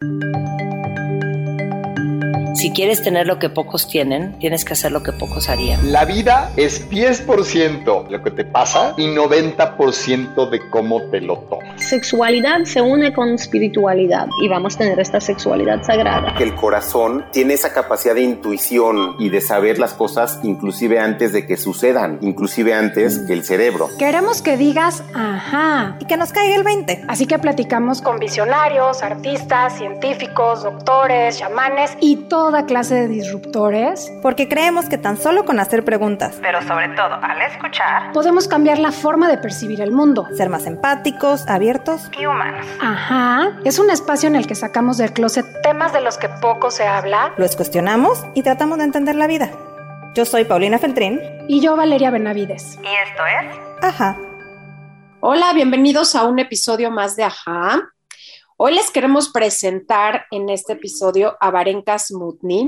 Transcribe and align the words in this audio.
thank 0.00 0.22
you 0.22 0.27
Si 2.58 2.72
quieres 2.72 3.04
tener 3.04 3.28
lo 3.28 3.38
que 3.38 3.50
pocos 3.50 3.86
tienen, 3.86 4.36
tienes 4.40 4.64
que 4.64 4.72
hacer 4.72 4.90
lo 4.90 5.04
que 5.04 5.12
pocos 5.12 5.48
harían. 5.48 5.92
La 5.92 6.04
vida 6.04 6.50
es 6.56 6.90
10% 6.90 8.08
lo 8.08 8.22
que 8.24 8.32
te 8.32 8.44
pasa 8.44 8.94
y 8.96 9.06
90% 9.06 10.50
de 10.50 10.68
cómo 10.68 11.02
te 11.02 11.20
lo 11.20 11.36
tomas. 11.38 11.80
Sexualidad 11.80 12.64
se 12.64 12.80
une 12.80 13.12
con 13.12 13.28
espiritualidad 13.28 14.26
y 14.42 14.48
vamos 14.48 14.74
a 14.74 14.78
tener 14.78 14.98
esta 14.98 15.20
sexualidad 15.20 15.84
sagrada. 15.84 16.34
Que 16.34 16.42
el 16.42 16.56
corazón 16.56 17.26
tiene 17.30 17.54
esa 17.54 17.72
capacidad 17.72 18.16
de 18.16 18.22
intuición 18.22 19.14
y 19.20 19.28
de 19.28 19.40
saber 19.40 19.78
las 19.78 19.94
cosas 19.94 20.40
inclusive 20.42 20.98
antes 20.98 21.32
de 21.32 21.46
que 21.46 21.56
sucedan, 21.56 22.18
inclusive 22.22 22.74
antes 22.74 23.20
que 23.20 23.34
el 23.34 23.44
cerebro. 23.44 23.88
Queremos 24.00 24.42
que 24.42 24.56
digas 24.56 25.04
ajá 25.14 25.96
y 26.00 26.06
que 26.06 26.16
nos 26.16 26.32
caiga 26.32 26.56
el 26.56 26.64
20. 26.64 27.04
Así 27.06 27.26
que 27.26 27.38
platicamos 27.38 28.02
con 28.02 28.18
visionarios, 28.18 29.04
artistas, 29.04 29.78
científicos, 29.78 30.64
doctores, 30.64 31.38
chamanes 31.38 31.96
y 32.00 32.16
todo 32.16 32.47
toda 32.48 32.64
clase 32.64 32.94
de 32.94 33.08
disruptores. 33.08 34.10
Porque 34.22 34.48
creemos 34.48 34.88
que 34.88 34.96
tan 34.96 35.18
solo 35.18 35.44
con 35.44 35.60
hacer 35.60 35.84
preguntas, 35.84 36.38
pero 36.40 36.62
sobre 36.62 36.88
todo 36.96 37.14
al 37.20 37.42
escuchar, 37.42 38.10
podemos 38.12 38.48
cambiar 38.48 38.78
la 38.78 38.90
forma 38.90 39.28
de 39.28 39.36
percibir 39.36 39.82
el 39.82 39.92
mundo. 39.92 40.26
Ser 40.34 40.48
más 40.48 40.64
empáticos, 40.66 41.46
abiertos 41.46 42.10
y 42.18 42.24
humanos. 42.24 42.66
Ajá. 42.80 43.58
Es 43.66 43.78
un 43.78 43.90
espacio 43.90 44.28
en 44.28 44.36
el 44.36 44.46
que 44.46 44.54
sacamos 44.54 44.96
del 44.96 45.12
closet 45.12 45.44
temas 45.62 45.92
de 45.92 46.00
los 46.00 46.16
que 46.16 46.30
poco 46.40 46.70
se 46.70 46.86
habla. 46.86 47.34
Los 47.36 47.54
cuestionamos 47.54 48.24
y 48.34 48.42
tratamos 48.42 48.78
de 48.78 48.84
entender 48.84 49.16
la 49.16 49.26
vida. 49.26 49.50
Yo 50.14 50.24
soy 50.24 50.46
Paulina 50.46 50.78
Feltrín. 50.78 51.20
Y 51.48 51.60
yo 51.60 51.76
Valeria 51.76 52.10
Benavides. 52.10 52.78
Y 52.82 53.10
esto 53.10 53.26
es... 53.26 53.84
Ajá. 53.84 54.16
Hola, 55.20 55.52
bienvenidos 55.52 56.14
a 56.14 56.24
un 56.24 56.38
episodio 56.38 56.90
más 56.90 57.14
de 57.14 57.24
Ajá. 57.24 57.92
Hoy 58.60 58.74
les 58.74 58.90
queremos 58.90 59.28
presentar 59.28 60.26
en 60.32 60.48
este 60.48 60.72
episodio 60.72 61.36
a 61.38 61.52
Varenka 61.52 61.96
Smutny. 61.96 62.66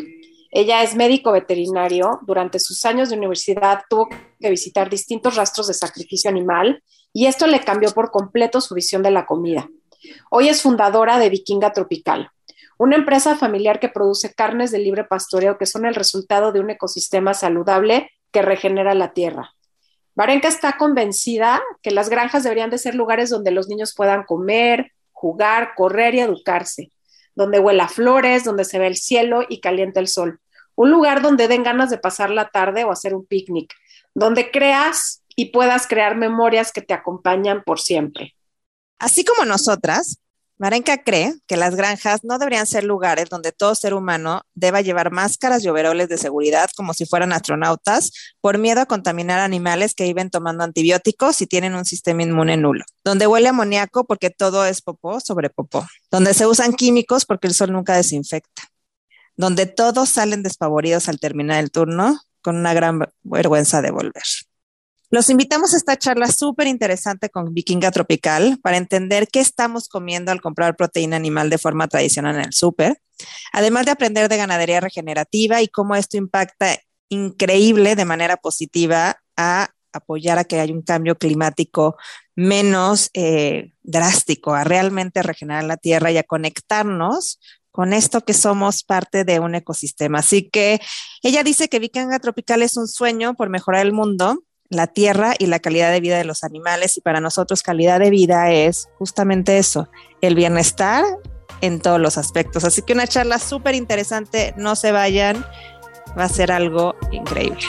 Ella 0.53 0.85
es 0.85 0.95
médico 0.95 1.33
veterinario. 1.33 2.21
Durante 2.23 2.61
sus 2.61 2.85
años 2.85 3.11
de 3.11 3.17
universidad 3.17 3.81
tuvo 3.91 4.09
que 4.39 4.51
visitar 4.51 4.89
distintos 4.89 5.35
rastros 5.35 5.67
de 5.67 5.75
sacrificio 5.75 6.31
animal 6.31 6.81
y 7.13 7.27
esto 7.27 7.49
le 7.49 7.59
cambió 7.65 7.91
por 7.91 8.13
completo 8.13 8.61
su 8.61 8.77
visión 8.77 9.03
de 9.03 9.11
la 9.11 9.27
comida. 9.27 9.69
Hoy 10.31 10.49
es 10.49 10.63
fundadora 10.63 11.19
de 11.19 11.29
Vikinga 11.29 11.73
Tropical, 11.73 12.31
una 12.79 12.95
empresa 12.95 13.35
familiar 13.35 13.81
que 13.81 13.89
produce 13.89 14.33
carnes 14.33 14.71
de 14.71 14.79
libre 14.79 15.03
pastoreo 15.03 15.59
que 15.59 15.67
son 15.67 15.87
el 15.87 15.97
resultado 15.97 16.53
de 16.53 16.61
un 16.61 16.71
ecosistema 16.71 17.35
saludable 17.35 18.13
que 18.31 18.43
regenera 18.43 18.95
la 18.95 19.13
tierra. 19.13 19.57
Varenka 20.15 20.47
está 20.47 20.77
convencida 20.77 21.61
que 21.83 21.91
las 21.91 22.09
granjas 22.09 22.45
deberían 22.45 22.71
de 22.71 22.79
ser 22.79 22.95
lugares 22.95 23.29
donde 23.29 23.51
los 23.51 23.67
niños 23.67 23.93
puedan 23.93 24.23
comer, 24.23 24.93
jugar, 25.21 25.75
correr 25.77 26.15
y 26.15 26.21
educarse, 26.21 26.93
donde 27.35 27.59
huela 27.59 27.89
flores, 27.89 28.43
donde 28.43 28.65
se 28.65 28.79
ve 28.79 28.87
el 28.87 28.97
cielo 28.97 29.43
y 29.47 29.61
calienta 29.61 30.01
el 30.01 30.09
sol. 30.09 30.41
Un 30.77 30.91
lugar 30.91 31.21
donde 31.21 31.47
den 31.47 31.63
ganas 31.63 31.91
de 31.91 31.99
pasar 31.99 32.31
la 32.31 32.49
tarde 32.49 32.85
o 32.85 32.91
hacer 32.91 33.15
un 33.15 33.27
picnic, 33.27 33.75
donde 34.15 34.51
creas 34.51 35.23
y 35.37 35.51
puedas 35.53 35.87
crear 35.87 36.17
memorias 36.17 36.73
que 36.73 36.81
te 36.81 36.95
acompañan 36.95 37.63
por 37.65 37.81
siempre. 37.81 38.35
Así 38.99 39.23
como 39.23 39.45
nosotras, 39.45 40.19
Marenka 40.61 41.03
cree 41.03 41.37
que 41.47 41.57
las 41.57 41.75
granjas 41.75 42.21
no 42.23 42.37
deberían 42.37 42.67
ser 42.67 42.85
lugares 42.85 43.31
donde 43.31 43.51
todo 43.51 43.75
ser 43.75 43.95
humano 43.95 44.43
deba 44.53 44.83
llevar 44.83 45.11
máscaras 45.11 45.65
y 45.65 45.69
overoles 45.71 46.11
de 46.11 46.19
seguridad 46.19 46.69
como 46.77 46.93
si 46.93 47.07
fueran 47.07 47.33
astronautas 47.33 48.13
por 48.43 48.59
miedo 48.59 48.83
a 48.83 48.87
contaminar 48.87 49.41
animales 49.41 49.95
que 49.95 50.05
viven 50.05 50.29
tomando 50.29 50.63
antibióticos 50.63 51.41
y 51.41 51.47
tienen 51.47 51.75
un 51.75 51.87
sistema 51.87 52.25
inmune 52.25 52.59
nulo, 52.59 52.85
donde 53.03 53.27
huele 53.27 53.49
amoníaco 53.49 54.05
porque 54.05 54.29
todo 54.29 54.67
es 54.67 54.83
popó 54.83 55.19
sobre 55.21 55.49
popó, 55.49 55.87
donde 56.11 56.35
se 56.35 56.47
usan 56.47 56.75
químicos 56.75 57.25
porque 57.25 57.47
el 57.47 57.55
sol 57.55 57.73
nunca 57.73 57.97
desinfecta, 57.97 58.65
donde 59.37 59.65
todos 59.65 60.11
salen 60.11 60.43
despavoridos 60.43 61.09
al 61.09 61.21
terminar 61.21 61.59
el 61.59 61.71
turno 61.71 62.21
con 62.43 62.57
una 62.57 62.75
gran 62.75 63.09
vergüenza 63.23 63.81
de 63.81 63.93
volver. 63.93 64.25
Los 65.13 65.29
invitamos 65.29 65.75
a 65.75 65.77
esta 65.77 65.99
charla 65.99 66.29
súper 66.29 66.69
interesante 66.69 67.31
con 67.31 67.53
Vikinga 67.53 67.91
Tropical 67.91 68.61
para 68.63 68.77
entender 68.77 69.27
qué 69.27 69.41
estamos 69.41 69.89
comiendo 69.89 70.31
al 70.31 70.41
comprar 70.41 70.77
proteína 70.77 71.17
animal 71.17 71.51
de 71.51 71.59
forma 71.59 71.89
tradicional 71.89 72.37
en 72.37 72.43
el 72.43 72.53
súper, 72.53 73.03
además 73.53 73.87
de 73.87 73.91
aprender 73.91 74.29
de 74.29 74.37
ganadería 74.37 74.79
regenerativa 74.79 75.63
y 75.63 75.69
cómo 75.69 75.97
esto 75.97 76.17
impacta 76.17 76.79
increíble 77.09 77.97
de 77.97 78.05
manera 78.05 78.37
positiva 78.37 79.21
a 79.37 79.71
apoyar 79.93 80.39
a 80.39 80.45
que 80.45 80.61
haya 80.61 80.73
un 80.73 80.83
cambio 80.83 81.19
climático 81.19 81.97
menos 82.37 83.11
eh, 83.13 83.73
drástico, 83.83 84.55
a 84.55 84.63
realmente 84.63 85.25
regenerar 85.25 85.65
la 85.65 85.77
tierra 85.77 86.13
y 86.13 86.19
a 86.19 86.23
conectarnos 86.23 87.41
con 87.73 87.93
esto 87.93 88.21
que 88.21 88.35
somos 88.35 88.85
parte 88.85 89.25
de 89.25 89.41
un 89.41 89.57
ecosistema. 89.57 90.21
Así 90.21 90.49
que 90.49 90.81
ella 91.25 91.43
dice 91.43 91.69
que 91.69 91.81
Vikinga 91.81 92.21
Tropical 92.21 92.63
es 92.63 92.77
un 92.77 92.87
sueño 92.87 93.35
por 93.35 93.49
mejorar 93.49 93.85
el 93.85 93.93
mundo 93.93 94.45
la 94.71 94.87
tierra 94.87 95.35
y 95.37 95.47
la 95.47 95.59
calidad 95.59 95.91
de 95.91 96.01
vida 96.01 96.17
de 96.17 96.25
los 96.25 96.45
animales 96.45 96.97
y 96.97 97.01
para 97.01 97.21
nosotros 97.21 97.63
calidad 97.63 97.99
de 97.99 98.09
vida 98.09 98.53
es 98.53 98.89
justamente 98.99 99.59
eso, 99.59 99.89
el 100.21 100.37
bienestar 100.37 101.05
en 101.61 101.81
todos 101.81 102.01
los 102.01 102.17
aspectos. 102.17 102.65
Así 102.65 102.83
que 102.83 102.93
una 102.93 103.09
charla 103.09 103.41
súper 103.41 103.75
interesante, 103.75 104.55
no 104.57 104.77
se 104.77 104.93
vayan, 104.93 105.45
va 106.17 106.25
a 106.25 106.29
ser 106.29 106.53
algo 106.53 106.95
increíble. 107.11 107.67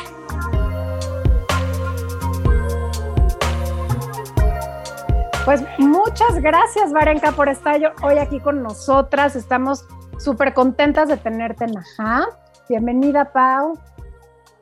Pues 5.43 5.63
muchas 5.79 6.39
gracias, 6.39 6.93
Varenka, 6.93 7.31
por 7.31 7.49
estar 7.49 7.95
hoy 8.03 8.19
aquí 8.19 8.39
con 8.39 8.61
nosotras. 8.61 9.35
Estamos 9.35 9.85
súper 10.19 10.53
contentas 10.53 11.09
de 11.09 11.17
tenerte 11.17 11.65
en 11.65 11.77
Ajá. 11.79 12.27
Bienvenida, 12.69 13.33
Pau. 13.33 13.73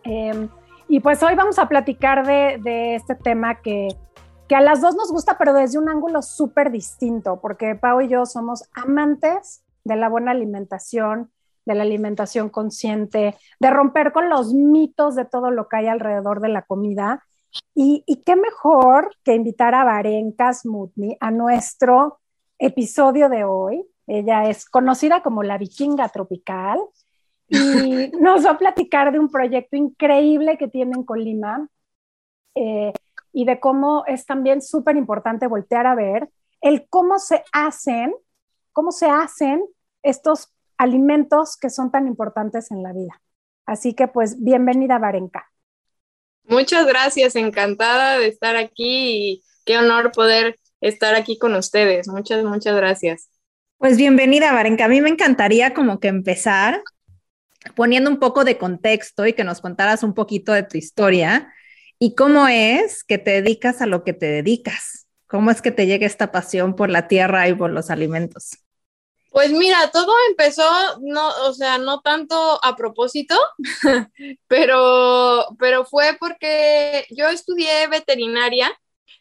Em, 0.06 0.50
y 0.90 1.00
pues 1.02 1.22
hoy 1.22 1.36
vamos 1.36 1.60
a 1.60 1.70
platicar 1.70 2.26
de, 2.26 2.96
este 2.96 3.14
tema 3.14 3.62
que, 3.62 3.90
que, 4.48 4.56
a 4.56 4.62
las 4.62 4.82
dos 4.82 4.96
nos 4.96 5.12
gusta, 5.12 5.38
pero 5.38 5.54
desde 5.54 5.78
un 5.78 5.88
ángulo 5.88 6.24
súper 6.24 6.72
distinto, 6.72 7.40
porque 7.40 7.76
Pau 7.76 8.02
y 8.02 8.08
yo 8.08 8.26
somos 8.26 8.68
amantes 8.74 9.64
de 9.84 9.96
la 9.96 10.10
buena 10.10 10.32
alimentación, 10.32 11.32
de 11.66 11.76
la 11.76 11.84
alimentación 11.84 12.50
consciente, 12.50 13.36
de 13.60 13.70
romper 13.70 14.12
con 14.12 14.30
los 14.30 14.52
mitos 14.56 15.16
de 15.16 15.26
todo 15.26 15.52
lo 15.52 15.68
que 15.70 15.78
hay 15.78 15.88
alrededor 15.88 16.42
de 16.42 16.50
la 16.50 16.64
comida. 16.64 17.24
Y, 17.76 18.04
y 18.08 18.24
qué 18.24 18.36
mejor 18.36 19.16
que 19.24 19.36
invitar 19.36 19.76
a 19.76 19.84
Varenka 19.84 20.52
Smutny 20.54 21.18
a 21.20 21.30
nuestro 21.30 22.20
episodio 22.58 23.30
de 23.30 23.44
hoy. 23.44 23.86
Ella 24.08 24.50
es 24.50 24.66
conocida 24.66 25.22
como 25.22 25.44
la 25.44 25.60
vikinga 25.60 26.10
tropical 26.10 26.80
y 27.50 28.12
nos 28.20 28.46
va 28.46 28.52
a 28.52 28.58
platicar 28.58 29.12
de 29.12 29.20
un 29.20 29.30
proyecto 29.30 29.76
increíble 29.76 30.58
que 30.58 30.68
tienen 30.68 31.04
con 31.04 31.24
Lima 31.24 31.68
eh, 32.56 32.94
y 33.34 33.46
de 33.46 33.60
cómo 33.60 34.04
es 34.08 34.26
también 34.26 34.62
súper 34.62 34.96
importante 34.96 35.48
voltear 35.48 35.88
a 35.88 35.96
ver 35.96 36.30
el 36.62 36.88
cómo 36.90 37.20
se 37.20 37.44
hacen, 37.52 38.14
cómo 38.72 38.92
se 38.92 39.08
hacen 39.08 39.64
estos 40.04 40.50
alimentos 40.78 41.58
que 41.58 41.70
son 41.70 41.92
tan 41.92 42.08
importantes 42.08 42.72
en 42.72 42.84
la 42.84 42.94
vida. 42.94 43.22
Así 43.66 43.94
que 43.94 44.08
pues 44.08 44.42
bienvenida 44.44 44.98
Varenka. 44.98 45.50
Muchas 46.44 46.88
gracias, 46.88 47.36
encantada 47.36 48.18
de 48.18 48.28
estar 48.28 48.56
aquí 48.56 49.34
y 49.34 49.44
qué 49.66 49.78
honor 49.78 50.12
poder 50.12 50.58
estar 50.82 51.16
aquí 51.16 51.38
con 51.38 51.54
ustedes. 51.56 52.08
Muchas, 52.08 52.44
muchas 52.44 52.76
gracias. 52.76 53.30
Pues 53.78 53.98
bienvenida, 53.98 54.52
Varenka. 54.52 54.86
A 54.86 54.90
mí 54.90 55.00
me 55.00 55.10
encantaría 55.10 55.74
como 55.74 56.00
que 56.00 56.08
empezar 56.10 56.82
poniendo 57.76 58.10
un 58.10 58.20
poco 58.20 58.44
de 58.44 58.58
contexto 58.58 59.26
y 59.26 59.34
que 59.34 59.44
nos 59.44 59.62
contaras 59.62 60.04
un 60.04 60.14
poquito 60.14 60.54
de 60.54 60.64
tu 60.64 60.78
historia 60.78 61.54
y 62.00 62.16
cómo 62.16 62.48
es 62.48 63.04
que 63.04 63.18
te 63.18 63.42
dedicas 63.42 63.82
a 63.82 63.86
lo 63.86 64.04
que 64.04 64.14
te 64.14 64.28
dedicas. 64.28 65.08
¿Cómo 65.28 65.52
es 65.52 65.62
que 65.62 65.72
te 65.72 65.86
llega 65.86 66.08
esta 66.08 66.32
pasión 66.32 66.76
por 66.76 66.90
la 66.90 67.08
tierra 67.08 67.48
y 67.48 67.54
por 67.54 67.70
los 67.70 67.92
alimentos? 67.92 68.52
Pues 69.32 69.52
mira, 69.52 69.92
todo 69.92 70.12
empezó, 70.28 70.64
no, 71.02 71.30
o 71.48 71.54
sea, 71.54 71.78
no 71.78 72.02
tanto 72.02 72.60
a 72.64 72.76
propósito, 72.76 73.36
pero, 74.48 75.46
pero 75.60 75.86
fue 75.86 76.18
porque 76.20 77.06
yo 77.12 77.28
estudié 77.28 77.88
veterinaria, 77.88 78.72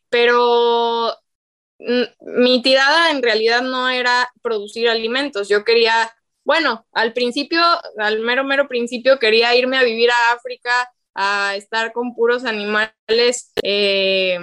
pero 0.08 1.14
mi 2.20 2.62
tirada 2.62 3.10
en 3.10 3.22
realidad 3.22 3.60
no 3.62 3.88
era 3.88 4.30
producir 4.42 4.88
alimentos. 4.88 5.48
Yo 5.48 5.64
quería 5.64 6.10
bueno, 6.48 6.86
al 6.92 7.12
principio, 7.12 7.60
al 7.98 8.20
mero, 8.20 8.42
mero 8.42 8.68
principio, 8.68 9.18
quería 9.18 9.54
irme 9.54 9.76
a 9.76 9.82
vivir 9.82 10.10
a 10.10 10.32
África, 10.32 10.90
a 11.14 11.54
estar 11.56 11.92
con 11.92 12.14
puros 12.14 12.46
animales, 12.46 13.52
eh, 13.62 14.38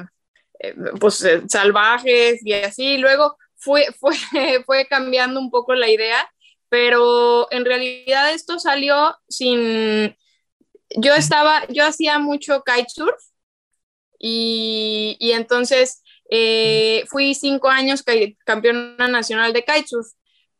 eh, 0.59 0.75
pues 0.99 1.23
eh, 1.23 1.41
salvajes 1.47 2.45
y 2.45 2.53
así. 2.53 2.99
Luego 2.99 3.35
fue, 3.55 3.87
fue, 3.99 4.13
fue 4.67 4.85
cambiando 4.85 5.39
un 5.39 5.49
poco 5.49 5.73
la 5.73 5.89
idea, 5.89 6.31
pero 6.69 7.47
en 7.51 7.65
realidad 7.65 8.31
esto 8.35 8.59
salió 8.59 9.17
sin... 9.27 10.15
Yo 10.97 11.15
estaba, 11.15 11.65
yo 11.69 11.87
hacía 11.87 12.19
mucho 12.19 12.61
kitesurf 12.63 13.19
y, 14.19 15.17
y 15.19 15.31
entonces 15.31 16.03
fui 17.09 17.33
cinco 17.33 17.67
años 17.67 18.03
campeona 18.45 19.07
nacional 19.07 19.53
de 19.53 19.65
kitesurf 19.65 20.05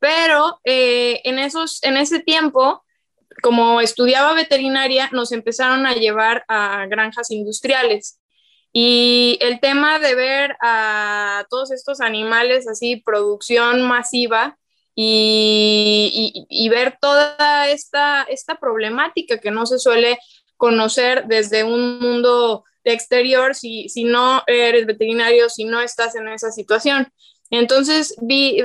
Pero 0.05 0.59
eh, 0.63 1.19
en, 1.23 1.39
esos, 1.39 1.81
en 1.81 1.97
ese 1.97 2.19
tiempo, 2.19 2.83
como 3.41 3.81
estudiaba 3.81 4.33
veterinaria, 4.33 5.09
nos 5.11 5.31
empezaron 5.31 5.87
a 5.87 5.95
llevar 5.95 6.45
a 6.47 6.85
granjas 6.85 7.31
industriales. 7.31 8.19
Y 8.71 9.39
el 9.41 9.59
tema 9.59 9.97
de 9.97 10.13
ver 10.13 10.57
a 10.61 11.47
todos 11.49 11.71
estos 11.71 12.01
animales 12.01 12.67
así, 12.67 12.97
producción 12.97 13.81
masiva, 13.81 14.59
y, 14.93 16.45
y, 16.49 16.69
ver 16.69 16.99
toda 17.01 17.67
esta, 17.67 18.23
esta 18.29 18.59
problemática 18.59 19.39
que 19.39 19.49
no 19.49 19.65
se 19.65 19.79
suele 19.79 20.19
conocer 20.55 21.25
desde 21.25 21.63
un 21.63 21.99
mundo 21.99 22.63
exterior 22.83 23.55
si, 23.55 23.89
si 23.89 24.03
no 24.03 24.43
eres 24.45 24.85
veterinario, 24.85 25.49
si 25.49 25.65
no 25.65 25.81
estás 25.81 26.15
en 26.15 26.27
esa 26.27 26.51
situación. 26.51 27.11
Entonces 27.49 28.15
vi, 28.21 28.61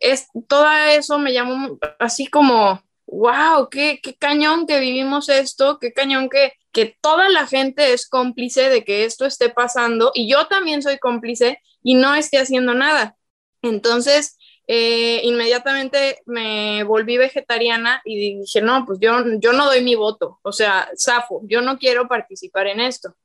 es, 0.00 0.28
todo 0.48 0.66
eso 0.70 1.18
me 1.18 1.32
llamó 1.32 1.78
así 1.98 2.26
como, 2.26 2.82
wow, 3.06 3.68
qué, 3.70 4.00
qué 4.02 4.14
cañón 4.14 4.66
que 4.66 4.80
vivimos 4.80 5.28
esto, 5.28 5.78
qué 5.78 5.92
cañón 5.92 6.28
que, 6.28 6.52
que 6.72 6.96
toda 7.00 7.28
la 7.28 7.46
gente 7.46 7.92
es 7.92 8.08
cómplice 8.08 8.68
de 8.68 8.84
que 8.84 9.04
esto 9.04 9.26
esté 9.26 9.50
pasando 9.50 10.10
y 10.14 10.30
yo 10.30 10.46
también 10.46 10.82
soy 10.82 10.98
cómplice 10.98 11.60
y 11.82 11.94
no 11.94 12.14
esté 12.14 12.38
haciendo 12.38 12.74
nada. 12.74 13.16
Entonces, 13.62 14.38
eh, 14.72 15.20
inmediatamente 15.24 16.22
me 16.26 16.84
volví 16.84 17.16
vegetariana 17.16 18.00
y 18.04 18.38
dije, 18.38 18.62
no, 18.62 18.86
pues 18.86 19.00
yo, 19.00 19.16
yo 19.40 19.52
no 19.52 19.66
doy 19.66 19.82
mi 19.82 19.96
voto, 19.96 20.38
o 20.42 20.52
sea, 20.52 20.88
zafo, 20.96 21.42
yo 21.44 21.60
no 21.60 21.76
quiero 21.76 22.06
participar 22.06 22.68
en 22.68 22.78
esto. 22.78 23.16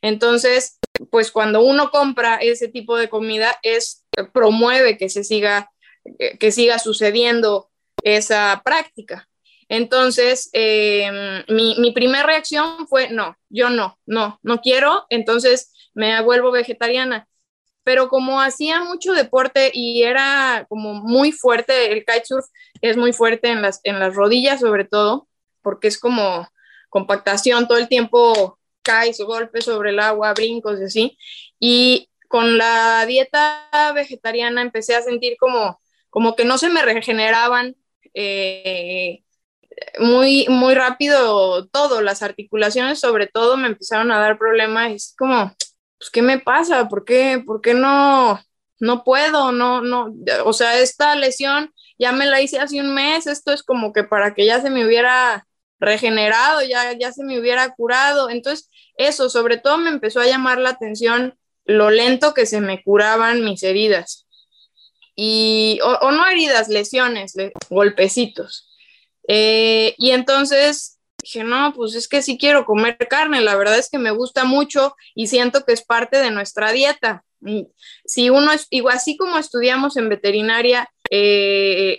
Entonces, 0.00 0.78
pues 1.10 1.32
cuando 1.32 1.60
uno 1.60 1.90
compra 1.90 2.36
ese 2.36 2.68
tipo 2.68 2.96
de 2.96 3.08
comida, 3.08 3.58
es 3.64 4.04
promueve 4.32 4.96
que 4.96 5.08
se 5.08 5.24
siga, 5.24 5.71
que 6.38 6.52
siga 6.52 6.78
sucediendo 6.78 7.70
esa 8.02 8.62
práctica. 8.64 9.28
Entonces, 9.68 10.50
em, 10.52 11.44
mi, 11.48 11.76
mi 11.78 11.92
primera 11.92 12.24
reacción 12.24 12.86
fue, 12.88 13.10
no, 13.10 13.36
yo 13.48 13.70
no, 13.70 13.98
no, 14.06 14.38
no 14.42 14.60
quiero, 14.60 15.06
entonces 15.08 15.72
me 15.94 16.20
vuelvo 16.22 16.50
vegetariana 16.50 17.28
pero 17.84 18.08
como 18.08 18.40
hacía 18.40 18.84
mucho 18.84 19.12
deporte 19.12 19.70
y 19.74 20.02
era 20.02 20.66
como 20.68 20.94
muy 20.94 21.32
fuerte, 21.32 21.92
el 21.92 22.04
kitesurf 22.04 22.46
es 22.80 22.96
muy 22.96 23.12
fuerte 23.12 23.50
en 23.50 23.62
las, 23.62 23.80
en 23.84 23.98
las 23.98 24.14
rodillas 24.14 24.60
sobre 24.60 24.84
todo, 24.84 25.28
porque 25.62 25.88
es 25.88 25.98
como 25.98 26.48
compactación, 26.88 27.66
todo 27.66 27.78
el 27.78 27.88
tiempo 27.88 28.58
caes, 28.82 29.18
golpes 29.20 29.64
sobre 29.64 29.90
el 29.90 30.00
agua, 30.00 30.34
brincos 30.34 30.80
y 30.80 30.84
así. 30.84 31.18
Y 31.58 32.08
con 32.28 32.58
la 32.58 33.04
dieta 33.06 33.68
vegetariana 33.94 34.62
empecé 34.62 34.94
a 34.94 35.02
sentir 35.02 35.36
como, 35.38 35.80
como 36.12 36.36
que 36.36 36.44
no 36.44 36.58
se 36.58 36.68
me 36.68 36.82
regeneraban 36.82 37.74
eh, 38.12 39.24
muy, 39.98 40.46
muy 40.50 40.74
rápido 40.74 41.66
todo, 41.68 42.02
las 42.02 42.22
articulaciones 42.22 43.00
sobre 43.00 43.26
todo 43.26 43.56
me 43.56 43.68
empezaron 43.68 44.12
a 44.12 44.18
dar 44.20 44.36
problemas, 44.38 44.92
es 44.92 45.14
como, 45.18 45.54
pues, 45.98 46.10
¿qué 46.10 46.20
me 46.20 46.38
pasa? 46.38 46.86
¿Por 46.88 47.06
qué, 47.06 47.42
por 47.44 47.62
qué 47.62 47.72
no, 47.72 48.38
no 48.78 49.04
puedo? 49.04 49.52
No, 49.52 49.80
no, 49.80 50.14
o 50.44 50.52
sea, 50.52 50.78
esta 50.80 51.16
lesión 51.16 51.72
ya 51.98 52.12
me 52.12 52.26
la 52.26 52.42
hice 52.42 52.58
hace 52.58 52.78
un 52.78 52.92
mes, 52.94 53.26
esto 53.26 53.52
es 53.52 53.62
como 53.62 53.94
que 53.94 54.04
para 54.04 54.34
que 54.34 54.44
ya 54.44 54.60
se 54.60 54.68
me 54.68 54.84
hubiera 54.84 55.46
regenerado, 55.80 56.60
ya, 56.62 56.92
ya 56.92 57.10
se 57.10 57.24
me 57.24 57.40
hubiera 57.40 57.74
curado. 57.74 58.28
Entonces, 58.28 58.68
eso 58.96 59.30
sobre 59.30 59.56
todo 59.56 59.78
me 59.78 59.88
empezó 59.88 60.20
a 60.20 60.26
llamar 60.26 60.58
la 60.58 60.70
atención 60.70 61.38
lo 61.64 61.90
lento 61.90 62.34
que 62.34 62.44
se 62.44 62.60
me 62.60 62.82
curaban 62.82 63.44
mis 63.44 63.62
heridas. 63.62 64.26
Y, 65.14 65.78
o, 65.82 66.10
no 66.10 66.26
heridas, 66.26 66.68
lesiones, 66.68 67.34
golpecitos. 67.68 68.68
Eh, 69.28 69.94
y 69.98 70.10
entonces 70.10 70.98
dije, 71.22 71.44
no, 71.44 71.72
pues 71.74 71.94
es 71.94 72.08
que 72.08 72.22
sí 72.22 72.38
quiero 72.38 72.64
comer 72.64 72.96
carne, 73.08 73.40
la 73.40 73.54
verdad 73.54 73.78
es 73.78 73.88
que 73.88 73.98
me 73.98 74.10
gusta 74.10 74.44
mucho 74.44 74.96
y 75.14 75.28
siento 75.28 75.64
que 75.64 75.72
es 75.72 75.84
parte 75.84 76.18
de 76.18 76.30
nuestra 76.30 76.72
dieta. 76.72 77.24
Si 78.04 78.30
uno 78.30 78.52
es, 78.52 78.66
igual 78.70 78.96
así 78.96 79.16
como 79.16 79.38
estudiamos 79.38 79.96
en 79.96 80.08
veterinaria 80.08 80.88
eh, 81.10 81.98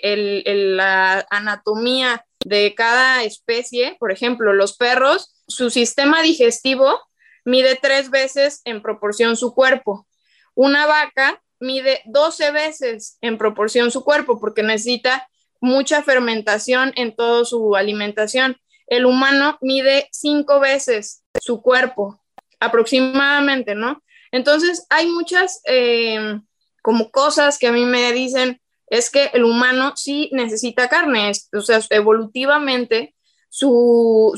la 0.76 1.26
anatomía 1.30 2.26
de 2.46 2.74
cada 2.76 3.24
especie, 3.24 3.96
por 4.00 4.12
ejemplo, 4.12 4.54
los 4.54 4.76
perros, 4.76 5.44
su 5.48 5.70
sistema 5.70 6.22
digestivo 6.22 7.00
mide 7.46 7.78
tres 7.82 8.10
veces 8.10 8.62
en 8.66 8.82
proporción 8.82 9.38
su 9.38 9.54
cuerpo. 9.54 10.08
Una 10.56 10.86
vaca 10.86 11.43
mide 11.64 12.02
12 12.06 12.52
veces 12.52 13.18
en 13.22 13.38
proporción 13.38 13.90
su 13.90 14.04
cuerpo 14.04 14.40
porque 14.40 14.62
necesita 14.62 15.28
mucha 15.62 16.04
fermentación 16.04 16.92
en 16.96 17.16
toda 17.16 17.46
su 17.46 17.76
alimentación 17.76 18.58
el 18.88 19.06
humano 19.06 19.58
mide 19.62 20.08
cinco 20.12 20.60
veces 20.60 21.24
su 21.42 21.62
cuerpo, 21.62 22.22
aproximadamente, 22.60 23.76
¿no? 23.76 24.04
Entonces, 24.32 24.86
hay 24.90 25.08
muchas 25.08 25.62
eh, 25.66 26.40
como 26.82 27.12
cosas 27.12 27.58
que 27.58 27.68
a 27.68 27.72
mí 27.72 27.86
me 27.86 28.12
dicen, 28.12 28.62
es 28.88 29.10
que 29.10 29.32
el 29.34 29.46
humano 29.46 29.94
sí 29.96 30.30
necesita 30.34 30.90
carne, 30.90 31.32
o 31.54 31.62
sea, 31.62 31.80
evolutivamente 31.90 33.16
su, 33.50 34.34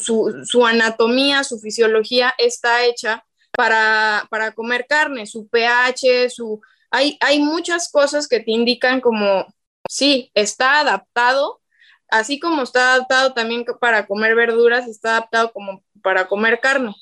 su, 0.45 0.66
anatomía, 0.66 1.44
su 1.44 1.60
fisiología 1.60 2.33
está 2.38 2.86
hecha 2.86 3.25
para, 3.51 4.27
para, 4.30 4.51
comer 4.51 4.86
carne, 4.88 5.25
su 5.25 5.48
pH, 5.48 6.30
su... 6.30 6.62
Hay, 6.91 7.17
hay 7.21 7.39
muchas 7.39 7.91
cosas 7.91 8.27
que 8.27 8.39
te 8.39 8.51
indican 8.51 9.01
como, 9.01 9.45
sí, 9.87 10.31
está 10.33 10.79
adaptado 10.79 11.61
así 12.09 12.39
como 12.39 12.63
está 12.63 12.93
adaptado 12.93 13.33
también 13.33 13.65
para 13.79 14.07
comer 14.07 14.35
verduras, 14.35 14.87
está 14.87 15.11
adaptado 15.11 15.51
como 15.51 15.83
para 16.01 16.27
comer 16.27 16.59
carne. 16.59 16.93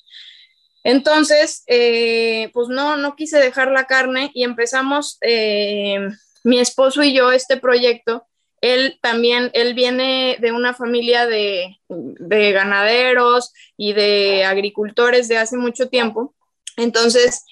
Entonces, 0.83 1.63
eh, 1.67 2.49
pues 2.53 2.67
no, 2.67 2.97
no 2.97 3.15
quise 3.15 3.39
dejar 3.39 3.71
la 3.71 3.85
carne 3.85 4.31
y 4.33 4.43
empezamos 4.43 5.17
eh, 5.21 6.09
mi 6.43 6.59
esposo 6.59 7.03
y 7.03 7.13
yo 7.13 7.31
este 7.31 7.57
proyecto. 7.57 8.25
Él 8.59 8.97
también, 9.01 9.49
él 9.53 9.73
viene 9.73 10.37
de 10.39 10.51
una 10.51 10.73
familia 10.73 11.25
de, 11.25 11.77
ganaderos 11.89 13.53
y 13.77 13.93
de 13.93 14.45
agricultores 14.45 15.27
de 15.27 15.37
hace 15.37 15.57
mucho 15.57 15.89
tiempo. 15.89 16.33
Entonces, 16.77 17.43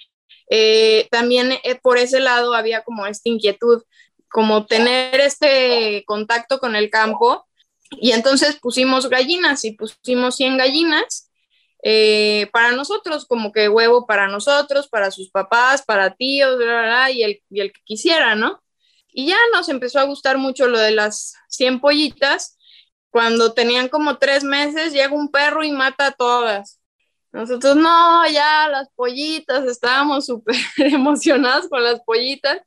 eh, 0.54 1.08
también 1.10 1.58
por 1.82 1.98
ese 1.98 2.20
lado 2.20 2.54
había 2.54 2.84
como 2.84 3.08
esta 3.08 3.30
inquietud 3.30 3.84
como 4.28 4.66
tener 4.66 5.20
este 5.22 6.04
contacto 6.06 6.60
con 6.60 6.76
el 6.76 6.90
campo. 6.90 7.48
Y 7.92 8.12
entonces 8.12 8.58
pusimos 8.60 9.10
gallinas 9.10 9.64
y 9.66 9.72
pusimos 9.72 10.36
100 10.36 10.58
gallinas 10.58 11.30
eh, 11.84 12.50
para 12.54 12.72
nosotros, 12.74 13.26
como 13.26 13.52
que 13.52 13.70
huevo 13.70 14.06
para 14.06 14.28
nosotros, 14.28 14.88
para 14.88 15.12
sus 15.12 15.30
papás, 15.30 15.84
para 15.84 16.16
tíos, 16.16 16.60
y, 17.14 17.24
el, 17.24 17.42
y 17.50 17.60
el 17.62 17.72
que 17.72 17.82
quisiera, 17.86 18.36
¿no? 18.36 18.62
Y 19.14 19.28
ya 19.28 19.38
nos 19.54 19.70
empezó 19.70 20.00
a 20.00 20.06
gustar 20.06 20.38
mucho 20.38 20.68
lo 20.68 20.80
de 20.80 20.92
las 20.92 21.36
100 21.50 21.80
pollitas. 21.80 22.58
Cuando 23.10 23.54
tenían 23.54 23.90
como 23.90 24.18
tres 24.18 24.44
meses, 24.44 24.94
llega 24.94 25.14
un 25.14 25.32
perro 25.32 25.64
y 25.64 25.72
mata 25.72 26.08
a 26.08 26.12
todas. 26.12 26.81
Nosotros, 27.32 27.78
no, 27.78 28.28
ya 28.30 28.68
las 28.70 28.90
pollitas, 28.96 29.66
estábamos 29.66 30.26
súper 30.26 30.56
emocionados 30.78 31.70
con 31.70 31.84
las 31.84 32.02
pollitas. 32.02 32.60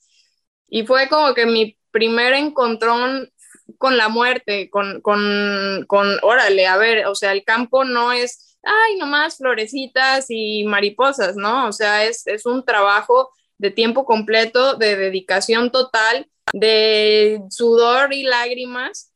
Y 0.69 0.87
fue 0.87 1.09
como 1.09 1.35
que 1.35 1.47
mi 1.47 1.79
primer 1.91 2.33
encontrón 2.33 3.31
con 3.79 3.97
la 3.97 4.09
muerte, 4.09 4.71
con, 4.71 5.01
con, 5.01 5.85
con, 5.87 6.19
órale, 6.23 6.67
a 6.67 6.77
ver, 6.77 7.07
o 7.07 7.15
sea, 7.15 7.33
el 7.33 7.45
campo 7.45 7.85
no 7.85 8.13
es, 8.13 8.59
ay, 8.63 8.97
nomás 8.97 9.37
florecitas 9.37 10.27
y 10.29 10.65
mariposas, 10.65 11.37
¿no? 11.37 11.69
O 11.69 11.73
sea, 11.73 12.05
es, 12.05 12.27
es 12.27 12.47
un 12.47 12.65
trabajo 12.65 13.31
de 13.59 13.71
tiempo 13.71 14.05
completo, 14.05 14.75
de 14.75 14.97
dedicación 14.97 15.71
total, 15.71 16.29
de 16.53 17.41
sudor 17.51 18.13
y 18.13 18.25
lágrimas, 18.25 19.13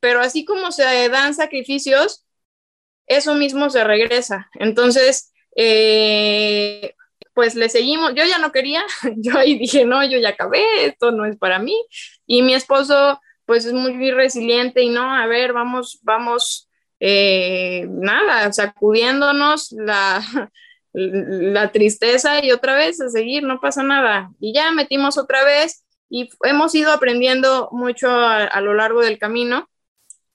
pero 0.00 0.20
así 0.20 0.44
como 0.44 0.72
se 0.72 1.08
dan 1.08 1.34
sacrificios, 1.34 2.25
eso 3.06 3.34
mismo 3.34 3.70
se 3.70 3.84
regresa. 3.84 4.50
Entonces, 4.54 5.32
eh, 5.56 6.94
pues 7.34 7.54
le 7.54 7.68
seguimos, 7.68 8.14
yo 8.14 8.24
ya 8.24 8.38
no 8.38 8.50
quería, 8.52 8.84
yo 9.16 9.36
ahí 9.38 9.58
dije, 9.58 9.84
no, 9.84 10.02
yo 10.04 10.18
ya 10.18 10.30
acabé, 10.30 10.86
esto 10.86 11.12
no 11.12 11.26
es 11.26 11.36
para 11.36 11.58
mí. 11.58 11.76
Y 12.26 12.42
mi 12.42 12.54
esposo, 12.54 13.20
pues 13.44 13.64
es 13.66 13.72
muy 13.72 14.10
resiliente 14.10 14.82
y 14.82 14.88
no, 14.88 15.14
a 15.14 15.26
ver, 15.26 15.52
vamos, 15.52 16.00
vamos, 16.02 16.68
eh, 16.98 17.86
nada, 17.90 18.52
sacudiéndonos 18.52 19.72
la, 19.72 20.22
la 20.92 21.72
tristeza 21.72 22.42
y 22.42 22.52
otra 22.52 22.74
vez 22.74 23.00
a 23.00 23.10
seguir, 23.10 23.42
no 23.42 23.60
pasa 23.60 23.82
nada. 23.82 24.30
Y 24.40 24.54
ya 24.54 24.72
metimos 24.72 25.18
otra 25.18 25.44
vez 25.44 25.84
y 26.08 26.30
hemos 26.42 26.74
ido 26.74 26.90
aprendiendo 26.92 27.68
mucho 27.70 28.08
a, 28.08 28.44
a 28.44 28.60
lo 28.62 28.74
largo 28.74 29.02
del 29.02 29.18
camino. 29.18 29.68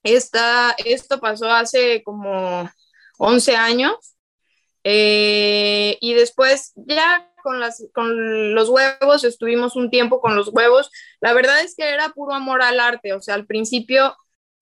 Esta, 0.04 0.76
esto 0.86 1.20
pasó 1.20 1.50
hace 1.52 2.04
como 2.04 2.70
11 3.18 3.56
años 3.56 3.96
Eh, 4.84 5.98
y 6.02 6.14
después 6.16 6.74
ya 6.76 7.32
con, 7.44 8.56
los 8.56 8.70
huevos, 8.70 9.24
estuvimos 9.24 9.76
un 9.76 9.90
tiempo 9.92 10.22
con 10.22 10.36
los 10.36 10.50
huevos. 10.50 10.92
La 11.22 11.34
verdad 11.34 11.62
es 11.62 11.76
que 11.76 11.90
era 11.90 12.10
puro 12.10 12.34
amor 12.34 12.62
al 12.64 12.80
arte, 12.80 13.14
o 13.14 13.22
sea, 13.22 13.36
al 13.36 13.46
principio 13.46 14.16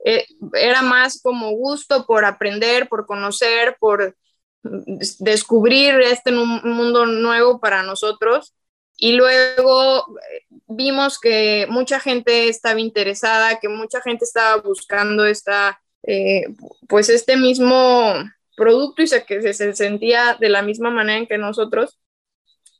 eh, 0.05 0.25
era 0.53 0.81
más 0.81 1.22
como 1.22 1.51
gusto 1.51 2.05
por 2.05 2.25
aprender, 2.25 2.89
por 2.89 3.05
conocer, 3.05 3.77
por 3.79 4.15
descubrir 4.63 5.96
este 6.01 6.31
mundo 6.31 7.05
nuevo 7.05 7.60
para 7.60 7.84
nosotros. 7.84 8.55
Y 8.99 9.13
luego 9.13 10.05
eh, 10.31 10.45
vimos 10.67 11.19
que 11.19 11.65
mucha 11.69 11.99
gente 11.99 12.49
estaba 12.49 12.79
interesada, 12.79 13.59
que 13.59 13.69
mucha 13.69 14.01
gente 14.01 14.25
estaba 14.25 14.61
buscando 14.61 15.25
esta, 15.25 15.81
eh, 16.03 16.43
pues 16.87 17.09
este 17.09 17.37
mismo 17.37 18.13
producto 18.57 19.01
y 19.01 19.07
se, 19.07 19.23
que 19.23 19.53
se 19.53 19.73
sentía 19.73 20.35
de 20.37 20.49
la 20.49 20.61
misma 20.61 20.91
manera 20.91 21.17
en 21.17 21.27
que 21.27 21.37
nosotros. 21.37 21.97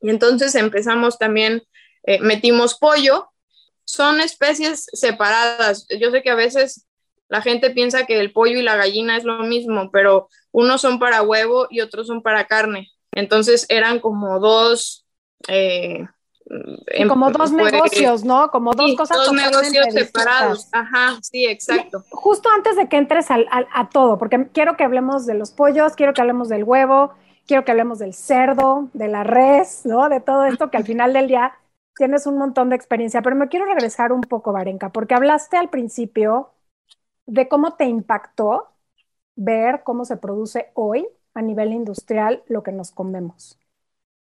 Y 0.02 0.10
entonces 0.10 0.56
empezamos 0.56 1.18
también, 1.18 1.64
eh, 2.04 2.20
metimos 2.20 2.78
pollo. 2.78 3.30
Son 3.86 4.20
especies 4.20 4.88
separadas. 4.92 5.88
Yo 6.00 6.12
sé 6.12 6.22
que 6.22 6.30
a 6.30 6.36
veces 6.36 6.86
la 7.30 7.42
gente 7.42 7.72
piensa 7.72 8.06
que 8.06 8.20
el 8.20 8.34
pollo 8.34 8.60
y 8.60 8.64
la 8.64 8.76
gallina 8.76 9.16
es 9.16 9.24
lo 9.24 9.44
mismo, 9.44 9.90
pero 9.92 10.28
unos 10.52 10.82
son 10.82 11.00
para 11.00 11.22
huevo 11.22 11.68
y 11.70 11.80
otros 11.80 12.08
son 12.08 12.22
para 12.22 12.46
carne. 12.46 12.92
Entonces 13.14 13.66
eran 13.70 14.00
como 14.00 14.40
dos... 14.40 15.06
Eh, 15.48 16.06
como 17.08 17.30
dos 17.32 17.52
pues, 17.52 17.72
negocios, 17.72 18.24
¿no? 18.24 18.50
Como 18.50 18.74
dos 18.74 18.96
cosas 18.96 19.18
dos 19.18 19.34
negocios 19.34 19.86
separados. 19.94 20.68
Ajá, 20.72 21.20
sí, 21.22 21.46
exacto. 21.46 22.04
justo 22.10 22.50
antes 22.56 22.76
de 22.76 22.90
que 22.90 22.98
entres 22.98 23.30
al, 23.30 23.48
a 23.52 23.90
todo, 23.90 24.18
porque 24.18 24.48
quiero 24.52 24.76
que 24.76 24.84
hablemos 24.84 25.26
de 25.26 25.36
los 25.36 25.52
pollos, 25.52 25.94
quiero 25.96 26.14
que 26.14 26.22
hablemos 26.22 26.50
del 26.50 26.64
huevo, 26.64 27.14
quiero 27.46 27.66
que 27.66 27.72
hablemos 27.72 28.00
del 28.00 28.14
cerdo, 28.14 28.90
de 28.94 29.08
la 29.08 29.24
res, 29.24 29.82
¿no? 29.86 30.10
De 30.10 30.20
todo 30.22 30.46
esto 30.46 30.72
que 30.72 30.78
al 30.78 30.86
final 30.86 31.14
del 31.14 31.28
día 31.28 31.54
tienes 31.96 32.26
un 32.26 32.38
montón 32.38 32.70
de 32.70 32.76
experiencia, 32.76 33.22
pero 33.22 33.36
me 33.36 33.48
quiero 33.48 33.66
regresar 33.66 34.12
un 34.12 34.22
poco, 34.22 34.52
Varenka, 34.52 34.90
porque 34.90 35.14
hablaste 35.14 35.58
al 35.58 35.70
principio 35.70 36.52
de 37.26 37.48
cómo 37.48 37.76
te 37.76 37.86
impactó 37.86 38.70
ver 39.36 39.84
cómo 39.84 40.06
se 40.06 40.18
produce 40.18 40.72
hoy 40.74 41.08
a 41.34 41.42
nivel 41.42 41.74
industrial 41.74 42.44
lo 42.48 42.64
que 42.64 42.72
nos 42.72 42.92
comemos. 42.92 43.60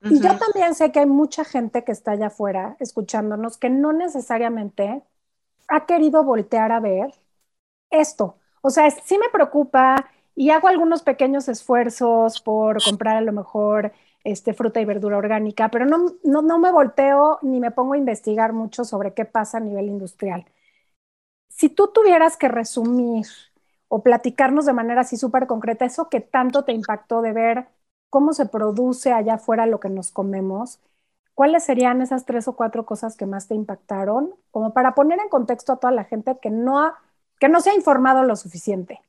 Y 0.08 0.22
yo 0.22 0.38
también 0.38 0.76
sé 0.76 0.92
que 0.92 1.00
hay 1.00 1.06
mucha 1.08 1.44
gente 1.46 1.84
que 1.84 1.92
está 1.92 2.12
allá 2.12 2.28
afuera 2.28 2.78
escuchándonos 2.80 3.58
que 3.58 3.70
no 3.70 3.92
necesariamente 3.94 5.04
ha 5.68 5.86
querido 5.86 6.24
voltear 6.24 6.72
a 6.72 6.80
ver 6.82 7.14
esto. 7.92 8.38
O 8.62 8.70
sea, 8.72 8.90
sí 8.92 9.18
me 9.18 9.30
preocupa 9.32 10.10
y 10.36 10.52
hago 10.52 10.68
algunos 10.68 11.04
pequeños 11.04 11.48
esfuerzos 11.50 12.40
por 12.42 12.84
comprar 12.84 13.18
a 13.18 13.22
lo 13.22 13.34
mejor 13.34 13.94
este, 14.24 14.54
fruta 14.54 14.82
y 14.82 14.86
verdura 14.86 15.18
orgánica, 15.18 15.70
pero 15.72 15.86
no, 15.86 16.16
no, 16.24 16.42
no 16.42 16.60
me 16.60 16.72
volteo 16.72 17.40
ni 17.44 17.60
me 17.60 17.72
pongo 17.72 17.94
a 17.94 17.98
investigar 17.98 18.54
mucho 18.54 18.84
sobre 18.86 19.14
qué 19.14 19.26
pasa 19.26 19.58
a 19.58 19.62
nivel 19.62 19.88
industrial. 19.88 20.46
Si 21.50 21.70
tú 21.70 21.88
tuvieras 21.94 22.38
que 22.38 22.48
resumir 22.50 23.26
o 23.88 24.04
platicarnos 24.04 24.66
de 24.66 24.74
manera 24.74 25.02
así 25.02 25.18
súper 25.18 25.48
concreta 25.48 25.86
eso 25.86 26.10
que 26.10 26.20
tanto 26.22 26.64
te 26.66 26.74
impactó 26.74 27.22
de 27.22 27.34
ver 27.34 27.68
cómo 28.16 28.32
se 28.32 28.46
produce 28.46 29.12
allá 29.12 29.34
afuera 29.34 29.66
lo 29.66 29.82
que 29.82 29.90
nos 29.90 30.10
comemos, 30.10 30.80
¿cuáles 31.34 31.66
serían 31.66 32.02
esas 32.02 32.26
tres 32.26 32.48
o 32.48 32.56
cuatro 32.56 32.86
cosas 32.86 33.18
que 33.18 33.26
más 33.26 33.50
te 33.50 33.56
impactaron? 33.56 34.34
Como 34.52 34.74
para 34.74 34.96
poner 34.96 35.20
en 35.20 35.28
contexto 35.28 35.74
a 35.74 35.82
toda 35.82 35.92
la 35.92 36.06
gente 36.06 36.38
que 36.42 36.50
no, 36.50 36.94
que 37.42 37.50
no 37.50 37.60
se 37.60 37.72
ha 37.72 37.76
informado 37.76 38.24
lo 38.24 38.38
suficiente. 38.38 39.02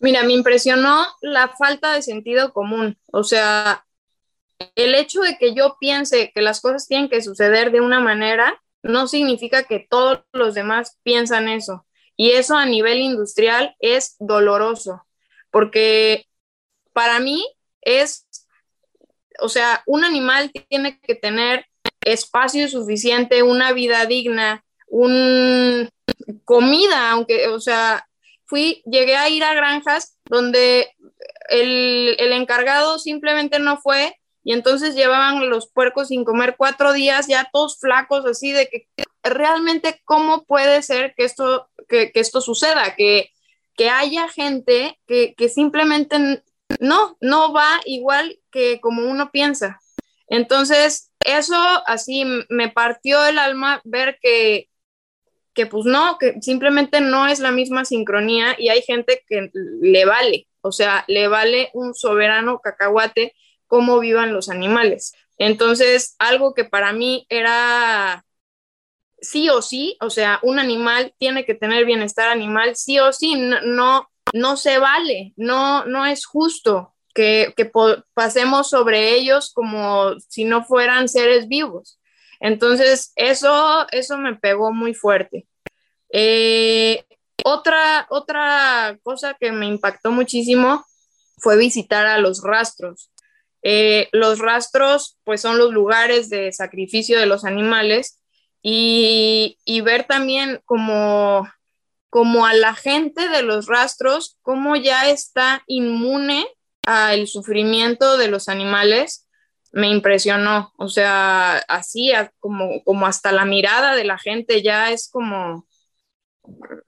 Mira, 0.00 0.24
me 0.24 0.32
impresionó 0.32 1.06
la 1.20 1.46
falta 1.50 1.92
de 1.92 2.02
sentido 2.02 2.52
común. 2.52 2.98
O 3.12 3.22
sea, 3.22 3.86
el 4.74 4.96
hecho 4.96 5.20
de 5.20 5.38
que 5.38 5.54
yo 5.54 5.76
piense 5.78 6.32
que 6.34 6.42
las 6.42 6.60
cosas 6.60 6.88
tienen 6.88 7.08
que 7.08 7.22
suceder 7.22 7.70
de 7.70 7.82
una 7.82 8.00
manera 8.00 8.60
no 8.82 9.06
significa 9.06 9.62
que 9.62 9.86
todos 9.88 10.24
los 10.32 10.54
demás 10.54 10.98
piensan 11.04 11.48
eso. 11.48 11.86
Y 12.16 12.32
eso 12.32 12.56
a 12.56 12.66
nivel 12.66 12.98
industrial 12.98 13.76
es 13.78 14.16
doloroso, 14.18 15.06
porque 15.52 16.26
para 16.92 17.20
mí 17.20 17.46
es, 17.82 18.26
o 19.40 19.48
sea, 19.48 19.82
un 19.86 20.04
animal 20.04 20.50
tiene 20.68 20.98
que 21.00 21.14
tener 21.14 21.66
espacio 22.04 22.68
suficiente, 22.68 23.42
una 23.42 23.72
vida 23.72 24.06
digna, 24.06 24.64
un 24.88 25.88
comida, 26.44 27.10
aunque, 27.10 27.48
o 27.48 27.60
sea, 27.60 28.06
fui, 28.44 28.82
llegué 28.84 29.16
a 29.16 29.28
ir 29.28 29.44
a 29.44 29.54
granjas 29.54 30.18
donde 30.26 30.90
el, 31.48 32.32
encargado 32.32 32.98
simplemente 32.98 33.58
no 33.58 33.78
fue 33.78 34.16
y 34.44 34.52
entonces 34.52 34.94
llevaban 34.94 35.48
los 35.48 35.70
puercos 35.70 36.08
sin 36.08 36.24
comer 36.24 36.56
cuatro 36.56 36.92
días, 36.92 37.28
ya 37.28 37.48
todos 37.52 37.78
flacos, 37.78 38.26
así 38.26 38.50
de 38.50 38.68
que 38.68 38.88
realmente 39.22 40.00
cómo 40.04 40.44
puede 40.44 40.82
ser 40.82 41.14
que 41.16 41.24
esto, 41.24 41.68
que, 41.88 42.10
esto 42.14 42.40
suceda, 42.40 42.96
que, 42.96 43.30
que 43.76 43.88
haya 43.88 44.28
gente 44.28 44.98
que, 45.06 45.34
que, 45.36 45.48
simplemente 45.48 46.42
no, 46.80 47.16
no 47.20 47.52
va 47.52 47.80
igual 47.84 48.38
que 48.50 48.80
como 48.80 49.02
uno 49.02 49.30
piensa. 49.30 49.80
Entonces, 50.28 51.10
eso 51.24 51.56
así 51.86 52.24
me 52.48 52.68
partió 52.68 53.24
el 53.26 53.38
alma 53.38 53.80
ver 53.84 54.18
que, 54.20 54.68
que 55.54 55.66
pues 55.66 55.84
no, 55.84 56.16
que 56.18 56.40
simplemente 56.40 57.00
no 57.00 57.26
es 57.26 57.38
la 57.40 57.50
misma 57.50 57.84
sincronía 57.84 58.56
y 58.58 58.68
hay 58.68 58.82
gente 58.82 59.22
que 59.28 59.50
le 59.52 60.04
vale, 60.04 60.48
o 60.60 60.72
sea, 60.72 61.04
le 61.08 61.28
vale 61.28 61.70
un 61.74 61.94
soberano 61.94 62.60
cacahuate 62.60 63.34
cómo 63.66 63.98
vivan 63.98 64.32
los 64.32 64.48
animales. 64.48 65.12
Entonces, 65.38 66.14
algo 66.18 66.54
que 66.54 66.64
para 66.64 66.92
mí 66.92 67.26
era 67.28 68.24
sí 69.20 69.48
o 69.48 69.62
sí, 69.62 69.96
o 70.00 70.10
sea, 70.10 70.40
un 70.42 70.58
animal 70.58 71.14
tiene 71.18 71.44
que 71.44 71.54
tener 71.54 71.84
bienestar 71.84 72.28
animal, 72.28 72.76
sí 72.76 72.98
o 72.98 73.12
sí, 73.12 73.34
no, 73.36 73.60
no, 73.62 74.10
se 74.56 74.78
vale, 74.78 75.32
no, 75.36 75.84
no 75.86 76.06
es 76.06 76.26
justo 76.26 76.94
que, 77.14 77.52
que 77.56 77.70
pasemos 78.14 78.70
sobre 78.70 79.14
ellos 79.14 79.52
como 79.52 80.18
si 80.28 80.44
no 80.44 80.64
fueran 80.64 81.08
seres 81.08 81.48
vivos. 81.48 81.98
Entonces, 82.40 83.12
eso, 83.16 83.86
eso 83.92 84.18
me 84.18 84.34
pegó 84.34 84.72
muy 84.72 84.94
fuerte. 84.94 85.46
Eh, 86.10 87.04
otra, 87.44 88.06
otra 88.10 88.98
cosa 89.02 89.36
que 89.38 89.52
me 89.52 89.66
impactó 89.66 90.10
muchísimo 90.10 90.84
fue 91.38 91.56
visitar 91.56 92.06
a 92.06 92.18
los 92.18 92.42
rastros. 92.42 93.10
Eh, 93.62 94.08
los 94.12 94.40
rastros, 94.40 95.18
pues 95.24 95.40
son 95.40 95.58
los 95.58 95.72
lugares 95.72 96.30
de 96.30 96.52
sacrificio 96.52 97.18
de 97.18 97.26
los 97.26 97.44
animales 97.44 98.20
y, 98.60 99.56
ver 99.84 100.04
también 100.04 100.60
como, 100.64 101.48
como 102.12 102.44
a 102.44 102.52
la 102.52 102.74
gente 102.74 103.30
de 103.30 103.42
los 103.42 103.68
rastros, 103.68 104.36
cómo 104.42 104.76
ya 104.76 105.08
está 105.08 105.62
inmune 105.66 106.46
al 106.84 107.26
sufrimiento 107.26 108.18
de 108.18 108.28
los 108.28 108.50
animales 108.50 109.26
me 109.72 109.88
impresionó. 109.88 110.74
O 110.76 110.90
sea, 110.90 111.56
así 111.68 112.12
como, 112.38 112.84
como 112.84 113.06
hasta 113.06 113.32
la 113.32 113.46
mirada 113.46 113.96
de 113.96 114.04
la 114.04 114.18
gente 114.18 114.60
ya 114.62 114.90
es 114.90 115.08
como, 115.10 115.66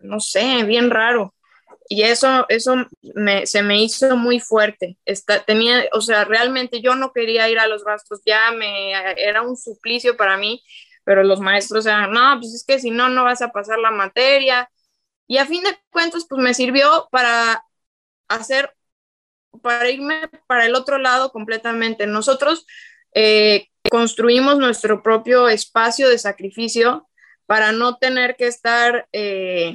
no 0.00 0.20
sé, 0.20 0.62
bien 0.64 0.90
raro. 0.90 1.34
Y 1.88 2.02
eso, 2.02 2.44
eso 2.50 2.74
se 3.44 3.62
me 3.62 3.82
hizo 3.82 4.18
muy 4.18 4.40
fuerte. 4.40 4.98
tenía, 5.46 5.84
o 5.92 6.02
sea, 6.02 6.26
realmente 6.26 6.82
yo 6.82 6.96
no 6.96 7.14
quería 7.14 7.48
ir 7.48 7.58
a 7.58 7.66
los 7.66 7.82
rastros, 7.82 8.20
ya 8.26 8.50
me, 8.50 8.92
era 9.16 9.40
un 9.40 9.56
suplicio 9.56 10.18
para 10.18 10.36
mí, 10.36 10.62
pero 11.02 11.24
los 11.24 11.40
maestros 11.40 11.86
eran, 11.86 12.12
no, 12.12 12.38
pues 12.38 12.52
es 12.52 12.62
que 12.66 12.78
si 12.78 12.90
no, 12.90 13.08
no 13.08 13.24
vas 13.24 13.40
a 13.40 13.52
pasar 13.52 13.78
la 13.78 13.90
materia. 13.90 14.68
Y 15.26 15.38
a 15.38 15.46
fin 15.46 15.62
de 15.62 15.76
cuentas, 15.90 16.26
pues 16.28 16.42
me 16.42 16.54
sirvió 16.54 17.08
para 17.10 17.64
hacer 18.28 18.74
para 19.62 19.88
irme 19.90 20.28
para 20.46 20.66
el 20.66 20.74
otro 20.74 20.98
lado 20.98 21.30
completamente. 21.30 22.06
Nosotros 22.06 22.66
eh, 23.14 23.68
construimos 23.90 24.58
nuestro 24.58 25.02
propio 25.02 25.48
espacio 25.48 26.08
de 26.08 26.18
sacrificio 26.18 27.08
para 27.46 27.72
no 27.72 27.96
tener 27.98 28.36
que 28.36 28.46
estar, 28.46 29.06
eh, 29.12 29.74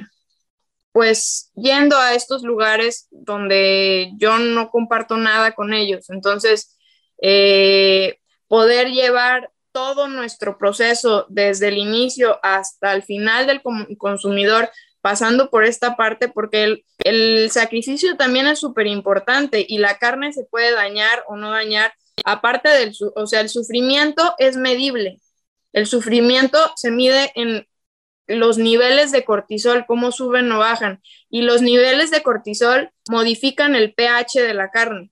pues, 0.92 1.52
yendo 1.54 1.96
a 1.96 2.14
estos 2.14 2.42
lugares 2.42 3.06
donde 3.10 4.12
yo 4.16 4.38
no 4.38 4.70
comparto 4.70 5.16
nada 5.16 5.52
con 5.52 5.72
ellos. 5.72 6.10
Entonces, 6.10 6.76
eh, 7.22 8.18
poder 8.48 8.88
llevar 8.88 9.50
todo 9.72 10.08
nuestro 10.08 10.58
proceso 10.58 11.26
desde 11.28 11.68
el 11.68 11.78
inicio 11.78 12.40
hasta 12.42 12.92
el 12.92 13.04
final 13.04 13.46
del 13.46 13.62
consumidor 13.96 14.68
pasando 15.00 15.50
por 15.50 15.64
esta 15.64 15.96
parte 15.96 16.28
porque 16.28 16.82
el, 17.04 17.50
sacrificio 17.50 18.16
también 18.16 18.46
es 18.46 18.60
súper 18.60 18.86
importante 18.86 19.64
y 19.66 19.78
la 19.78 19.98
carne 19.98 20.32
se 20.32 20.44
puede 20.44 20.72
dañar 20.72 21.24
o 21.28 21.36
no 21.36 21.50
dañar. 21.50 21.92
Aparte 22.24 22.68
del, 22.68 22.94
o 23.16 23.26
sea, 23.26 23.40
el 23.40 23.48
sufrimiento 23.48 24.34
es 24.38 24.56
medible. 24.56 25.20
El 25.72 25.86
sufrimiento 25.86 26.58
se 26.76 26.90
mide 26.90 27.32
en 27.34 27.66
los 28.26 28.58
niveles 28.58 29.12
de 29.12 29.24
cortisol, 29.24 29.84
cómo 29.86 30.12
suben 30.12 30.50
o 30.52 30.58
bajan. 30.58 31.02
Y 31.30 31.42
los 31.42 31.62
niveles 31.62 32.10
de 32.10 32.22
cortisol 32.22 32.90
modifican 33.08 33.74
el 33.74 33.94
pH 33.94 34.42
de 34.42 34.54
la 34.54 34.70
carne. 34.70 35.10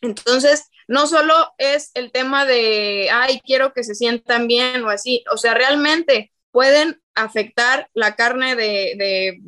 Entonces, 0.00 0.70
no 0.86 1.06
solo 1.06 1.34
es 1.58 1.90
el 1.94 2.12
tema 2.12 2.44
de, 2.44 3.08
ay, 3.12 3.40
quiero 3.44 3.72
que 3.72 3.84
se 3.84 3.94
sientan 3.94 4.46
bien 4.46 4.84
o 4.84 4.90
así, 4.90 5.24
o 5.32 5.36
sea, 5.36 5.54
realmente 5.54 6.32
pueden 6.50 7.00
afectar 7.14 7.88
la 7.94 8.16
carne 8.16 8.56
de, 8.56 9.40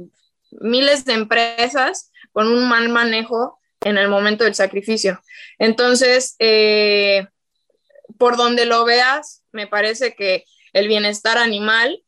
miles 0.60 1.04
de 1.04 1.14
empresas 1.14 2.10
con 2.32 2.48
un 2.48 2.68
mal 2.68 2.88
manejo 2.88 3.58
en 3.82 3.98
el 3.98 4.08
momento 4.08 4.44
del 4.44 4.54
sacrificio. 4.54 5.20
Entonces, 5.58 6.36
eh, 6.38 7.26
por 8.18 8.36
donde 8.36 8.64
lo 8.64 8.84
veas, 8.84 9.42
me 9.52 9.66
parece 9.66 10.14
que 10.14 10.44
el 10.72 10.88
bienestar 10.88 11.38
animal, 11.38 12.02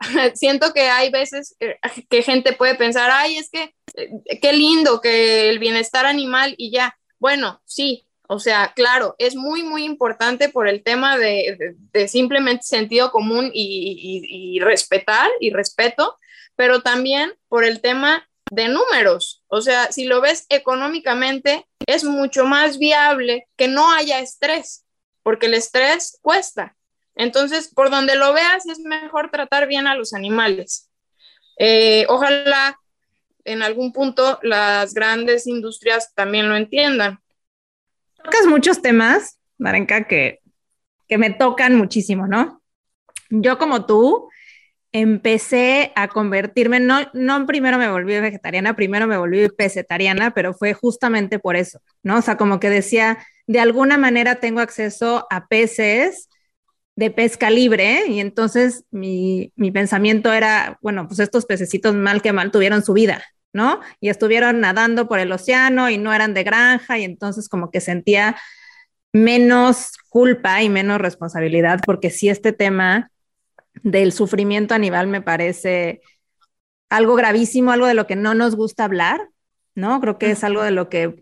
siento 0.34 0.72
que 0.72 0.82
hay 0.82 1.10
veces 1.10 1.56
eh, 1.60 1.78
que 2.08 2.22
gente 2.22 2.52
puede 2.52 2.74
pensar, 2.74 3.10
ay, 3.12 3.38
es 3.38 3.50
que 3.50 3.74
eh, 3.96 4.40
qué 4.40 4.52
lindo 4.52 5.00
que 5.00 5.48
el 5.48 5.58
bienestar 5.58 6.06
animal 6.06 6.54
y 6.58 6.70
ya, 6.70 6.96
bueno, 7.18 7.62
sí, 7.64 8.03
o 8.26 8.38
sea, 8.38 8.72
claro, 8.74 9.16
es 9.18 9.36
muy, 9.36 9.62
muy 9.62 9.84
importante 9.84 10.48
por 10.48 10.66
el 10.66 10.82
tema 10.82 11.18
de, 11.18 11.76
simplemente 12.08 12.62
sentido 12.64 13.10
común 13.10 13.50
y, 13.52 14.58
respetar 14.60 15.30
y 15.40 15.52
respeto, 15.52 16.18
pero 16.56 16.80
también 16.80 17.34
por 17.48 17.64
el 17.64 17.80
tema 17.80 18.26
de 18.50 18.68
números. 18.68 19.42
O 19.48 19.60
sea, 19.60 19.92
si 19.92 20.04
lo 20.04 20.20
ves 20.20 20.46
económicamente, 20.48 21.66
es 21.86 22.04
mucho 22.04 22.46
más 22.46 22.78
viable 22.78 23.46
que 23.56 23.68
no 23.68 23.92
haya 23.92 24.20
estrés, 24.20 24.86
porque 25.22 25.46
el 25.46 25.54
estrés 25.54 26.18
cuesta. 26.22 26.76
Entonces, 27.16 27.68
por 27.68 27.90
donde 27.90 28.16
lo 28.16 28.32
veas, 28.32 28.66
es 28.66 28.80
mejor 28.80 29.30
tratar 29.30 29.68
bien 29.68 29.86
a 29.86 29.96
los 29.96 30.14
animales. 30.14 30.90
Eh, 31.58 32.06
ojalá 32.08 32.80
en 33.44 33.62
algún 33.62 33.92
punto 33.92 34.40
las 34.42 34.94
grandes 34.94 35.46
industrias 35.46 36.14
también 36.14 36.48
lo 36.48 36.56
entiendan 36.56 37.20
tocas 38.24 38.46
muchos 38.46 38.82
temas, 38.82 39.38
Marenka, 39.58 40.04
que, 40.04 40.40
que 41.06 41.18
me 41.18 41.30
tocan 41.30 41.76
muchísimo, 41.76 42.26
¿no? 42.26 42.62
Yo 43.30 43.58
como 43.58 43.86
tú 43.86 44.28
empecé 44.92 45.92
a 45.96 46.08
convertirme, 46.08 46.80
no, 46.80 47.00
no 47.12 47.46
primero 47.46 47.78
me 47.78 47.90
volví 47.90 48.18
vegetariana, 48.20 48.76
primero 48.76 49.06
me 49.06 49.18
volví 49.18 49.48
pesetariana, 49.48 50.32
pero 50.32 50.54
fue 50.54 50.72
justamente 50.72 51.38
por 51.38 51.56
eso, 51.56 51.80
¿no? 52.02 52.18
O 52.18 52.22
sea, 52.22 52.36
como 52.36 52.60
que 52.60 52.70
decía, 52.70 53.18
de 53.46 53.60
alguna 53.60 53.98
manera 53.98 54.36
tengo 54.36 54.60
acceso 54.60 55.26
a 55.30 55.48
peces 55.48 56.28
de 56.96 57.10
pesca 57.10 57.50
libre 57.50 58.06
y 58.06 58.20
entonces 58.20 58.84
mi, 58.92 59.52
mi 59.56 59.72
pensamiento 59.72 60.32
era, 60.32 60.78
bueno, 60.80 61.08
pues 61.08 61.18
estos 61.18 61.44
pececitos 61.44 61.94
mal 61.94 62.22
que 62.22 62.32
mal 62.32 62.52
tuvieron 62.52 62.84
su 62.84 62.92
vida, 62.92 63.22
¿no? 63.54 63.80
Y 64.00 64.10
estuvieron 64.10 64.60
nadando 64.60 65.08
por 65.08 65.20
el 65.20 65.32
océano 65.32 65.88
y 65.88 65.96
no 65.96 66.12
eran 66.12 66.34
de 66.34 66.42
granja 66.42 66.98
y 66.98 67.04
entonces 67.04 67.48
como 67.48 67.70
que 67.70 67.80
sentía 67.80 68.36
menos 69.14 69.92
culpa 70.10 70.62
y 70.62 70.68
menos 70.68 71.00
responsabilidad 71.00 71.80
porque 71.86 72.10
sí 72.10 72.28
este 72.28 72.52
tema 72.52 73.10
del 73.82 74.12
sufrimiento 74.12 74.74
animal 74.74 75.06
me 75.06 75.22
parece 75.22 76.02
algo 76.90 77.14
gravísimo, 77.14 77.70
algo 77.70 77.86
de 77.86 77.94
lo 77.94 78.06
que 78.06 78.16
no 78.16 78.34
nos 78.34 78.56
gusta 78.56 78.84
hablar, 78.84 79.28
¿no? 79.74 80.00
Creo 80.00 80.18
que 80.18 80.32
es 80.32 80.44
algo 80.44 80.62
de 80.62 80.72
lo 80.72 80.88
que 80.88 81.16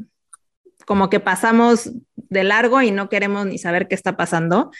como 0.86 1.10
que 1.10 1.20
pasamos 1.20 1.92
de 2.16 2.44
largo 2.44 2.80
y 2.82 2.90
no 2.90 3.08
queremos 3.10 3.46
ni 3.46 3.58
saber 3.58 3.88
qué 3.88 3.94
está 3.94 4.16
pasando. 4.16 4.70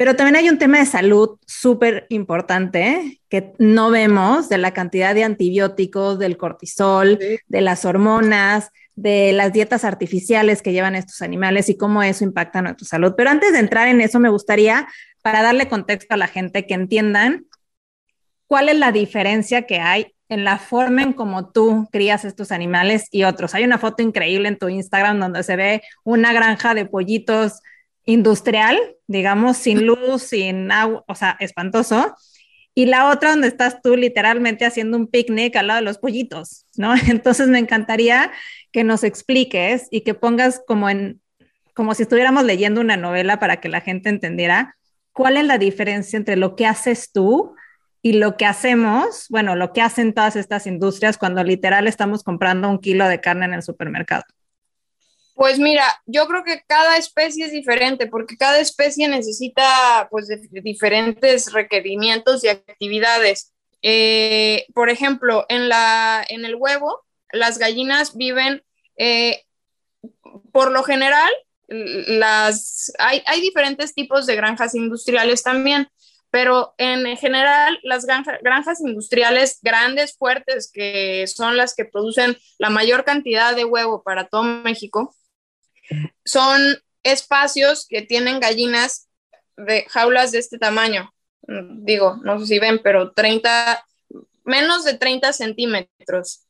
Pero 0.00 0.16
también 0.16 0.36
hay 0.36 0.48
un 0.48 0.56
tema 0.56 0.78
de 0.78 0.86
salud 0.86 1.38
súper 1.46 2.06
importante 2.08 3.20
que 3.28 3.52
no 3.58 3.90
vemos 3.90 4.48
de 4.48 4.56
la 4.56 4.72
cantidad 4.72 5.14
de 5.14 5.24
antibióticos, 5.24 6.18
del 6.18 6.38
cortisol, 6.38 7.18
de 7.46 7.60
las 7.60 7.84
hormonas, 7.84 8.70
de 8.94 9.34
las 9.34 9.52
dietas 9.52 9.84
artificiales 9.84 10.62
que 10.62 10.72
llevan 10.72 10.94
estos 10.94 11.20
animales 11.20 11.68
y 11.68 11.76
cómo 11.76 12.02
eso 12.02 12.24
impacta 12.24 12.62
nuestra 12.62 12.86
salud. 12.86 13.12
Pero 13.14 13.28
antes 13.28 13.52
de 13.52 13.58
entrar 13.58 13.88
en 13.88 14.00
eso, 14.00 14.18
me 14.20 14.30
gustaría, 14.30 14.88
para 15.20 15.42
darle 15.42 15.68
contexto 15.68 16.14
a 16.14 16.16
la 16.16 16.28
gente, 16.28 16.66
que 16.66 16.72
entiendan 16.72 17.44
cuál 18.46 18.70
es 18.70 18.78
la 18.78 18.92
diferencia 18.92 19.66
que 19.66 19.80
hay 19.80 20.14
en 20.30 20.44
la 20.44 20.58
forma 20.58 21.02
en 21.02 21.12
cómo 21.12 21.50
tú 21.50 21.90
crías 21.92 22.24
estos 22.24 22.52
animales 22.52 23.06
y 23.10 23.24
otros. 23.24 23.54
Hay 23.54 23.64
una 23.64 23.76
foto 23.76 24.02
increíble 24.02 24.48
en 24.48 24.56
tu 24.56 24.70
Instagram 24.70 25.20
donde 25.20 25.42
se 25.42 25.56
ve 25.56 25.82
una 26.04 26.32
granja 26.32 26.72
de 26.72 26.86
pollitos 26.86 27.60
industrial, 28.04 28.78
digamos, 29.06 29.56
sin 29.56 29.86
luz, 29.86 30.22
sin 30.22 30.70
agua, 30.72 31.04
o 31.06 31.14
sea, 31.14 31.36
espantoso. 31.40 32.14
Y 32.74 32.86
la 32.86 33.10
otra 33.10 33.30
donde 33.30 33.48
estás 33.48 33.82
tú 33.82 33.96
literalmente 33.96 34.64
haciendo 34.64 34.96
un 34.96 35.06
picnic 35.08 35.56
al 35.56 35.66
lado 35.66 35.80
de 35.80 35.84
los 35.84 35.98
pollitos, 35.98 36.66
¿no? 36.76 36.94
Entonces 37.08 37.48
me 37.48 37.58
encantaría 37.58 38.32
que 38.72 38.84
nos 38.84 39.04
expliques 39.04 39.88
y 39.90 40.02
que 40.02 40.14
pongas 40.14 40.62
como 40.66 40.88
en, 40.88 41.20
como 41.74 41.94
si 41.94 42.02
estuviéramos 42.02 42.44
leyendo 42.44 42.80
una 42.80 42.96
novela 42.96 43.38
para 43.38 43.60
que 43.60 43.68
la 43.68 43.80
gente 43.80 44.08
entendiera 44.08 44.76
cuál 45.12 45.36
es 45.36 45.44
la 45.44 45.58
diferencia 45.58 46.16
entre 46.16 46.36
lo 46.36 46.56
que 46.56 46.66
haces 46.66 47.12
tú 47.12 47.54
y 48.02 48.14
lo 48.14 48.36
que 48.36 48.46
hacemos, 48.46 49.26
bueno, 49.28 49.56
lo 49.56 49.72
que 49.72 49.82
hacen 49.82 50.14
todas 50.14 50.36
estas 50.36 50.66
industrias 50.66 51.18
cuando 51.18 51.44
literal 51.44 51.86
estamos 51.86 52.22
comprando 52.22 52.70
un 52.70 52.78
kilo 52.78 53.06
de 53.06 53.20
carne 53.20 53.44
en 53.44 53.54
el 53.54 53.62
supermercado. 53.62 54.22
Pues 55.40 55.58
mira, 55.58 55.86
yo 56.04 56.26
creo 56.26 56.44
que 56.44 56.62
cada 56.66 56.98
especie 56.98 57.46
es 57.46 57.52
diferente 57.52 58.06
porque 58.06 58.36
cada 58.36 58.60
especie 58.60 59.08
necesita 59.08 60.06
pues 60.10 60.28
diferentes 60.52 61.50
requerimientos 61.50 62.44
y 62.44 62.48
actividades. 62.48 63.54
Eh, 63.80 64.66
por 64.74 64.90
ejemplo, 64.90 65.46
en, 65.48 65.70
la, 65.70 66.22
en 66.28 66.44
el 66.44 66.56
huevo, 66.56 67.06
las 67.32 67.56
gallinas 67.56 68.18
viven, 68.18 68.62
eh, 68.98 69.44
por 70.52 70.72
lo 70.72 70.82
general, 70.82 71.30
las, 71.68 72.92
hay, 72.98 73.22
hay, 73.24 73.40
diferentes 73.40 73.94
tipos 73.94 74.26
de 74.26 74.36
granjas 74.36 74.74
industriales 74.74 75.42
también, 75.42 75.88
pero 76.30 76.74
en 76.76 77.16
general 77.16 77.80
las 77.82 78.04
granjas 78.04 78.82
industriales 78.82 79.58
grandes, 79.62 80.14
fuertes, 80.18 80.70
que 80.70 81.26
son 81.28 81.56
las 81.56 81.74
que 81.74 81.86
producen 81.86 82.36
la 82.58 82.68
mayor 82.68 83.04
cantidad 83.04 83.56
de 83.56 83.64
huevo 83.64 84.02
para 84.02 84.28
todo 84.28 84.42
México, 84.42 85.14
son 86.24 86.60
espacios 87.02 87.86
que 87.88 88.02
tienen 88.02 88.40
gallinas 88.40 89.08
de 89.56 89.86
jaulas 89.88 90.32
de 90.32 90.38
este 90.38 90.58
tamaño. 90.58 91.12
Digo, 91.42 92.18
no 92.22 92.38
sé 92.40 92.46
si 92.46 92.58
ven, 92.58 92.80
pero 92.82 93.12
30, 93.12 93.84
menos 94.44 94.84
de 94.84 94.94
30 94.94 95.32
centímetros. 95.32 96.46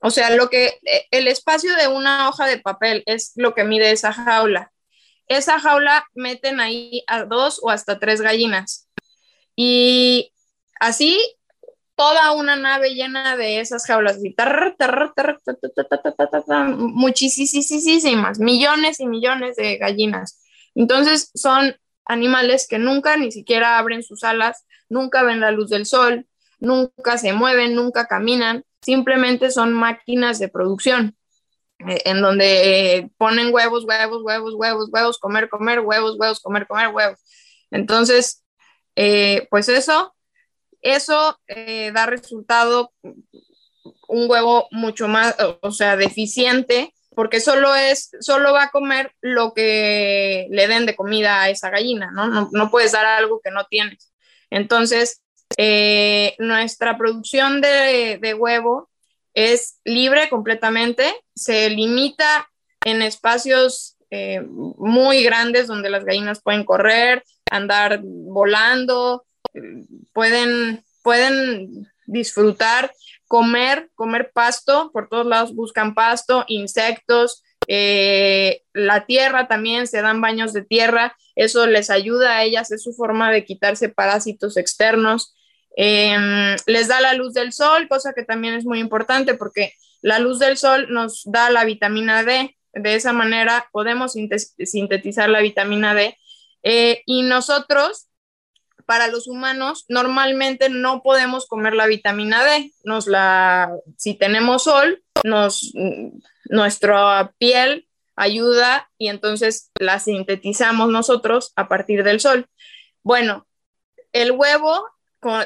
O 0.00 0.10
sea, 0.10 0.30
lo 0.30 0.50
que 0.50 0.80
el 1.10 1.28
espacio 1.28 1.76
de 1.76 1.88
una 1.88 2.28
hoja 2.28 2.46
de 2.46 2.58
papel 2.58 3.02
es 3.06 3.32
lo 3.36 3.54
que 3.54 3.64
mide 3.64 3.92
esa 3.92 4.12
jaula. 4.12 4.72
Esa 5.28 5.60
jaula 5.60 6.04
meten 6.14 6.60
ahí 6.60 7.04
a 7.06 7.24
dos 7.24 7.60
o 7.62 7.70
hasta 7.70 7.98
tres 7.98 8.20
gallinas. 8.20 8.88
Y 9.54 10.32
así 10.80 11.18
toda 11.94 12.32
una 12.32 12.56
nave 12.56 12.94
llena 12.94 13.36
de 13.36 13.60
esas 13.60 13.86
jaulas, 13.86 14.18
muchísimas, 16.76 18.38
millones 18.38 19.00
y 19.00 19.06
millones 19.06 19.56
de 19.56 19.76
gallinas. 19.76 20.42
Entonces 20.74 21.30
son 21.34 21.76
animales 22.04 22.66
que 22.68 22.78
nunca 22.78 23.16
ni 23.16 23.30
siquiera 23.30 23.78
abren 23.78 24.02
sus 24.02 24.24
alas, 24.24 24.64
nunca 24.88 25.22
ven 25.22 25.40
la 25.40 25.50
luz 25.50 25.70
del 25.70 25.86
sol, 25.86 26.26
nunca 26.58 27.18
se 27.18 27.32
mueven, 27.32 27.74
nunca 27.74 28.06
caminan, 28.06 28.64
simplemente 28.80 29.50
son 29.50 29.72
máquinas 29.72 30.38
de 30.38 30.48
producción 30.48 31.16
en 31.78 32.20
donde 32.22 33.10
ponen 33.18 33.52
huevos, 33.52 33.84
huevos, 33.84 34.22
huevos, 34.22 34.54
huevos, 34.54 34.88
huevos, 34.92 35.18
comer, 35.18 35.48
comer, 35.48 35.80
huevos, 35.80 36.16
huevos, 36.18 36.40
comer, 36.40 36.66
comer, 36.66 36.88
huevos. 36.88 37.18
Entonces, 37.70 38.44
pues 38.94 39.68
eso, 39.68 40.14
eso 40.82 41.38
eh, 41.46 41.92
da 41.94 42.06
resultado 42.06 42.92
un 44.08 44.30
huevo 44.30 44.68
mucho 44.70 45.08
más, 45.08 45.34
o 45.62 45.70
sea, 45.70 45.96
deficiente, 45.96 46.92
porque 47.14 47.40
solo 47.40 47.74
es, 47.74 48.10
solo 48.20 48.52
va 48.52 48.64
a 48.64 48.70
comer 48.70 49.12
lo 49.20 49.54
que 49.54 50.46
le 50.50 50.68
den 50.68 50.86
de 50.86 50.96
comida 50.96 51.42
a 51.42 51.50
esa 51.50 51.70
gallina, 51.70 52.10
¿no? 52.10 52.48
No, 52.52 52.70
puedes 52.70 52.92
dar 52.92 53.06
algo 53.06 53.40
que 53.42 53.50
no 53.50 53.64
tienes. 53.66 54.12
Entonces, 54.50 55.22
eh, 55.56 56.34
nuestra 56.38 56.96
producción 56.96 57.60
de, 57.60 58.36
huevo 58.38 58.90
es 59.34 59.78
libre 59.84 60.28
completamente, 60.28 61.14
se 61.34 61.70
limita 61.70 62.50
en 62.84 63.02
espacios 63.02 63.96
eh, 64.10 64.42
muy 64.42 65.22
grandes 65.22 65.66
donde 65.66 65.90
las 65.90 66.04
gallinas 66.04 66.42
pueden 66.42 66.64
correr, 66.64 67.22
andar 67.50 68.00
volando, 68.02 69.24
pueden, 70.12 70.84
pueden 71.02 71.88
disfrutar, 72.06 72.92
comer, 73.28 73.90
comer 73.94 74.30
pasto, 74.32 74.90
por 74.92 75.08
todos 75.08 75.26
lados 75.26 75.54
buscan 75.54 75.94
pasto, 75.94 76.44
insectos, 76.48 77.42
eh, 77.68 78.62
la 78.72 79.06
tierra 79.06 79.48
también, 79.48 79.86
se 79.86 80.02
dan 80.02 80.20
baños 80.20 80.52
de 80.52 80.62
tierra, 80.62 81.16
eso 81.36 81.66
les 81.66 81.90
ayuda 81.90 82.36
a 82.36 82.42
ellas, 82.44 82.70
es 82.72 82.82
su 82.82 82.92
forma 82.92 83.30
de 83.30 83.44
quitarse 83.44 83.88
parásitos 83.88 84.56
externos. 84.56 85.34
Em, 85.76 86.56
les 86.66 86.88
da 86.88 87.00
la 87.00 87.14
luz 87.14 87.32
del 87.32 87.52
sol, 87.52 87.88
cosa 87.88 88.12
que 88.12 88.24
también 88.24 88.54
es 88.54 88.64
muy 88.64 88.78
importante 88.78 89.34
porque 89.34 89.72
la 90.02 90.18
luz 90.18 90.38
del 90.38 90.58
sol 90.58 90.88
nos 90.90 91.22
da 91.24 91.48
la 91.48 91.64
vitamina 91.64 92.24
D 92.24 92.54
de 92.74 92.94
esa 92.94 93.12
manera 93.12 93.68
podemos 93.72 94.12
sintetizar 94.12 95.28
la 95.28 95.40
vitamina 95.40 95.94
D. 95.94 96.16
Eh, 96.62 97.02
y 97.06 97.22
nosotros, 97.22 98.08
para 98.86 99.08
los 99.08 99.28
humanos, 99.28 99.84
normalmente 99.88 100.68
no 100.68 101.02
podemos 101.02 101.46
comer 101.46 101.74
la 101.74 101.86
vitamina 101.86 102.44
D. 102.44 102.72
Nos 102.84 103.06
la, 103.06 103.72
si 103.96 104.14
tenemos 104.14 104.64
sol, 104.64 105.02
nos, 105.24 105.72
nuestra 106.44 107.32
piel 107.38 107.88
ayuda 108.16 108.90
y 108.98 109.08
entonces 109.08 109.70
la 109.78 109.98
sintetizamos 109.98 110.90
nosotros 110.90 111.52
a 111.56 111.68
partir 111.68 112.04
del 112.04 112.20
sol. 112.20 112.46
Bueno, 113.02 113.46
el 114.12 114.32
huevo 114.32 114.86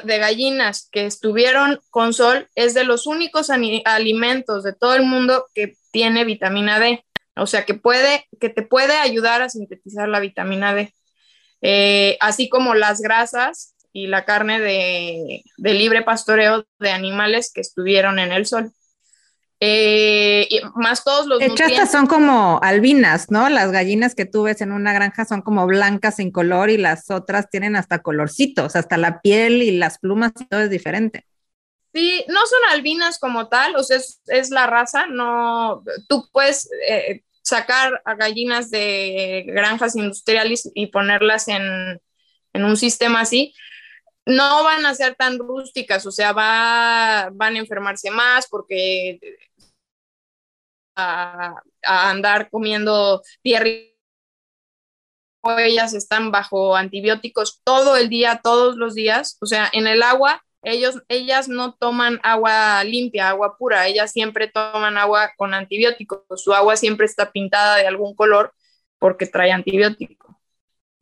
de 0.03 0.17
gallinas 0.17 0.89
que 0.91 1.05
estuvieron 1.05 1.79
con 1.89 2.13
sol 2.13 2.49
es 2.55 2.73
de 2.73 2.83
los 2.83 3.05
únicos 3.05 3.49
alimentos 3.49 4.63
de 4.63 4.73
todo 4.73 4.95
el 4.95 5.03
mundo 5.03 5.45
que 5.53 5.75
tiene 5.91 6.25
vitamina 6.25 6.79
D. 6.79 7.03
O 7.35 7.45
sea, 7.45 7.65
que, 7.65 7.75
puede, 7.75 8.25
que 8.39 8.49
te 8.49 8.63
puede 8.63 8.95
ayudar 8.97 9.43
a 9.43 9.49
sintetizar 9.49 10.09
la 10.09 10.19
vitamina 10.19 10.73
D. 10.73 10.93
Eh, 11.61 12.17
así 12.19 12.49
como 12.49 12.75
las 12.75 13.01
grasas 13.01 13.75
y 13.91 14.07
la 14.07 14.25
carne 14.25 14.59
de, 14.59 15.43
de 15.57 15.73
libre 15.73 16.03
pastoreo 16.03 16.65
de 16.79 16.91
animales 16.91 17.51
que 17.53 17.61
estuvieron 17.61 18.19
en 18.19 18.31
el 18.31 18.45
sol. 18.45 18.71
Eh, 19.59 20.47
más 20.75 21.03
todos 21.03 21.25
los 21.25 21.39
de 21.39 21.47
hecho, 21.47 21.63
estas 21.63 21.91
son 21.91 22.05
como 22.05 22.59
albinas, 22.61 23.31
¿no? 23.31 23.49
Las 23.49 23.71
gallinas 23.71 24.13
que 24.13 24.25
tú 24.25 24.43
ves 24.43 24.61
en 24.61 24.71
una 24.71 24.93
granja 24.93 25.25
son 25.25 25.41
como 25.41 25.65
blancas 25.65 26.17
sin 26.17 26.31
color 26.31 26.69
y 26.69 26.77
las 26.77 27.09
otras 27.09 27.49
tienen 27.49 27.75
hasta 27.75 28.03
colorcitos, 28.03 28.75
hasta 28.75 28.97
la 28.97 29.19
piel 29.19 29.63
y 29.63 29.71
las 29.71 29.97
plumas 29.97 30.33
y 30.39 30.45
todo 30.45 30.61
es 30.61 30.69
diferente. 30.69 31.25
Sí, 31.91 32.23
no 32.27 32.39
son 32.45 32.59
albinas 32.71 33.17
como 33.17 33.47
tal, 33.47 33.75
o 33.75 33.83
sea, 33.83 33.97
es, 33.97 34.51
la 34.51 34.67
raza, 34.67 35.07
no, 35.07 35.83
tú 36.07 36.29
puedes 36.31 36.69
eh, 36.87 37.23
sacar 37.47 38.01
a 38.03 38.15
gallinas 38.15 38.69
de 38.69 39.45
granjas 39.47 39.95
industriales 39.95 40.69
y 40.75 40.87
ponerlas 40.87 41.47
en, 41.47 42.01
en 42.51 42.65
un 42.65 42.75
sistema 42.75 43.21
así, 43.21 43.53
no 44.25 44.65
van 44.65 44.85
a 44.85 44.93
ser 44.93 45.15
tan 45.15 45.39
rústicas, 45.39 46.05
o 46.05 46.11
sea, 46.11 46.33
va, 46.33 47.29
van 47.31 47.55
a 47.55 47.59
enfermarse 47.59 48.11
más 48.11 48.47
porque 48.49 49.19
a, 50.97 51.55
andar 51.83 52.49
comiendo 52.49 53.21
tierra 53.41 53.69
ellas 55.59 55.93
están 55.93 56.29
bajo 56.29 56.75
antibióticos 56.75 57.61
todo 57.63 57.95
el 57.95 58.09
día, 58.09 58.41
todos 58.43 58.75
los 58.75 58.95
días, 58.95 59.37
o 59.39 59.45
sea, 59.45 59.69
en 59.71 59.87
el 59.87 60.03
agua, 60.03 60.43
ellos, 60.67 61.01
ellas 61.07 61.47
no 61.47 61.73
toman 61.75 62.19
agua 62.23 62.83
limpia, 62.83 63.29
agua 63.29 63.57
pura, 63.57 63.87
ellas 63.87 64.11
siempre 64.11 64.47
toman 64.47 64.97
agua 64.97 65.31
con 65.37 65.53
antibióticos, 65.53 66.21
su 66.35 66.53
agua 66.53 66.75
siempre 66.75 67.05
está 67.05 67.31
pintada 67.31 67.77
de 67.77 67.87
algún 67.87 68.15
color 68.15 68.53
porque 68.99 69.27
trae 69.27 69.51
antibiótico. 69.51 70.39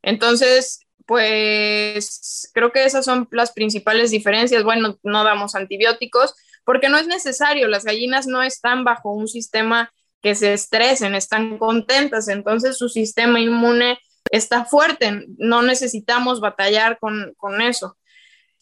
Entonces, 0.01 0.82
pues 1.06 2.51
creo 2.54 2.71
que 2.71 2.86
esas 2.86 3.06
son 3.06 3.28
las 3.32 3.51
principales 3.54 4.12
diferencias. 4.12 4.63
Bueno, 4.63 4.99
no 5.04 5.23
damos 5.23 5.56
antibióticos 5.56 6.36
porque 6.63 6.89
no 6.89 6.97
es 6.97 7.08
necesario, 7.08 7.67
las 7.67 7.86
gallinas 7.86 8.28
no 8.28 8.43
están 8.43 8.84
bajo 8.84 9.12
un 9.12 9.28
sistema 9.28 9.91
que 10.21 10.36
se 10.36 10.54
estresen, 10.54 11.13
están 11.13 11.58
contentas, 11.60 12.28
entonces 12.28 12.78
su 12.78 12.89
sistema 12.89 13.39
inmune 13.39 13.99
está 14.32 14.65
fuerte, 14.65 15.25
no 15.38 15.62
necesitamos 15.62 16.39
batallar 16.39 16.97
con, 16.99 17.34
con 17.38 17.62
eso. 17.62 17.97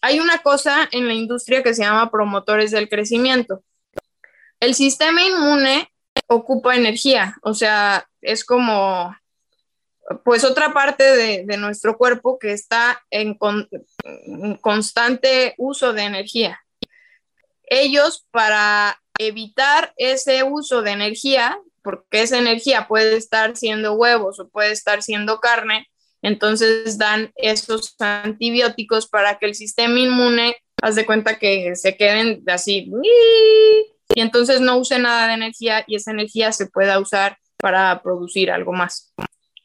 Hay 0.06 0.20
una 0.20 0.40
cosa 0.40 0.90
en 0.92 1.08
la 1.08 1.14
industria 1.14 1.64
que 1.64 1.74
se 1.74 1.82
llama 1.82 2.12
promotores 2.12 2.72
del 2.72 2.90
crecimiento. 2.90 3.64
El 4.60 4.76
sistema 4.76 5.24
inmune 5.24 5.94
ocupa 6.28 6.76
energía, 6.76 7.38
o 7.42 7.54
sea, 7.54 8.06
es 8.20 8.44
como 8.44 9.16
pues 10.26 10.44
otra 10.44 10.74
parte 10.74 11.06
de, 11.46 11.58
nuestro 11.58 11.98
cuerpo 11.98 12.38
que 12.38 12.52
está 12.52 13.02
en, 13.12 13.38
constante 14.60 15.56
uso 15.58 15.94
de 15.94 16.04
energía. 16.04 16.60
Ellos 17.64 18.28
para 18.30 19.02
evitar 19.18 19.94
ese 19.96 20.44
uso 20.44 20.82
de 20.82 20.92
energía, 20.92 21.58
porque 21.82 22.24
esa 22.24 22.38
energía 22.38 22.90
puede 22.90 23.16
estar 23.16 23.56
siendo 23.56 23.94
huevos 23.94 24.38
o 24.42 24.50
puede 24.50 24.74
estar 24.74 25.02
siendo 25.02 25.40
carne, 25.40 25.88
entonces 26.24 26.98
dan 26.98 27.32
esos 27.36 27.96
antibióticos 28.00 29.08
para 29.08 29.38
que 29.38 29.46
el 29.46 29.56
sistema 29.56 30.00
inmune, 30.00 30.56
haz 30.82 30.96
de 30.96 31.06
cuenta 31.06 31.38
que 31.38 31.76
se 31.76 31.96
queden 31.96 32.44
así, 32.48 32.90
y 34.16 34.22
entonces 34.22 34.62
no 34.62 34.78
use 34.78 34.98
nada 35.00 35.28
de 35.28 35.34
energía 35.34 35.84
y 35.86 35.96
esa 35.96 36.12
energía 36.12 36.52
se 36.52 36.68
pueda 36.68 37.00
usar 37.00 37.38
para 37.58 38.02
producir 38.02 38.52
algo 38.52 38.74
más. 38.74 39.14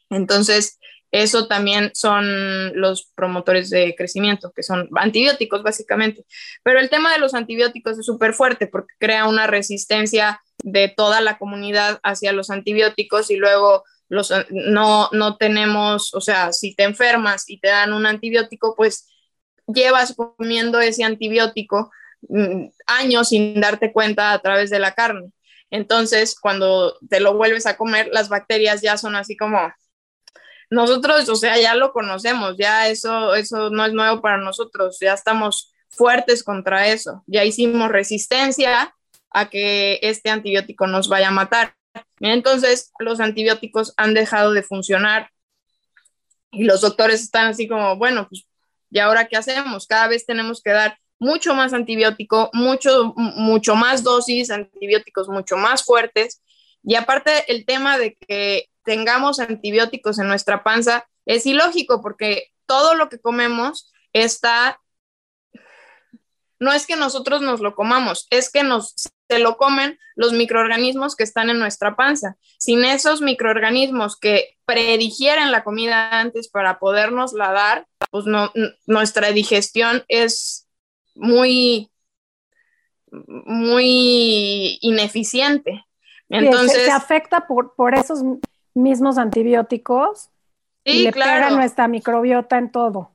Entonces, 0.09 0.79
eso 1.11 1.47
también 1.47 1.91
son 1.93 2.79
los 2.79 3.11
promotores 3.15 3.69
de 3.69 3.95
crecimiento, 3.95 4.51
que 4.55 4.63
son 4.63 4.89
antibióticos 4.95 5.63
básicamente. 5.63 6.25
Pero 6.63 6.79
el 6.79 6.89
tema 6.89 7.11
de 7.11 7.19
los 7.19 7.33
antibióticos 7.33 7.97
es 7.97 8.05
súper 8.05 8.33
fuerte 8.33 8.67
porque 8.67 8.93
crea 8.99 9.27
una 9.27 9.47
resistencia 9.47 10.41
de 10.63 10.89
toda 10.95 11.21
la 11.21 11.37
comunidad 11.37 11.99
hacia 12.03 12.33
los 12.33 12.49
antibióticos 12.49 13.31
y 13.31 13.37
luego 13.37 13.83
los, 14.09 14.33
no, 14.49 15.09
no 15.11 15.37
tenemos, 15.37 16.13
o 16.13 16.21
sea, 16.21 16.51
si 16.51 16.75
te 16.75 16.83
enfermas 16.83 17.45
y 17.47 17.59
te 17.59 17.69
dan 17.69 17.93
un 17.93 18.05
antibiótico, 18.05 18.75
pues 18.75 19.07
llevas 19.67 20.15
comiendo 20.15 20.81
ese 20.81 21.03
antibiótico 21.03 21.91
mm, 22.27 22.65
años 22.87 23.29
sin 23.29 23.61
darte 23.61 23.93
cuenta 23.93 24.33
a 24.33 24.39
través 24.39 24.69
de 24.69 24.79
la 24.79 24.93
carne. 24.93 25.31
Entonces, 25.69 26.35
cuando 26.39 26.97
te 27.09 27.19
lo 27.19 27.35
vuelves 27.35 27.67
a 27.67 27.77
comer, 27.77 28.09
las 28.11 28.29
bacterias 28.29 28.81
ya 28.81 28.97
son 28.97 29.15
así 29.15 29.37
como 29.37 29.59
nosotros, 30.69 31.27
o 31.29 31.35
sea, 31.35 31.59
ya 31.59 31.75
lo 31.75 31.93
conocemos, 31.93 32.55
ya 32.57 32.89
eso, 32.89 33.35
eso 33.35 33.69
no 33.69 33.85
es 33.85 33.93
nuevo 33.93 34.21
para 34.21 34.37
nosotros, 34.37 34.97
ya 35.01 35.13
estamos 35.13 35.73
fuertes 35.89 36.43
contra 36.43 36.87
eso, 36.87 37.23
ya 37.25 37.43
hicimos 37.43 37.89
resistencia 37.89 38.93
a 39.31 39.49
que 39.49 39.99
este 40.01 40.29
antibiótico 40.29 40.87
nos 40.87 41.09
vaya 41.09 41.29
a 41.29 41.31
matar. 41.31 41.78
Entonces, 42.19 42.91
los 42.99 43.19
antibióticos 43.19 43.93
han 43.97 44.13
dejado 44.13 44.51
de 44.51 44.63
funcionar 44.63 45.29
y 46.51 46.63
los 46.63 46.81
doctores 46.81 47.21
están 47.21 47.47
así 47.47 47.67
como, 47.67 47.95
bueno, 47.97 48.27
pues, 48.27 48.45
¿y 48.89 48.99
ahora 48.99 49.27
qué 49.27 49.37
hacemos? 49.37 49.87
Cada 49.87 50.07
vez 50.07 50.25
tenemos 50.25 50.61
que 50.61 50.71
dar 50.71 50.97
mucho 51.19 51.53
más 51.53 51.73
antibiótico, 51.73 52.49
mucho, 52.53 53.13
mucho 53.15 53.75
más 53.75 54.03
dosis, 54.03 54.49
antibióticos 54.49 55.27
mucho 55.27 55.57
más 55.57 55.83
fuertes. 55.83 56.41
Y 56.83 56.95
aparte 56.95 57.51
el 57.51 57.65
tema 57.65 57.97
de 57.97 58.15
que 58.15 58.69
tengamos 58.83 59.39
antibióticos 59.39 60.17
en 60.19 60.27
nuestra 60.27 60.63
panza 60.63 61.05
es 61.25 61.45
ilógico 61.45 62.01
porque 62.01 62.47
todo 62.65 62.95
lo 62.95 63.09
que 63.09 63.19
comemos 63.19 63.91
está, 64.13 64.79
no 66.59 66.73
es 66.73 66.85
que 66.85 66.95
nosotros 66.95 67.41
nos 67.41 67.59
lo 67.59 67.75
comamos, 67.75 68.27
es 68.29 68.51
que 68.51 68.63
nos 68.63 68.95
se 69.29 69.39
lo 69.39 69.57
comen 69.57 69.99
los 70.15 70.33
microorganismos 70.33 71.15
que 71.15 71.23
están 71.23 71.51
en 71.51 71.59
nuestra 71.59 71.95
panza. 71.95 72.35
Sin 72.57 72.83
esos 72.83 73.21
microorganismos 73.21 74.17
que 74.17 74.57
predigieren 74.65 75.51
la 75.51 75.63
comida 75.63 76.19
antes 76.19 76.49
para 76.49 76.79
podernos 76.79 77.33
la 77.33 77.51
dar, 77.51 77.87
pues 78.09 78.25
no, 78.25 78.51
nuestra 78.87 79.31
digestión 79.31 80.03
es 80.07 80.67
muy, 81.13 81.91
muy 83.11 84.79
ineficiente. 84.81 85.85
Entonces, 86.27 86.85
se, 86.85 86.91
afecta 86.91 87.45
por, 87.45 87.75
por 87.75 87.93
esos 87.93 88.23
mismos 88.73 89.19
antibióticos 89.19 90.29
y 90.83 91.03
le 91.03 91.11
claro. 91.11 91.55
nuestra 91.55 91.87
microbiota 91.87 92.57
en 92.57 92.71
todo. 92.71 93.11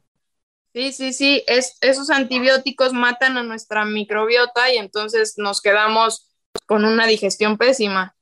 Sí, 0.74 0.90
sí, 0.90 1.12
sí, 1.12 1.44
es, 1.46 1.78
esos 1.82 2.10
antibióticos 2.10 2.92
matan 2.92 3.36
a 3.36 3.44
nuestra 3.44 3.84
microbiota 3.84 4.72
y 4.72 4.78
entonces 4.78 5.34
nos 5.38 5.62
quedamos 5.62 6.28
con 6.66 6.84
una 6.84 7.06
digestión 7.06 7.58
pésima. 7.58 8.16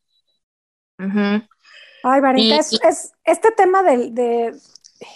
Ay, 0.99 2.21
Varita, 2.21 2.57
es, 2.57 3.15
este 3.25 3.53
tema 3.53 3.83
de, 3.83 4.11
de, 4.11 4.55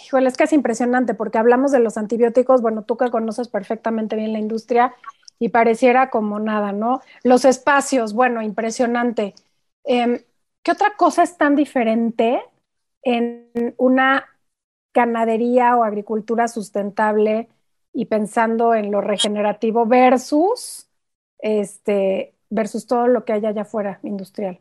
híjole, 0.05 0.29
es 0.29 0.35
que 0.35 0.45
es 0.45 0.53
impresionante 0.53 1.13
porque 1.13 1.37
hablamos 1.37 1.71
de 1.71 1.79
los 1.79 1.97
antibióticos, 1.97 2.63
bueno, 2.63 2.85
tú 2.85 2.97
que 2.97 3.11
conoces 3.11 3.49
perfectamente 3.49 4.15
bien 4.15 4.33
la 4.33 4.39
industria 4.39 4.95
y 5.37 5.49
pareciera 5.49 6.09
como 6.09 6.39
nada, 6.39 6.71
¿no? 6.71 7.01
Los 7.21 7.45
espacios, 7.45 8.13
bueno, 8.13 8.41
impresionante. 8.41 9.35
Em, 9.83 10.23
¿Qué 10.63 10.71
otra 10.71 10.95
cosa 10.97 11.21
es 11.21 11.37
tan 11.37 11.55
diferente 11.55 12.41
en 13.03 13.75
una 13.77 14.25
ganadería 14.97 15.77
o 15.77 15.83
agricultura 15.83 16.47
sustentable 16.47 17.47
y 17.93 18.05
pensando 18.05 18.73
en 18.73 18.91
lo 18.91 18.99
regenerativo 18.99 19.85
versus 19.85 20.87
este 21.37 22.33
versus 22.49 22.87
todo 22.87 23.07
lo 23.07 23.23
que 23.23 23.33
hay 23.33 23.45
allá 23.45 23.61
afuera 23.61 23.99
industrial? 24.01 24.59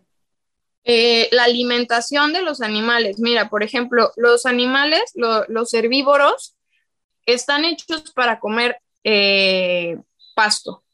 Eh, 0.85 1.29
la 1.33 1.45
alimentación 1.45 2.35
de 2.35 2.43
los 2.43 2.61
animales. 2.61 3.19
Mira, 3.19 3.49
por 3.49 3.63
ejemplo, 3.63 4.13
los 4.17 4.45
animales, 4.45 5.03
los 5.15 5.75
herbívoros, 5.75 6.55
están 7.25 7.65
hechos 7.65 8.13
para 8.13 8.39
comer 8.39 8.77
eh, 9.03 9.99
pasto. 10.35 10.85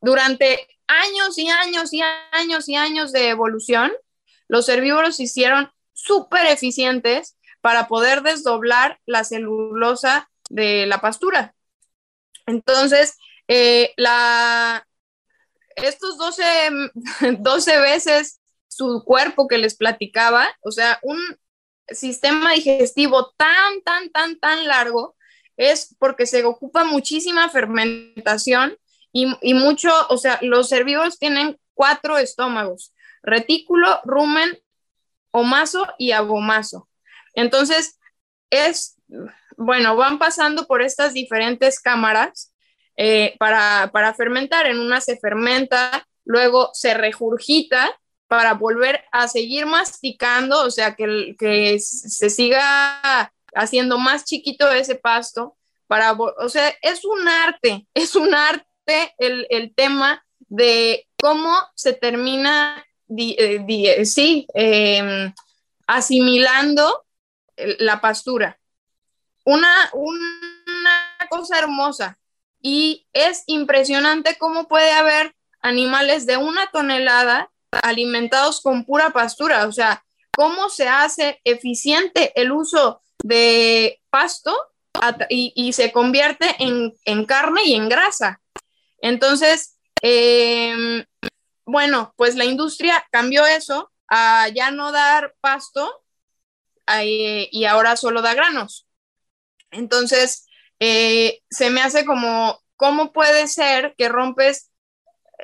Durante 0.00 0.66
años 0.88 1.38
y 1.38 1.48
años 1.48 1.92
y 1.92 2.02
años 2.32 2.68
y 2.68 2.74
años 2.74 3.12
de 3.12 3.28
evolución, 3.28 3.92
los 4.48 4.68
herbívoros 4.68 5.16
se 5.16 5.22
hicieron 5.22 5.70
súper 5.92 6.46
eficientes 6.46 7.36
para 7.62 7.88
poder 7.88 8.22
desdoblar 8.22 9.00
la 9.06 9.24
celulosa 9.24 10.28
de 10.50 10.84
la 10.86 11.00
pastura. 11.00 11.54
Entonces, 12.46 13.16
eh, 13.48 13.94
estos 15.76 16.18
12, 16.18 16.42
12 17.38 17.78
veces 17.80 18.40
su 18.68 19.02
cuerpo 19.04 19.48
que 19.48 19.58
les 19.58 19.76
platicaba, 19.76 20.48
o 20.62 20.70
sea, 20.72 20.98
un 21.02 21.18
sistema 21.88 22.52
digestivo 22.52 23.32
tan, 23.36 23.82
tan, 23.84 24.10
tan, 24.10 24.38
tan 24.38 24.66
largo, 24.66 25.14
es 25.56 25.94
porque 25.98 26.26
se 26.26 26.44
ocupa 26.44 26.84
muchísima 26.84 27.48
fermentación 27.48 28.76
y, 29.12 29.26
y 29.42 29.54
mucho, 29.54 29.90
o 30.08 30.16
sea, 30.16 30.38
los 30.42 30.72
herbívoros 30.72 31.18
tienen 31.18 31.58
cuatro 31.74 32.18
estómagos, 32.18 32.92
retículo, 33.22 34.00
rumen, 34.04 34.58
omaso 35.30 35.86
y 35.98 36.12
abomaso. 36.12 36.88
Entonces, 37.34 37.98
es, 38.50 38.96
bueno, 39.56 39.96
van 39.96 40.18
pasando 40.18 40.66
por 40.66 40.82
estas 40.82 41.12
diferentes 41.14 41.80
cámaras 41.80 42.52
eh, 42.96 43.34
para, 43.38 43.90
para 43.92 44.14
fermentar. 44.14 44.66
En 44.66 44.78
una 44.78 45.00
se 45.00 45.16
fermenta, 45.18 46.06
luego 46.24 46.70
se 46.74 46.94
regurgita 46.94 47.98
para 48.28 48.54
volver 48.54 49.04
a 49.12 49.28
seguir 49.28 49.66
masticando, 49.66 50.64
o 50.64 50.70
sea, 50.70 50.94
que, 50.94 51.36
que 51.38 51.78
se 51.78 52.30
siga 52.30 53.30
haciendo 53.54 53.98
más 53.98 54.24
chiquito 54.24 54.70
ese 54.70 54.94
pasto, 54.94 55.56
para, 55.86 56.12
o 56.12 56.48
sea, 56.48 56.74
es 56.80 57.04
un 57.04 57.28
arte, 57.28 57.86
es 57.94 58.16
un 58.16 58.34
arte 58.34 59.14
el, 59.18 59.46
el 59.50 59.74
tema 59.74 60.24
de 60.38 61.06
cómo 61.20 61.54
se 61.74 61.92
termina, 61.92 62.84
eh, 63.16 64.04
sí, 64.04 64.46
em, 64.54 65.32
asimilando 65.86 67.04
la 67.78 68.00
pastura. 68.00 68.58
Una, 69.44 69.90
una 69.92 71.08
cosa 71.28 71.58
hermosa 71.58 72.18
y 72.60 73.06
es 73.12 73.42
impresionante 73.46 74.38
cómo 74.38 74.68
puede 74.68 74.92
haber 74.92 75.34
animales 75.60 76.26
de 76.26 76.36
una 76.36 76.70
tonelada 76.70 77.50
alimentados 77.82 78.60
con 78.60 78.84
pura 78.84 79.10
pastura, 79.10 79.66
o 79.66 79.72
sea, 79.72 80.04
cómo 80.34 80.68
se 80.68 80.88
hace 80.88 81.40
eficiente 81.44 82.32
el 82.40 82.52
uso 82.52 83.02
de 83.22 84.00
pasto 84.10 84.54
y, 85.28 85.72
se 85.72 85.90
convierte 85.90 86.54
en, 86.58 87.24
carne 87.24 87.62
y 87.64 87.74
en 87.74 87.88
grasa. 87.88 88.40
Entonces, 88.98 89.78
em, 90.00 91.04
bueno, 91.64 92.12
pues 92.16 92.36
la 92.36 92.44
industria 92.44 93.04
cambió 93.10 93.46
eso 93.46 93.90
a 94.08 94.48
ya 94.48 94.70
no 94.70 94.92
dar 94.92 95.34
pasto 95.40 96.01
y 97.04 97.64
ahora 97.64 97.96
solo 97.96 98.22
da 98.22 98.34
granos. 98.34 98.86
Entonces, 99.70 100.46
eh, 100.80 101.40
se 101.50 101.70
me 101.70 101.80
hace 101.80 102.04
como, 102.04 102.60
¿cómo 102.76 103.12
puede 103.12 103.48
ser 103.48 103.94
que 103.96 104.08
rompes 104.08 104.70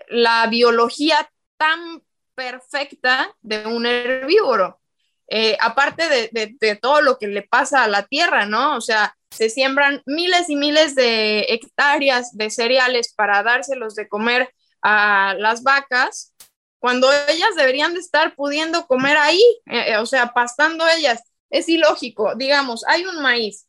la 0.09 0.47
biología 0.47 1.31
tan 1.57 2.03
perfecta 2.35 3.35
de 3.41 3.67
un 3.67 3.85
herbívoro. 3.85 4.81
Eh, 5.27 5.59
aparte 5.61 6.31
de, 6.33 6.77
todo 6.77 7.03
lo 7.03 7.19
que 7.19 7.27
le 7.27 7.43
pasa 7.43 7.83
a 7.83 7.89
la 7.89 8.05
tierra, 8.05 8.47
¿no? 8.47 8.77
O 8.77 8.81
sea, 8.81 9.15
se 9.31 9.51
siembran 9.51 10.03
miles 10.07 10.49
y 10.49 10.57
miles 10.57 10.95
de 10.95 11.41
hectáreas 11.49 12.35
de 12.37 12.49
cereales 12.49 13.13
para 13.13 13.43
dárselos 13.43 13.95
de 13.95 14.09
comer 14.09 14.55
a 14.81 15.35
las 15.39 15.63
vacas, 15.65 16.33
cuando 16.79 17.11
ellas 17.29 17.57
deberían 17.57 17.93
de 17.93 18.01
estar 18.01 18.37
pudiendo 18.37 18.87
comer 18.87 19.17
ahí, 19.19 19.43
eh, 19.67 19.97
o 19.99 20.07
sea, 20.07 20.33
pastando 20.33 20.87
ellas. 20.89 21.21
Es 21.51 21.69
ilógico, 21.69 22.35
digamos, 22.35 22.85
hay 22.87 23.05
un 23.07 23.23
maíz, 23.23 23.67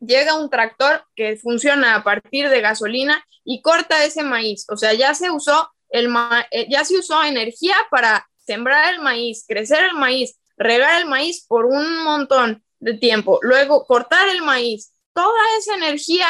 llega 0.00 0.34
un 0.34 0.50
tractor 0.50 1.04
que 1.16 1.36
funciona 1.36 1.94
a 1.94 2.04
partir 2.04 2.48
de 2.48 2.60
gasolina 2.60 3.24
y 3.44 3.62
corta 3.62 4.04
ese 4.04 4.22
maíz, 4.22 4.66
o 4.68 4.76
sea, 4.76 4.92
ya 4.94 5.14
se 5.14 5.30
usó 5.30 5.70
el 5.90 6.14
eh, 6.50 6.66
ya 6.68 6.84
se 6.84 6.98
usó 6.98 7.22
energía 7.22 7.74
para 7.90 8.28
sembrar 8.36 8.94
el 8.94 9.00
maíz, 9.00 9.44
crecer 9.46 9.84
el 9.84 9.94
maíz, 9.94 10.38
regar 10.56 11.00
el 11.00 11.08
maíz 11.08 11.46
por 11.46 11.64
un 11.64 12.02
montón 12.04 12.62
de 12.78 12.94
tiempo, 12.94 13.38
luego 13.42 13.84
cortar 13.86 14.28
el 14.28 14.42
maíz, 14.42 14.92
toda 15.12 15.40
esa 15.58 15.74
energía 15.74 16.28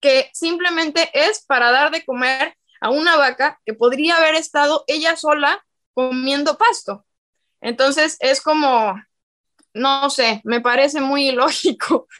que 0.00 0.30
simplemente 0.34 1.10
es 1.14 1.44
para 1.44 1.70
dar 1.70 1.90
de 1.90 2.04
comer 2.04 2.54
a 2.80 2.90
una 2.90 3.16
vaca 3.16 3.58
que 3.64 3.72
podría 3.72 4.16
haber 4.16 4.34
estado 4.34 4.84
ella 4.86 5.16
sola 5.16 5.64
comiendo 5.94 6.58
pasto. 6.58 7.06
Entonces 7.62 8.18
es 8.20 8.42
como, 8.42 8.94
no 9.74 10.08
sé, 10.10 10.40
me 10.44 10.60
parece 10.60 11.00
muy 11.00 11.28
ilógico. 11.28 12.06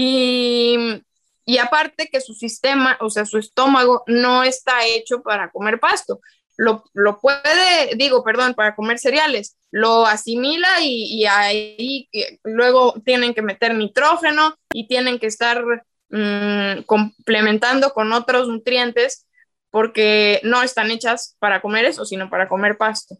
Y 0.00 1.02
y 1.48 1.56
aparte 1.56 2.10
que 2.12 2.20
su 2.20 2.34
sistema, 2.34 2.98
o 3.00 3.08
sea, 3.08 3.24
su 3.24 3.38
estómago 3.38 4.04
no 4.06 4.44
está 4.44 4.84
hecho 4.84 5.22
para 5.22 5.50
comer 5.50 5.80
pasto. 5.80 6.20
Lo, 6.58 6.84
puede, 7.22 7.94
digo, 7.96 8.22
perdón, 8.22 8.52
para 8.52 8.76
comer 8.76 8.98
cereales. 8.98 9.56
Lo 9.70 10.04
asimila 10.04 10.68
y, 10.82 11.24
ahí 11.24 12.06
luego 12.44 13.00
tienen 13.02 13.32
que 13.32 13.40
meter 13.40 13.74
nitrógeno 13.74 14.56
y 14.74 14.88
tienen 14.88 15.18
que 15.18 15.26
estar 15.26 15.64
mm, 16.10 16.82
complementando 16.84 17.94
con 17.94 18.12
otros 18.12 18.46
nutrientes 18.46 19.26
porque 19.70 20.42
no 20.44 20.62
están 20.62 20.90
hechas 20.90 21.34
para 21.38 21.62
comer 21.62 21.86
eso, 21.86 22.04
sino 22.04 22.28
para 22.28 22.46
comer 22.50 22.76
pasto. 22.76 23.16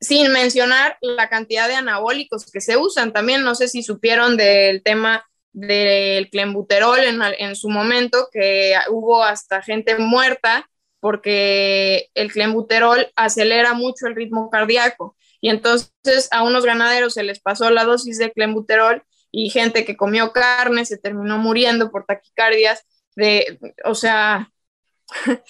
Sin 0.00 0.32
mencionar 0.32 0.98
la 1.00 1.28
cantidad 1.28 1.68
de 1.68 1.74
anabólicos 1.74 2.50
que 2.50 2.60
se 2.60 2.76
usan. 2.76 3.12
También 3.12 3.42
no 3.42 3.54
sé 3.54 3.68
si 3.68 3.82
supieron 3.82 4.36
del 4.36 4.82
tema 4.82 5.24
del 5.52 6.28
clenbuterol 6.30 6.98
en, 7.00 7.56
su 7.56 7.68
momento, 7.68 8.28
que 8.32 8.74
hubo 8.90 9.22
hasta 9.22 9.62
gente 9.62 9.96
muerta 9.96 10.68
porque 10.98 12.10
el 12.14 12.32
clenbuterol 12.32 13.12
acelera 13.14 13.72
mucho 13.74 14.06
el 14.06 14.16
ritmo 14.16 14.50
cardíaco. 14.50 15.16
Y 15.40 15.50
entonces 15.50 16.28
a 16.30 16.42
unos 16.42 16.64
ganaderos 16.64 17.14
se 17.14 17.22
les 17.22 17.40
pasó 17.40 17.70
la 17.70 17.84
dosis 17.84 18.18
de 18.18 18.32
clenbuterol 18.32 19.04
y 19.30 19.50
gente 19.50 19.84
que 19.84 19.96
comió 19.96 20.32
carne 20.32 20.84
se 20.86 20.98
terminó 20.98 21.38
muriendo 21.38 21.90
por 21.90 22.04
taquicardias. 22.06 22.84
De, 23.14 23.58
o 23.84 23.94
sea, 23.94 24.50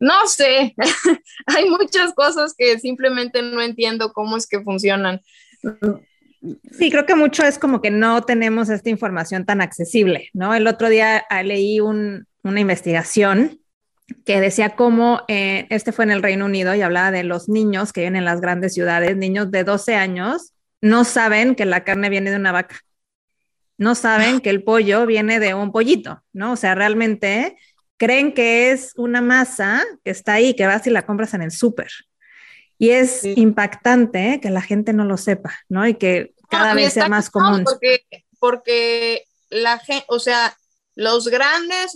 no 0.00 0.26
sé, 0.26 0.74
hay 1.46 1.68
muchas 1.68 2.14
cosas 2.14 2.54
que 2.56 2.78
simplemente 2.78 3.42
no 3.42 3.60
entiendo 3.60 4.12
cómo 4.12 4.36
es 4.36 4.46
que 4.46 4.60
funcionan. 4.62 5.20
Sí, 6.72 6.90
creo 6.90 7.04
que 7.04 7.14
mucho 7.14 7.44
es 7.44 7.58
como 7.58 7.82
que 7.82 7.90
no 7.90 8.22
tenemos 8.22 8.70
esta 8.70 8.88
información 8.88 9.44
tan 9.44 9.60
accesible, 9.60 10.30
¿no? 10.32 10.54
El 10.54 10.66
otro 10.66 10.88
día 10.88 11.22
ah, 11.28 11.42
leí 11.42 11.80
una 11.80 12.24
investigación 12.60 13.60
que 14.24 14.40
decía 14.40 14.70
cómo, 14.70 15.22
eh, 15.28 15.66
este 15.70 15.92
fue 15.92 16.04
en 16.04 16.10
el 16.10 16.22
Reino 16.22 16.46
Unido 16.46 16.74
y 16.74 16.82
hablaba 16.82 17.10
de 17.10 17.24
los 17.24 17.48
niños 17.48 17.92
que 17.92 18.00
viven 18.00 18.16
en 18.16 18.24
las 18.24 18.40
grandes 18.40 18.74
ciudades, 18.74 19.16
niños 19.16 19.50
de 19.50 19.64
12 19.64 19.94
años, 19.94 20.54
no 20.80 21.04
saben 21.04 21.54
que 21.54 21.66
la 21.66 21.84
carne 21.84 22.08
viene 22.08 22.30
de 22.30 22.36
una 22.36 22.52
vaca, 22.52 22.80
no 23.76 23.94
saben 23.94 24.40
que 24.40 24.50
el 24.50 24.62
pollo 24.62 25.06
viene 25.06 25.40
de 25.40 25.54
un 25.54 25.72
pollito, 25.72 26.22
¿no? 26.32 26.52
O 26.52 26.56
sea, 26.56 26.74
realmente 26.74 27.56
creen 28.00 28.32
que 28.32 28.70
es 28.70 28.94
una 28.96 29.20
masa 29.20 29.84
que 30.02 30.10
está 30.10 30.32
ahí, 30.32 30.54
que 30.54 30.66
vas 30.66 30.86
y 30.86 30.90
la 30.90 31.04
compras 31.04 31.34
en 31.34 31.42
el 31.42 31.50
súper. 31.50 31.92
Y 32.78 32.90
es 32.90 33.24
impactante 33.24 34.40
que 34.40 34.48
la 34.48 34.62
gente 34.62 34.94
no 34.94 35.04
lo 35.04 35.18
sepa, 35.18 35.52
¿no? 35.68 35.86
Y 35.86 35.94
que 35.94 36.32
cada 36.48 36.72
vez 36.72 36.94
sea 36.94 37.10
más 37.10 37.28
común. 37.28 37.62
Porque, 37.62 38.06
porque 38.38 39.24
la 39.50 39.78
gente, 39.78 40.06
o 40.08 40.18
sea, 40.18 40.56
los 40.94 41.28
grandes 41.28 41.94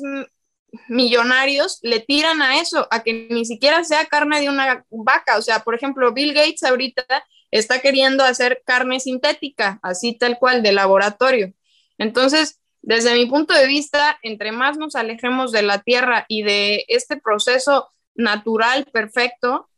millonarios 0.89 1.79
le 1.81 2.01
tiran 2.01 2.43
a 2.43 2.61
eso, 2.61 2.87
a 2.91 3.03
que 3.03 3.27
ni 3.31 3.47
siquiera 3.47 3.83
sea 3.83 4.05
carne 4.05 4.43
de 4.43 4.51
una 4.51 4.85
vaca. 4.91 5.39
O 5.39 5.43
sea, 5.43 5.61
por 5.61 5.75
ejemplo, 5.75 6.13
Bill 6.13 6.35
Gates 6.35 6.65
ahorita 6.65 7.07
está 7.51 7.79
queriendo 7.79 8.25
hacer 8.25 8.61
carne 8.67 9.01
sintética, 9.01 9.79
así 9.83 10.19
tal 10.19 10.39
cual, 10.39 10.63
de 10.63 10.73
laboratorio. 10.73 11.55
Entonces, 11.97 12.61
desde 12.87 13.15
mi 13.15 13.25
punto 13.25 13.55
de 13.55 13.67
vista, 13.67 14.19
entre 14.23 14.53
más 14.53 14.77
nos 14.77 14.95
alejemos 14.95 15.53
de 15.53 15.63
la 15.63 15.81
tierra 15.81 16.27
y 16.29 16.43
de 16.43 16.85
este 16.89 17.17
proceso 17.17 17.91
natural 18.15 18.87
perfecto, 18.93 19.71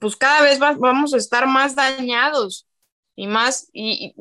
pues 0.00 0.14
cada 0.14 0.42
vez 0.42 0.60
vamos 0.60 1.12
a 1.12 1.16
estar 1.16 1.48
más 1.48 1.74
dañados 1.74 2.68
y 3.16 3.26
más, 3.26 3.68
y, 3.72 4.14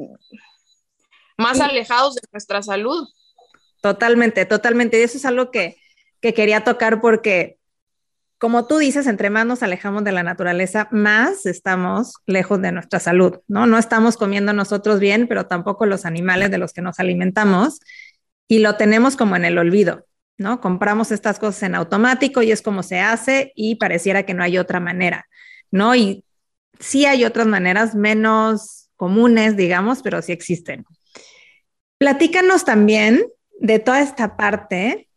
más 1.37 1.61
alejados 1.61 2.15
de 2.15 2.21
nuestra 2.31 2.63
salud. 2.63 3.07
Totalmente, 3.81 4.45
totalmente. 4.47 4.99
Y 4.99 5.03
eso 5.03 5.19
es 5.19 5.25
algo 5.25 5.51
que, 5.51 5.77
que 6.19 6.33
quería 6.33 6.63
tocar 6.63 7.01
porque, 7.01 7.59
como 8.39 8.65
tú 8.65 8.79
dices, 8.79 9.05
entre 9.05 9.29
más 9.29 9.45
nos 9.45 9.61
alejamos 9.61 10.03
de 10.03 10.13
la 10.13 10.23
naturaleza, 10.23 10.87
más 10.89 11.45
estamos 11.45 12.15
lejos 12.25 12.59
de 12.59 12.71
nuestra 12.71 12.99
salud, 12.99 13.41
¿no? 13.47 13.67
No 13.67 13.77
estamos 13.77 14.17
comiendo 14.17 14.51
nosotros 14.51 14.99
bien, 14.99 15.27
pero 15.27 15.45
tampoco 15.45 15.85
los 15.85 16.05
animales 16.05 16.49
de 16.49 16.57
los 16.57 16.73
que 16.73 16.81
nos 16.81 16.99
alimentamos 16.99 17.81
y 18.47 18.59
lo 18.59 18.75
tenemos 18.75 19.15
como 19.15 19.35
en 19.35 19.45
el 19.45 19.57
olvido, 19.57 20.05
¿no? 20.37 20.61
Compramos 20.61 21.11
estas 21.11 21.39
cosas 21.39 21.63
en 21.63 21.75
automático 21.75 22.41
y 22.41 22.51
es 22.51 22.61
como 22.61 22.83
se 22.83 22.99
hace 22.99 23.51
y 23.55 23.75
pareciera 23.75 24.23
que 24.23 24.33
no 24.33 24.43
hay 24.43 24.57
otra 24.57 24.79
manera. 24.79 25.27
¿no? 25.75 25.93
Y 25.93 26.23
sí 26.79 27.05
hay 27.05 27.25
otras 27.25 27.47
maneras 27.47 27.95
menos 27.95 28.89
comunes, 28.95 29.57
digamos, 29.57 30.01
pero 30.01 30.21
sí 30.21 30.31
existen. 30.31 30.85
Platícanos 31.97 32.65
también 32.65 33.25
de 33.59 33.79
toda 33.79 34.01
esta 34.01 34.37
parte 34.37 35.09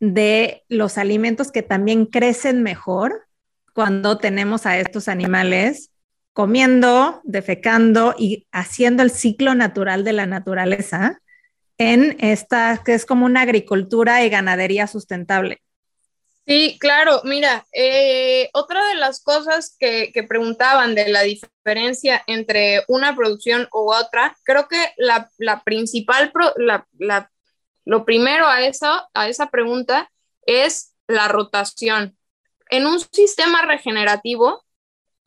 de 0.00 0.64
los 0.68 0.98
alimentos 0.98 1.52
que 1.52 1.62
también 1.62 2.06
crecen 2.06 2.62
mejor 2.62 3.26
cuando 3.74 4.18
tenemos 4.18 4.66
a 4.66 4.78
estos 4.78 5.08
animales 5.08 5.90
comiendo, 6.32 7.20
defecando 7.24 8.14
y 8.18 8.46
haciendo 8.52 9.02
el 9.02 9.10
ciclo 9.10 9.54
natural 9.54 10.02
de 10.02 10.12
la 10.12 10.26
naturaleza 10.26 11.20
en 11.78 12.16
esta 12.20 12.82
que 12.84 12.94
es 12.94 13.06
como 13.06 13.26
una 13.26 13.42
agricultura 13.42 14.24
y 14.24 14.30
ganadería 14.30 14.86
sustentable. 14.86 15.60
Sí, 16.46 16.76
claro, 16.78 17.22
mira, 17.24 17.66
eh, 17.72 18.50
otra 18.52 18.86
de 18.88 18.96
las 18.96 19.22
cosas 19.22 19.74
que, 19.78 20.12
preguntaban 20.28 20.94
de 20.94 21.08
la 21.08 21.22
diferencia 21.22 22.22
entre 22.26 22.84
una 22.86 23.16
producción 23.16 23.66
u 23.72 23.90
otra, 23.90 24.36
creo 24.44 24.68
que 24.68 24.92
la, 24.98 25.30
principal, 25.64 26.30
lo 27.86 28.04
primero 28.04 28.46
a, 28.46 28.60
eso, 28.60 29.08
a 29.14 29.28
esa 29.28 29.50
pregunta 29.50 30.10
es 30.42 30.94
la 31.06 31.28
rotación. 31.28 32.18
En 32.68 32.86
un 32.86 33.00
sistema 33.00 33.62
regenerativo 33.62 34.62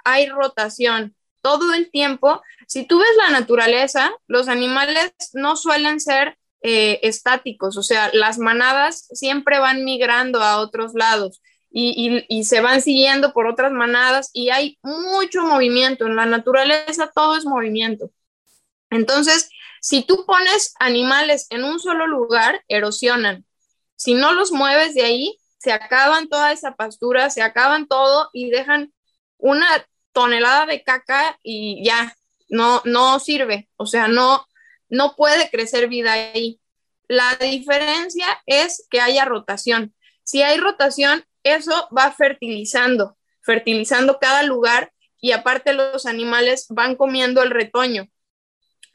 hay 0.05 0.27
rotación 0.27 1.16
todo 1.47 1.73
el 1.73 1.89
tiempo. 1.89 2.41
Si 2.67 2.85
tú 2.85 2.99
ves 2.99 3.15
la 3.17 3.29
naturaleza, 3.29 4.11
los 4.27 4.49
animales 4.49 5.13
no 5.33 5.55
suelen 5.55 6.01
ser 6.01 6.37
eh, 6.61 6.99
estáticos, 7.03 7.77
o 7.77 7.83
sea, 7.83 8.09
las 8.13 8.37
manadas 8.37 9.07
siempre 9.13 9.59
van 9.59 9.85
migrando 9.85 10.41
a 10.41 10.59
otros 10.59 10.93
lados 10.93 11.41
y, 11.69 12.25
y, 12.27 12.43
se 12.43 12.59
van 12.59 12.81
siguiendo 12.81 13.31
por 13.31 13.45
otras 13.45 13.71
manadas 13.71 14.29
y 14.33 14.49
hay 14.49 14.77
mucho 14.81 15.43
movimiento. 15.43 16.05
En 16.05 16.15
la 16.15 16.25
naturaleza 16.25 17.11
todo 17.13 17.37
es 17.37 17.45
movimiento. 17.45 18.09
Entonces, 18.89 19.49
si 19.81 20.01
tú 20.03 20.25
pones 20.25 20.73
animales 20.79 21.47
en 21.49 21.63
un 21.63 21.79
solo 21.79 22.07
lugar, 22.07 22.63
erosionan. 22.67 23.45
Si 23.95 24.13
no 24.15 24.33
los 24.33 24.51
mueves 24.51 24.95
de 24.95 25.03
ahí, 25.03 25.37
se 25.59 25.71
acaban 25.71 26.27
toda 26.27 26.51
esa 26.51 26.75
pastura, 26.75 27.29
se 27.29 27.41
acaban 27.41 27.87
todo 27.87 28.29
y 28.33 28.49
dejan 28.49 28.91
una 29.37 29.67
tonelada 30.17 30.65
de 30.65 30.81
caca 30.81 31.37
y 31.43 31.85
ya, 31.85 32.17
no, 32.49 32.81
no 32.85 33.19
sirve. 33.19 33.69
O 33.75 33.85
sea, 33.85 34.07
no, 34.07 34.47
no 34.89 35.15
puede 35.15 35.51
crecer 35.51 35.87
vida 35.89 36.11
ahí. 36.13 36.59
La 37.07 37.35
diferencia 37.35 38.25
es 38.47 38.87
que 38.89 38.99
haya 38.99 39.25
rotación. 39.25 39.93
Si 40.23 40.41
hay 40.41 40.57
rotación, 40.57 41.23
eso 41.43 41.87
va 41.95 42.11
fertilizando, 42.13 43.15
fertilizando 43.43 44.17
cada 44.17 44.41
lugar 44.41 44.91
y 45.21 45.33
aparte 45.33 45.73
los 45.73 46.07
animales 46.07 46.65
van 46.69 46.95
comiendo 46.95 47.43
el 47.43 47.51
retoño, 47.51 48.07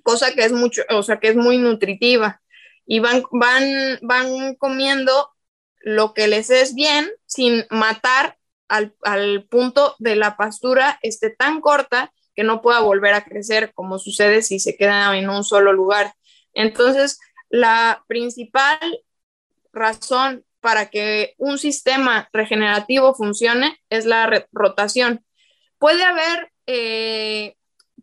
cosa 0.02 0.34
que 0.34 0.44
es 0.44 0.50
mucho, 0.50 0.82
o 0.90 1.04
sea, 1.04 1.20
que 1.20 1.28
es 1.28 1.36
muy 1.36 1.56
nutritiva 1.56 2.42
y 2.84 2.98
van, 2.98 3.22
van, 3.30 4.00
van 4.02 4.56
comiendo 4.56 5.30
lo 5.78 6.14
que 6.14 6.26
les 6.26 6.50
es 6.50 6.74
bien 6.74 7.08
sin 7.26 7.64
matar 7.70 8.38
al, 8.72 9.44
punto 9.44 9.96
de 9.98 10.16
la 10.16 10.36
pastura 10.36 10.98
esté 11.02 11.30
tan 11.30 11.60
corta 11.60 12.12
que 12.34 12.42
no 12.42 12.62
pueda 12.62 12.80
volver 12.80 13.12
a 13.12 13.24
crecer, 13.24 13.72
como 13.74 13.98
sucede 13.98 14.40
si 14.40 14.58
se 14.58 14.76
queda 14.76 15.16
en 15.16 15.28
un 15.28 15.44
solo 15.44 15.72
lugar. 15.72 16.14
Entonces, 16.54 17.20
la 17.50 18.04
principal 18.08 18.78
razón 19.72 20.44
para 20.60 20.88
que 20.88 21.34
un 21.36 21.58
sistema 21.58 22.30
regenerativo 22.32 23.14
funcione 23.14 23.78
es 23.90 24.06
la 24.06 24.46
rotación. 24.52 25.24
Puede 25.78 26.02
haber, 26.02 26.50
eh, 26.66 27.56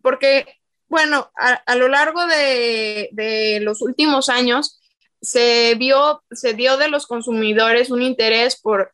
porque, 0.03 0.45
bueno, 0.87 1.31
a, 1.35 1.75
lo 1.75 1.87
largo 1.87 2.27
de, 2.27 3.09
de, 3.13 3.59
los 3.61 3.81
últimos 3.81 4.29
años 4.29 4.79
se 5.21 5.73
vio, 5.75 6.23
se 6.31 6.53
dio 6.53 6.77
de 6.77 6.89
los 6.89 7.07
consumidores 7.07 7.89
un 7.89 8.03
interés 8.03 8.59
por 8.59 8.91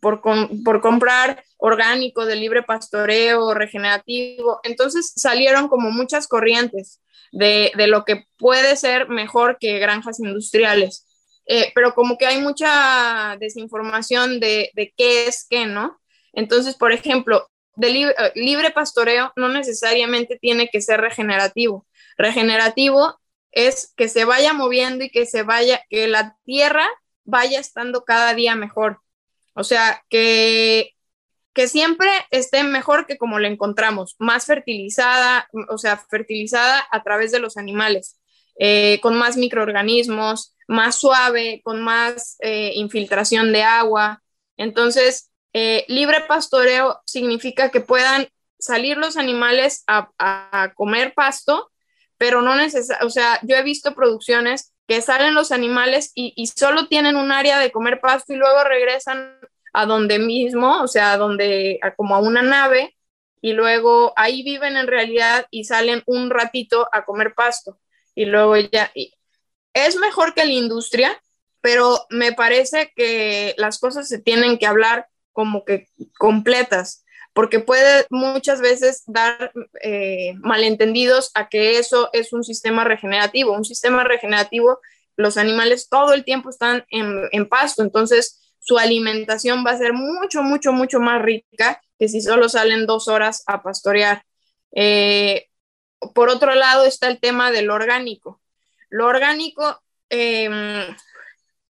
por, 0.00 0.22
por, 0.22 0.80
comprar 0.80 1.44
orgánico, 1.58 2.26
de 2.26 2.36
libre 2.36 2.62
pastoreo, 2.62 3.54
regenerativo. 3.54 4.60
Entonces 4.62 5.12
salieron 5.16 5.68
como 5.68 5.90
muchas 5.90 6.26
corrientes 6.28 7.00
de, 7.32 7.72
de 7.76 7.86
lo 7.86 8.04
que 8.04 8.24
puede 8.38 8.76
ser 8.76 9.08
mejor 9.08 9.58
que 9.58 9.78
granjas 9.78 10.20
industriales. 10.20 11.06
Eh, 11.46 11.72
pero 11.74 11.94
como 11.94 12.16
que 12.16 12.26
hay 12.26 12.40
mucha 12.40 13.36
desinformación 13.40 14.38
de, 14.38 14.70
de, 14.74 14.94
qué 14.96 15.26
es 15.26 15.46
qué, 15.48 15.66
¿no? 15.66 16.00
Entonces, 16.32 16.76
por 16.76 16.92
ejemplo, 16.92 17.50
de 17.74 17.90
libre, 17.90 18.14
eh, 18.18 18.32
libre 18.36 18.70
pastoreo 18.70 19.32
no 19.36 19.48
necesariamente 19.48 20.38
tiene 20.40 20.68
que 20.68 20.80
ser 20.80 21.00
regenerativo. 21.00 21.86
Regenerativo 22.16 23.18
es 23.52 23.92
que 23.96 24.08
se 24.08 24.24
vaya 24.24 24.52
moviendo 24.52 25.04
y 25.04 25.10
que 25.10 25.26
se 25.26 25.42
vaya, 25.42 25.82
que 25.88 26.06
la 26.06 26.36
tierra 26.44 26.88
vaya 27.24 27.58
estando 27.58 28.04
cada 28.04 28.34
día 28.34 28.54
mejor. 28.54 29.00
O 29.60 29.64
sea, 29.64 30.02
que, 30.08 30.94
que 31.52 31.68
siempre 31.68 32.08
esté 32.30 32.64
mejor 32.64 33.06
que 33.06 33.18
como 33.18 33.38
la 33.38 33.48
encontramos, 33.48 34.16
más 34.18 34.46
fertilizada, 34.46 35.48
o 35.68 35.76
sea, 35.76 35.98
fertilizada 35.98 36.82
a 36.90 37.02
través 37.02 37.30
de 37.30 37.40
los 37.40 37.58
animales, 37.58 38.18
eh, 38.58 39.00
con 39.02 39.16
más 39.16 39.36
microorganismos, 39.36 40.56
más 40.66 40.96
suave, 40.96 41.60
con 41.62 41.82
más 41.82 42.36
eh, 42.40 42.72
infiltración 42.74 43.52
de 43.52 43.62
agua. 43.62 44.22
Entonces, 44.56 45.30
eh, 45.52 45.84
libre 45.88 46.22
pastoreo 46.26 47.02
significa 47.04 47.68
que 47.68 47.82
puedan 47.82 48.28
salir 48.58 48.96
los 48.96 49.18
animales 49.18 49.84
a, 49.86 50.08
a 50.18 50.72
comer 50.74 51.12
pasto, 51.14 51.70
pero 52.16 52.40
no 52.40 52.56
necesariamente, 52.56 53.06
o 53.06 53.10
sea, 53.10 53.38
yo 53.42 53.56
he 53.56 53.62
visto 53.62 53.94
producciones 53.94 54.72
que 54.90 55.02
salen 55.02 55.34
los 55.34 55.52
animales 55.52 56.10
y, 56.16 56.48
solo 56.48 56.88
tienen 56.88 57.14
un 57.14 57.30
área 57.30 57.60
de 57.60 57.70
comer 57.70 58.00
pasto 58.00 58.32
y 58.32 58.36
luego 58.36 58.64
regresan 58.64 59.38
a 59.72 59.86
donde 59.86 60.18
mismo, 60.18 60.82
o 60.82 60.88
sea, 60.88 61.12
a 61.12 61.16
donde, 61.16 61.80
como 61.96 62.14
a 62.14 62.20
una 62.20 62.42
nave, 62.42 62.96
y 63.40 63.52
luego 63.52 64.12
ahí 64.16 64.42
viven 64.42 64.76
en 64.76 64.86
realidad 64.86 65.46
y 65.50 65.64
salen 65.64 66.02
un 66.06 66.30
ratito 66.30 66.88
a 66.92 67.04
comer 67.04 67.34
pasto. 67.34 67.78
Y 68.14 68.26
luego 68.26 68.56
ya, 68.56 68.92
es 69.72 69.96
mejor 69.96 70.34
que 70.34 70.44
la 70.44 70.52
industria, 70.52 71.20
pero 71.60 72.06
me 72.10 72.32
parece 72.32 72.92
que 72.94 73.54
las 73.56 73.78
cosas 73.78 74.08
se 74.08 74.18
tienen 74.18 74.58
que 74.58 74.66
hablar 74.66 75.08
como 75.32 75.64
que 75.64 75.88
completas 76.18 77.04
porque 77.32 77.60
puede 77.60 78.06
muchas 78.10 78.60
veces 78.60 79.04
dar 79.06 79.52
eh, 79.82 80.34
malentendidos 80.40 81.30
a 81.34 81.48
que 81.48 81.78
eso 81.78 82.10
es 82.12 82.32
un 82.32 82.44
sistema 82.44 82.84
regenerativo. 82.84 83.52
Un 83.52 83.64
sistema 83.64 84.04
regenerativo, 84.04 84.80
los 85.16 85.36
animales 85.36 85.88
todo 85.88 86.12
el 86.12 86.24
tiempo 86.24 86.50
están 86.50 86.84
en, 86.90 87.48
pasto, 87.48 87.82
entonces 87.82 88.49
su 88.60 88.78
alimentación 88.78 89.64
va 89.66 89.72
a 89.72 89.78
ser 89.78 89.92
mucho, 89.92 90.42
mucho, 90.42 90.72
mucho 90.72 91.00
más 91.00 91.20
rica 91.20 91.82
que 91.98 92.08
si 92.08 92.20
solo 92.20 92.48
salen 92.48 92.86
dos 92.86 93.08
horas 93.08 93.42
a 93.46 93.62
pastorear. 93.62 94.24
Eh, 94.72 95.48
por 96.14 96.28
otro 96.28 96.54
lado 96.54 96.84
está 96.84 97.08
el 97.08 97.18
tema 97.18 97.50
del 97.50 97.70
orgánico. 97.70 98.40
Lo 98.88 99.06
orgánico, 99.06 99.82
em, 100.08 100.96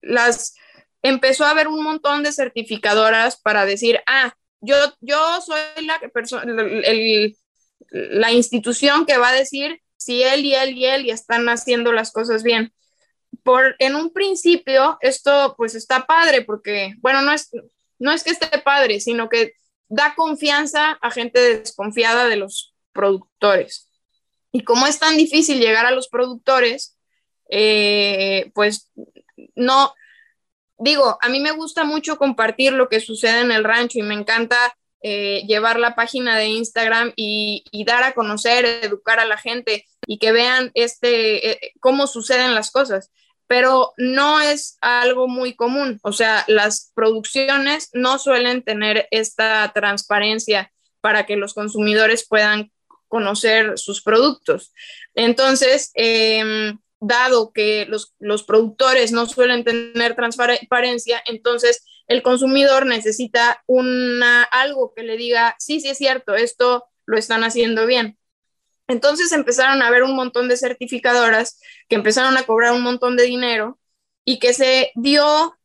las, 0.01 0.55
empezó 1.03 1.45
a 1.45 1.51
haber 1.51 1.69
un 1.69 1.83
montón 1.83 2.23
de 2.23 2.33
certificadoras 2.33 3.41
para 3.41 3.67
decir, 3.67 4.01
ah, 4.07 4.35
yo, 4.61 4.77
yo 5.01 5.41
soy 5.41 5.61
la, 5.85 6.01
la 7.91 8.33
institución 8.33 9.07
que 9.07 9.19
va 9.19 9.29
a 9.29 9.35
decir 9.35 9.81
si 9.97 10.23
él 10.23 10.45
y 10.45 10.55
él 10.55 10.77
y 10.77 10.87
él 10.87 11.05
ya 11.05 11.15
están 11.15 11.49
haciendo 11.49 11.93
las 11.93 12.13
cosas 12.13 12.43
bien. 12.43 12.73
Por, 13.47 13.77
en 13.79 13.95
un 13.95 14.13
principio, 14.13 14.99
esto 15.01 15.55
pues 15.57 15.77
está 15.77 16.05
padre 16.05 16.43
porque, 16.43 16.97
bueno, 16.99 17.23
no 17.23 17.31
es, 17.31 17.49
no 18.01 18.11
es 18.11 18.25
que 18.25 18.31
esté 18.31 18.59
padre, 18.59 18.99
sino 18.99 19.29
que 19.29 19.53
da 19.89 20.17
confianza 20.17 20.99
a 21.01 21.13
gente 21.13 21.39
desconfiada 21.39 22.27
de 22.27 22.35
los 22.35 22.75
productores. 22.93 23.89
Y 24.51 24.65
como 24.65 24.89
es 24.89 24.99
tan 24.99 25.17
difícil 25.17 25.61
llegar 25.61 25.87
a 25.87 25.93
los 25.93 26.09
productores, 26.09 26.99
eh, 27.49 28.51
pues 28.53 28.91
no, 29.55 29.95
digo, 30.79 31.17
a 31.21 31.29
mí 31.29 31.39
me 31.39 31.53
gusta 31.53 31.85
mucho 31.85 32.17
compartir 32.17 32.73
lo 32.73 32.89
que 32.89 32.99
sucede 32.99 33.43
en 33.43 33.53
el 33.53 33.63
rancho 33.63 34.01
y 34.01 34.03
me 34.03 34.15
encanta 34.15 34.57
eh, 35.03 35.45
llevar 35.47 35.79
la 35.79 35.95
página 35.95 36.37
de 36.37 36.47
Instagram 36.47 37.13
y, 37.15 37.63
dar 37.87 38.03
a 38.03 38.13
conocer, 38.13 38.65
educar 38.83 39.21
a 39.21 39.25
la 39.25 39.37
gente 39.37 39.87
y 40.05 40.19
que 40.19 40.33
vean 40.33 40.73
este, 40.75 41.51
eh, 41.51 41.73
cómo 41.79 42.09
suceden 42.09 42.57
las 42.57 42.73
cosas. 42.73 43.13
Pero 43.47 43.93
no 43.97 44.41
es 44.41 44.79
algo 44.81 45.29
muy 45.29 45.55
común, 45.55 46.01
o 46.03 46.13
sea, 46.13 46.45
las 46.49 46.91
producciones 46.95 47.91
no 47.93 48.19
suelen 48.19 48.63
tener 48.63 49.07
esta 49.11 49.71
transparencia 49.75 50.73
para 51.01 51.27
que 51.27 51.37
los 51.37 51.55
consumidores 51.55 52.27
puedan 52.27 52.73
conocer 53.09 53.79
sus 53.79 54.03
productos. 54.03 54.73
Entonces, 55.15 55.93
em, 55.95 56.79
dado 57.01 57.53
que 57.53 57.87
los, 57.89 58.15
los 58.19 58.43
productores 58.43 59.13
no 59.13 59.27
suelen 59.27 59.65
tener 59.65 60.17
transparencia, 60.17 61.23
entonces 61.27 61.85
el 62.09 62.23
consumidor 62.23 62.87
necesita 62.87 63.63
una, 63.67 64.43
algo 64.45 64.93
que 64.95 65.03
le 65.03 65.17
diga, 65.17 65.57
sí, 65.59 65.81
sí 65.81 65.89
es 65.89 65.99
cierto, 65.99 66.35
esto 66.35 66.87
lo 67.05 67.19
están 67.19 67.45
haciendo 67.45 67.87
bien. 67.87 68.19
Entonces 68.89 69.33
empezaron 69.33 69.83
a 69.83 69.89
haber 69.89 70.03
un 70.03 70.15
montón 70.15 70.49
de 70.49 70.57
certificadoras 70.57 71.61
que 71.89 71.97
empezaron 71.97 72.37
a 72.37 72.45
cobrar 72.45 72.73
un 72.73 72.83
montón 72.83 73.17
de 73.17 73.25
dinero 73.25 73.79
y 74.25 74.39
que 74.39 74.53
se 74.53 74.93
dio 74.95 75.57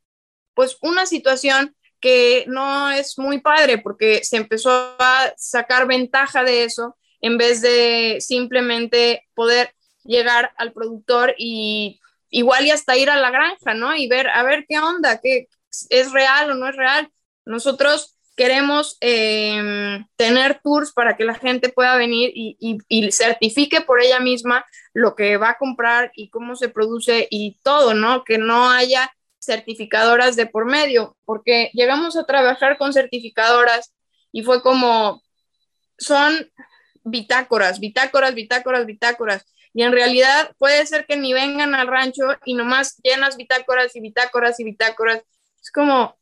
pues 0.54 0.78
una 0.82 1.06
situación 1.06 1.76
que 2.00 2.46
no 2.48 2.92
es 2.92 3.18
muy 3.18 3.40
padre 3.42 3.78
porque 3.78 4.24
se 4.24 4.38
empezó 4.38 4.72
a 5.00 5.34
sacar 5.38 5.88
ventaja 5.88 6.44
de 6.44 6.64
eso 6.64 6.98
en 7.22 7.38
vez 7.38 7.62
de 7.62 8.18
simplemente 8.20 9.28
poder 9.36 9.74
llegar 10.04 10.52
al 10.58 10.74
productor 10.74 11.36
y 11.38 12.02
igual 12.30 12.66
y 12.66 12.72
hasta 12.72 12.98
ir 12.98 13.10
a 13.10 13.18
la 13.18 13.30
granja, 13.30 13.76
¿no? 13.76 13.96
Y 13.96 14.08
ver, 14.08 14.28
a 14.30 14.42
ver 14.44 14.66
qué 14.68 14.80
onda, 14.80 15.20
qué 15.22 15.48
es 15.90 16.12
real 16.12 16.52
o 16.52 16.56
no 16.56 16.68
es 16.68 16.76
real. 16.76 17.12
Nosotros 17.46 18.18
queremos 18.42 18.98
em, 19.02 20.04
tener 20.16 20.62
tours 20.64 20.92
para 20.94 21.16
que 21.16 21.24
la 21.24 21.36
gente 21.36 21.70
pueda 21.70 21.96
venir 21.96 22.32
y, 22.34 22.58
y, 22.90 23.12
certifique 23.12 23.82
por 23.82 24.02
ella 24.02 24.20
misma 24.20 24.66
lo 24.96 25.14
que 25.14 25.38
va 25.38 25.52
a 25.52 25.58
comprar 25.60 26.12
y 26.16 26.32
cómo 26.32 26.56
se 26.56 26.68
produce 26.68 27.28
y 27.30 27.60
todo, 27.62 27.94
¿no? 27.94 28.24
Que 28.24 28.40
no 28.40 28.72
haya 28.72 29.14
certificadoras 29.40 30.36
de 30.36 30.48
por 30.48 30.66
medio, 30.66 31.16
porque 31.24 31.70
llegamos 31.76 32.18
a 32.18 32.24
trabajar 32.24 32.80
con 32.80 32.94
certificadoras 32.94 33.94
y 34.32 34.42
fue 34.42 34.64
como, 34.64 35.22
son 36.00 36.52
bitácoras, 37.04 37.80
bitácoras, 37.80 38.34
bitácoras, 38.34 38.88
bitácoras. 38.88 39.46
Y 39.72 39.84
en 39.84 39.92
realidad 39.92 40.52
puede 40.58 40.84
ser 40.88 41.06
que 41.06 41.16
ni 41.16 41.32
vengan 41.32 41.76
al 41.76 41.86
rancho 41.86 42.24
y 42.44 42.56
nomás 42.56 42.98
llenas 43.04 43.38
bitácoras 43.38 43.96
y 43.96 44.00
bitácoras 44.02 44.60
y 44.60 44.64
bitácoras. 44.64 45.22
Es 45.62 45.70
como, 45.70 46.18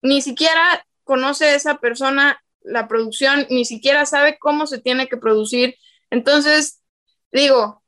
ni 0.00 0.22
siquiera 0.22 0.85
conoce 1.06 1.54
esa 1.54 1.78
persona 1.78 2.42
la 2.62 2.88
producción, 2.88 3.46
ni 3.48 3.64
siquiera 3.64 4.04
sabe 4.06 4.38
cómo 4.38 4.66
se 4.66 4.80
tiene 4.80 5.08
que 5.08 5.16
producir. 5.16 5.76
Entonces, 6.10 6.82
digo, 7.30 7.82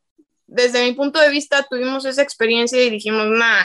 desde 0.46 0.84
mi 0.84 0.92
punto 0.92 1.18
de 1.20 1.28
vista 1.28 1.66
tuvimos 1.68 2.04
esa 2.04 2.22
experiencia 2.22 2.80
y 2.80 2.88
dijimos, 2.88 3.26
nah, 3.26 3.64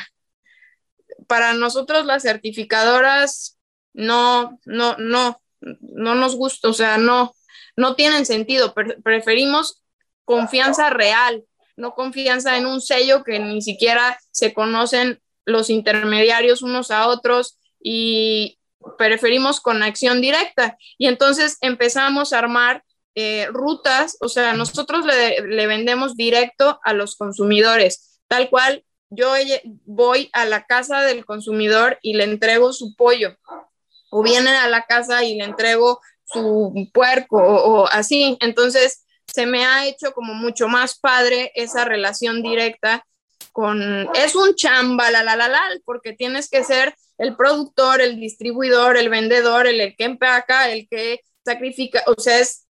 para 1.27 1.53
nosotros 1.53 2.05
las 2.05 2.23
certificadoras 2.23 3.59
no, 3.93 4.59
no, 4.65 4.97
no, 4.97 5.39
no 5.61 6.15
nos 6.15 6.35
gusta, 6.35 6.67
o 6.69 6.73
sea, 6.73 6.97
no, 6.97 7.35
no 7.77 7.95
tienen 7.95 8.25
sentido. 8.25 8.73
preferimos 9.03 9.83
confianza 10.25 10.89
real, 10.89 11.43
no 11.77 11.93
confianza 11.93 12.57
en 12.57 12.65
un 12.65 12.81
sello 12.81 13.23
que 13.23 13.37
ni 13.37 13.61
siquiera 13.61 14.19
se 14.31 14.51
conocen 14.55 15.21
los 15.45 15.69
intermediarios 15.69 16.63
unos 16.63 16.89
a 16.89 17.07
otros 17.07 17.59
y 17.79 18.57
preferimos 18.97 19.61
conexión 19.61 20.21
directa. 20.21 20.77
Y 20.97 21.07
entonces 21.07 21.57
empezamos 21.61 22.33
a 22.33 22.39
armar 22.39 22.83
eh, 23.15 23.47
rutas, 23.51 24.17
o 24.21 24.29
sea, 24.29 24.53
nosotros 24.53 25.05
le, 25.05 25.41
le 25.41 25.67
vendemos 25.67 26.15
directo 26.15 26.79
a 26.83 26.93
los 26.93 27.15
consumidores, 27.15 28.19
tal 28.27 28.49
cual 28.49 28.83
yo 29.15 29.33
voy 29.85 30.29
a 30.33 30.45
la 30.45 30.65
casa 30.65 31.01
del 31.01 31.23
consumidor 31.23 31.99
y 32.01 32.15
le 32.15 32.23
entrego 32.23 32.73
su 32.73 32.95
pollo, 32.95 33.37
o 34.09 34.23
vienen 34.23 34.55
a 34.55 34.67
la 34.67 34.83
casa 34.83 35.23
y 35.23 35.35
le 35.35 35.43
entrego 35.43 35.99
su 36.25 36.89
puerco 36.93 37.37
o, 37.37 37.87
así. 37.87 38.37
Entonces, 38.41 39.05
se 39.27 39.45
me 39.45 39.65
ha 39.65 39.85
hecho 39.85 40.13
como 40.13 40.33
mucho 40.33 40.67
más 40.67 40.99
padre 40.99 41.51
esa 41.55 41.85
relación 41.85 42.41
directa 42.41 43.05
con, 43.51 44.09
es 44.15 44.35
un 44.35 44.55
chamba, 44.55 45.11
la, 45.11 45.23
la, 45.23 45.35
la, 45.35 45.47
la, 45.47 45.61
porque 45.85 46.13
tienes 46.13 46.49
que 46.49 46.63
ser 46.63 46.95
el 47.17 47.35
productor, 47.35 48.01
el 48.01 48.19
distribuidor, 48.19 48.97
el 48.97 49.09
vendedor, 49.09 49.67
el, 49.67 49.79
el 49.79 49.95
que 49.95 50.05
empaca, 50.05 50.69
el 50.69 50.87
que 50.89 51.21
sacrifica, 51.43 52.03
o 52.07 52.19
sea, 52.19 52.39
es 52.39 52.67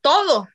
todo. 0.00 0.48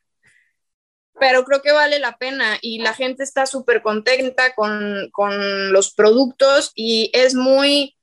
Pero 1.20 1.44
creo 1.44 1.62
que 1.62 1.72
vale 1.72 2.00
la 2.00 2.18
pena 2.18 2.58
y 2.62 2.80
la 2.80 2.94
gente 2.94 3.24
está 3.24 3.46
súper 3.46 3.82
contenta 3.82 4.54
con, 4.56 5.10
con, 5.12 5.72
los 5.72 5.94
productos 5.94 6.72
y 6.74 7.12
es 7.14 7.36
muy, 7.36 7.96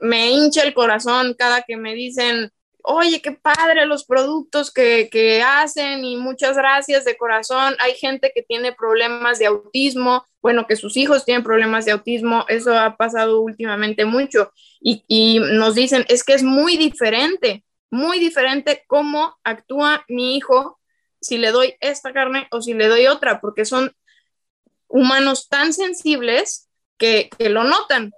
me 0.00 0.30
hincha 0.30 0.62
el 0.62 0.72
corazón 0.72 1.34
cada 1.34 1.62
que 1.62 1.76
me 1.76 1.94
dicen, 1.94 2.50
oye, 2.86 3.22
qué 3.22 3.32
padre 3.32 3.86
los 3.86 4.04
productos 4.04 4.70
que, 4.70 5.42
hacen 5.44 6.04
y 6.04 6.16
muchas 6.16 6.56
gracias 6.56 7.04
de 7.04 7.16
corazón. 7.16 7.74
Hay 7.78 7.94
gente 7.94 8.30
que 8.34 8.42
tiene 8.42 8.72
problemas 8.72 9.38
de 9.38 9.46
autismo, 9.46 10.24
bueno, 10.42 10.66
que 10.66 10.76
sus 10.76 10.96
hijos 10.98 11.24
tienen 11.24 11.42
problemas 11.42 11.86
de 11.86 11.92
autismo, 11.92 12.44
eso 12.48 12.78
ha 12.78 12.96
pasado 12.96 13.40
últimamente 13.40 14.04
mucho 14.04 14.52
y, 14.80 15.02
y 15.08 15.38
nos 15.38 15.74
dicen, 15.74 16.04
es 16.08 16.24
que 16.24 16.34
es 16.34 16.42
muy 16.42 16.76
diferente, 16.76 17.64
muy 17.90 18.18
diferente 18.18 18.84
cómo 18.86 19.34
actúa 19.44 20.04
mi 20.08 20.36
hijo 20.36 20.78
si 21.22 21.38
le 21.38 21.52
doy 21.52 21.74
esta 21.80 22.12
carne 22.12 22.48
o 22.50 22.60
si 22.60 22.74
le 22.74 22.88
doy 22.88 23.06
otra, 23.06 23.40
porque 23.40 23.64
son 23.64 23.96
humanos 24.88 25.48
tan 25.48 25.72
sensibles 25.72 26.68
que, 26.98 27.30
que 27.38 27.48
lo 27.48 27.64
notan. 27.64 28.12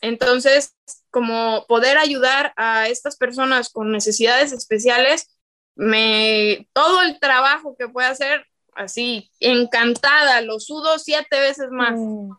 Entonces, 0.00 0.76
como 1.12 1.66
poder 1.68 1.98
ayudar 1.98 2.52
a 2.56 2.88
estas 2.88 3.16
personas 3.16 3.68
con 3.68 3.92
necesidades 3.92 4.50
especiales, 4.52 5.38
me, 5.76 6.68
todo 6.72 7.02
el 7.02 7.20
trabajo 7.20 7.76
que 7.78 7.88
pueda 7.88 8.08
hacer, 8.08 8.46
así, 8.74 9.30
encantada, 9.38 10.40
lo 10.40 10.58
sudo 10.58 10.98
siete 10.98 11.38
veces 11.38 11.70
más. 11.70 11.92
Mm, 11.94 12.30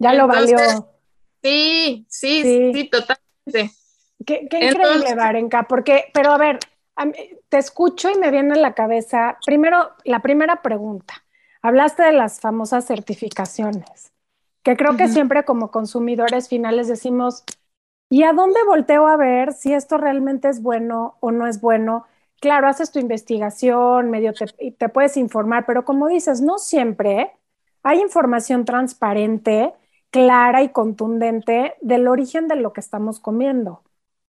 ya 0.00 0.12
lo 0.12 0.26
valió. 0.26 0.58
Sí, 1.42 2.04
sí, 2.10 2.72
sí, 2.74 2.90
totalmente. 2.90 3.74
Qué, 4.26 4.48
qué 4.50 4.66
increíble, 4.66 5.14
Varenka, 5.14 5.62
porque, 5.68 6.10
pero 6.12 6.32
a 6.32 6.38
ver, 6.38 6.58
te 7.48 7.58
escucho 7.58 8.10
y 8.10 8.18
me 8.18 8.32
viene 8.32 8.54
a 8.54 8.58
la 8.58 8.74
cabeza, 8.74 9.38
primero, 9.46 9.92
la 10.04 10.20
primera 10.20 10.62
pregunta. 10.62 11.14
Hablaste 11.62 12.02
de 12.02 12.12
las 12.12 12.40
famosas 12.40 12.86
certificaciones, 12.86 14.12
que 14.64 14.76
creo 14.76 14.96
que 14.96 15.08
siempre 15.08 15.44
como 15.44 15.70
consumidores 15.70 16.48
finales 16.48 16.88
decimos, 16.88 17.44
¿Y 18.08 18.22
a 18.22 18.32
dónde 18.32 18.60
volteo 18.64 19.06
a 19.08 19.16
ver 19.16 19.52
si 19.52 19.72
esto 19.74 19.98
realmente 19.98 20.48
es 20.48 20.62
bueno 20.62 21.16
o 21.20 21.32
no 21.32 21.46
es 21.46 21.60
bueno? 21.60 22.06
Claro, 22.40 22.68
haces 22.68 22.92
tu 22.92 22.98
investigación, 23.00 24.10
medio 24.10 24.32
te, 24.34 24.88
puedes 24.88 25.16
informar, 25.16 25.66
pero 25.66 25.84
como 25.84 26.06
dices, 26.08 26.40
no 26.40 26.58
siempre 26.58 27.32
hay 27.82 28.00
información 28.00 28.64
transparente, 28.64 29.74
clara 30.10 30.62
y 30.62 30.68
contundente 30.70 31.74
del 31.80 32.06
origen 32.08 32.46
de 32.48 32.56
lo 32.56 32.72
que 32.72 32.80
estamos 32.80 33.20
comiendo, 33.20 33.82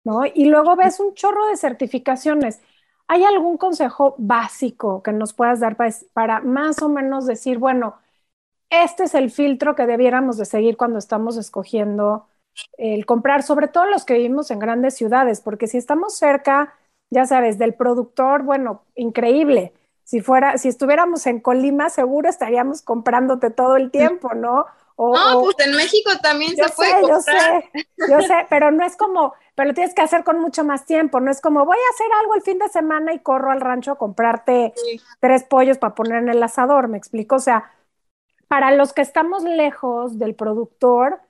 ¿no? 0.05 0.27
Y 0.27 0.47
luego 0.47 0.77
ves 0.77 1.01
un 1.01 1.15
chorro 1.15 1.47
de 1.49 1.57
certificaciones. 1.57 2.61
¿Hay 3.09 3.25
algún 3.25 3.57
consejo 3.59 4.15
básico 4.19 5.03
que 5.03 5.13
nos 5.13 5.33
puedas 5.35 5.61
dar 5.61 5.77
para 6.13 6.41
más 6.41 6.83
o 6.83 6.89
menos 6.89 7.27
decir, 7.27 7.59
bueno, 7.59 7.97
este 8.71 9.05
es 9.05 9.15
el 9.15 9.31
filtro 9.31 9.75
que 9.77 9.87
debiéramos 9.87 10.39
de 10.39 10.47
seguir 10.47 10.77
cuando 10.77 10.99
estamos 10.99 11.37
escogiendo 11.37 12.27
el 12.79 13.07
comprar, 13.07 13.43
sobre 13.43 13.69
todo 13.69 13.87
los 13.87 14.05
que 14.05 14.15
vivimos 14.15 14.51
en 14.51 14.59
grandes 14.59 14.95
ciudades, 14.95 15.41
porque 15.41 15.67
si 15.67 15.79
estamos 15.79 16.17
cerca, 16.17 16.75
ya 17.11 17.27
sabes, 17.27 17.59
del 17.59 17.75
productor, 17.75 18.43
bueno, 18.43 18.83
increíble. 18.95 19.73
Si 20.05 20.21
fuera, 20.21 20.59
si 20.59 20.69
estuviéramos 20.69 21.27
en 21.27 21.41
Colima, 21.41 21.89
seguro 21.89 22.29
estaríamos 22.29 22.83
comprándote 22.83 23.51
todo 23.51 23.77
el 23.77 23.91
tiempo, 23.91 24.35
¿no? 24.35 24.67
no, 24.99 25.41
pues 25.41 25.57
en 25.67 25.75
México 25.75 26.11
también 26.23 26.55
se 26.55 26.69
puede 26.71 27.01
comprar. 27.01 27.11
Yo 27.11 27.21
sé, 27.21 27.89
yo 28.11 28.21
sé, 28.21 28.47
pero 28.49 28.71
no 28.71 28.85
es 28.85 28.97
como, 28.97 29.35
pero 29.55 29.69
lo 29.69 29.75
tienes 29.75 29.95
que 29.95 30.03
hacer 30.03 30.25
con 30.25 30.41
mucho 30.41 30.65
más 30.65 30.85
tiempo, 30.85 31.21
no 31.21 31.31
es 31.31 31.41
como 31.41 31.65
voy 31.65 31.77
a 31.77 31.95
hacer 31.95 32.07
algo 32.21 32.35
el 32.35 32.43
fin 32.43 32.59
de 32.59 32.69
semana 32.69 33.13
y 33.13 33.21
corro 33.21 33.51
al 33.51 33.61
rancho 33.61 33.93
a 33.93 33.99
comprarte 33.99 34.75
tres 35.21 35.45
pollos 35.45 35.79
para 35.79 35.95
poner 35.95 36.19
en 36.19 36.29
el 36.29 36.43
asador, 36.43 36.89
me 36.89 36.99
explico, 36.99 37.37
o 37.37 37.41
sea, 37.41 37.73
para 38.49 38.71
los 38.73 38.93
que 38.93 39.03
estamos 39.03 39.45
lejos 39.45 40.19
del 40.19 40.35
productor, 40.35 41.21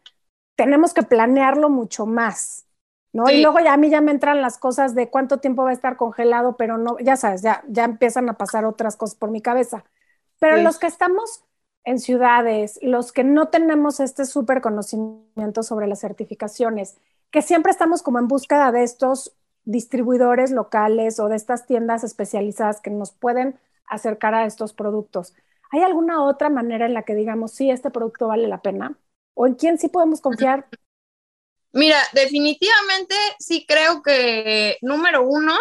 tenemos 0.57 0.95
que 0.95 1.03
planearlo 1.03 1.71
mucho 1.71 2.07
más, 2.07 2.67
¿no? 3.13 3.31
Y 3.31 3.41
luego 3.43 3.61
ya 3.61 3.75
a 3.75 3.77
mí 3.77 3.91
ya 3.91 4.01
me 4.01 4.13
entran 4.13 4.43
las 4.43 4.59
cosas 4.59 4.95
de 4.95 5.11
cuánto 5.11 5.39
tiempo 5.39 5.65
va 5.65 5.71
a 5.71 5.75
estar 5.75 5.97
congelado, 5.97 6.57
pero 6.57 6.79
no, 6.79 6.99
ya 6.99 7.17
sabes, 7.17 7.43
ya, 7.43 7.63
ya 7.69 7.85
empiezan 7.85 8.29
a 8.29 8.35
pasar 8.39 8.65
otras 8.65 8.97
cosas 8.97 9.17
por 9.17 9.31
mi 9.31 9.43
cabeza. 9.43 9.85
Pero 10.39 10.57
los 10.59 10.79
que 10.79 10.87
estamos 10.87 11.45
en 11.85 11.99
ciudades, 11.99 12.79
los 12.83 13.13
que 13.13 13.25
no 13.25 13.49
tenemos 13.49 14.01
este 14.01 14.25
súper 14.25 14.61
conocimiento 14.61 15.63
sobre 15.63 15.87
las 15.87 16.01
certificaciones, 16.01 16.97
que 17.31 17.43
siempre 17.43 17.73
estamos 17.73 18.03
como 18.03 18.19
en 18.19 18.29
búsqueda 18.29 18.73
de 18.73 18.83
estos 18.83 19.35
distribuidores 19.65 20.51
locales 20.51 21.21
o 21.21 21.29
de 21.29 21.37
estas 21.37 21.67
tiendas 21.67 22.05
especializadas 22.05 22.81
que 22.81 22.91
nos 22.91 23.13
pueden 23.13 23.59
acercar 23.87 24.35
a 24.35 24.47
estos 24.47 24.73
productos. 24.73 25.35
¿Hay 25.71 25.83
alguna 25.83 26.25
otra 26.25 26.51
manera 26.51 26.87
en 26.87 26.95
la 26.95 27.03
que 27.05 27.15
digamos, 27.15 27.53
sí, 27.53 27.71
este 27.71 27.91
producto 27.91 28.29
vale 28.29 28.49
la 28.49 28.63
pena? 28.63 28.97
¿O 29.35 29.47
en 29.47 29.55
quién 29.55 29.79
sí 29.79 29.89
podemos 29.89 30.21
confiar? 30.21 30.69
Mira, 31.73 31.99
definitivamente 32.13 33.15
sí 33.39 33.65
creo 33.67 34.03
que 34.03 34.77
número 34.83 35.23
uno, 35.23 35.57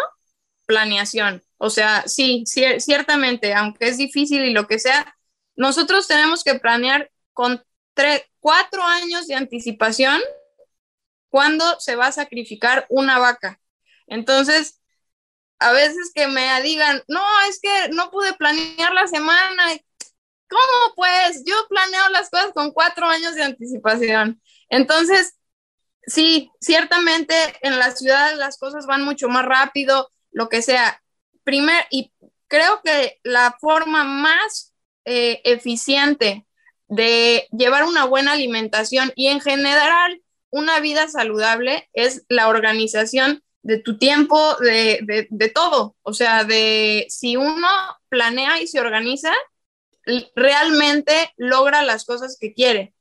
planeación. 0.66 1.44
O 1.58 1.70
sea, 1.70 2.04
sí, 2.08 2.44
ciertamente, 2.46 3.54
aunque 3.54 3.88
es 3.88 3.98
difícil 3.98 4.44
y 4.44 4.52
lo 4.52 4.68
que 4.68 4.80
sea, 4.80 5.16
nosotros 5.56 6.08
tenemos 6.08 6.44
que 6.44 6.56
planear 6.56 7.12
con 7.34 7.64
tres, 7.94 8.24
cuatro 8.40 8.84
años 8.84 9.28
de 9.28 9.36
anticipación 9.36 10.20
cuándo 11.30 11.80
se 11.80 11.96
va 11.96 12.08
a 12.08 12.12
sacrificar 12.12 12.86
una 12.90 13.20
vaca. 13.20 13.60
Entonces, 14.08 14.82
a 15.60 15.72
veces 15.72 16.12
que 16.14 16.28
me 16.28 16.62
digan, 16.62 17.04
no, 17.08 17.24
es 17.48 17.60
que 17.62 17.90
no 17.90 18.12
pude 18.12 18.34
planear 18.34 18.94
la 18.94 19.08
semana. 19.08 19.64
¿Cómo 20.52 20.96
pues? 20.96 21.44
Yo 21.46 21.56
planeo 21.70 22.10
las 22.10 22.30
cosas 22.30 22.52
con 22.54 22.72
cuatro 22.72 23.08
años 23.08 23.36
de 23.36 23.44
anticipación. 23.44 24.42
Entonces, 24.70 25.38
sí, 26.06 26.52
ciertamente 26.60 27.34
en 27.62 27.80
la 27.80 27.92
ciudad 27.92 28.36
las 28.36 28.58
cosas 28.58 28.86
van 28.86 29.04
mucho 29.04 29.30
más 29.30 29.46
rápido, 29.46 30.10
lo 30.32 30.50
que 30.50 30.62
sea. 30.62 31.02
Primer, 31.46 31.86
y 31.90 32.12
creo 32.48 32.82
que 32.84 33.20
la 33.24 33.56
forma 33.62 34.04
más 34.04 34.74
eh, 35.06 35.42
eficiente 35.46 36.46
de 36.90 37.48
llevar 37.52 37.86
una 37.86 38.04
buena 38.04 38.34
alimentación 38.34 39.14
y 39.16 39.28
en 39.28 39.40
general 39.40 40.22
una 40.50 40.82
vida 40.82 41.08
saludable 41.08 41.90
es 41.94 42.26
la 42.28 42.50
organización 42.50 43.42
de 43.64 43.78
tu 43.78 43.98
tiempo, 43.98 44.58
de, 44.58 45.28
de, 45.30 45.50
todo. 45.50 45.96
O 46.02 46.14
sea, 46.14 46.44
de 46.44 47.06
si 47.10 47.38
uno 47.38 47.68
planea 48.10 48.62
y 48.62 48.68
se 48.68 48.82
organiza, 48.82 49.32
realmente 50.36 51.34
logra 51.38 51.84
las 51.84 52.06
cosas 52.06 52.38
que 52.40 52.54
quiere. 52.54 52.94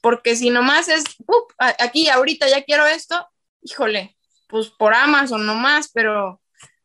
Porque 0.00 0.36
si 0.36 0.50
nomás 0.50 0.88
es, 0.88 1.04
aquí, 1.78 2.08
ahorita 2.08 2.48
ya 2.48 2.62
quiero 2.62 2.86
esto, 2.86 3.28
híjole, 3.62 4.16
pues 4.48 4.68
por 4.70 4.94
Amazon 4.94 5.44
nomás, 5.44 5.90
pero, 5.92 6.40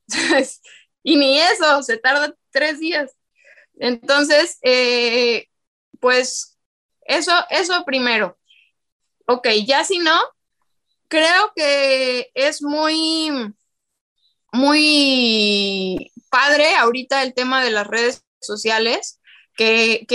y 1.04 1.16
ni 1.16 1.40
eso, 1.40 1.84
se 1.84 1.98
tarda 1.98 2.34
tres 2.52 2.80
días. 2.80 3.16
Entonces, 3.76 4.58
eh, 4.64 5.48
pues 6.00 6.58
eso, 7.02 7.34
eso 7.50 7.84
primero. 7.86 8.38
Ok, 9.26 9.48
ya 9.66 9.84
si 9.84 10.00
no, 10.00 10.20
creo 11.08 11.54
que 11.56 12.32
es 12.34 12.62
muy, 12.62 13.32
muy 14.52 16.12
padre 16.30 16.76
ahorita 16.76 17.24
el 17.24 17.34
tema 17.34 17.64
de 17.64 17.72
las 17.72 17.88
redes 17.88 18.26
sociales, 18.42 19.22
que, 19.56 20.06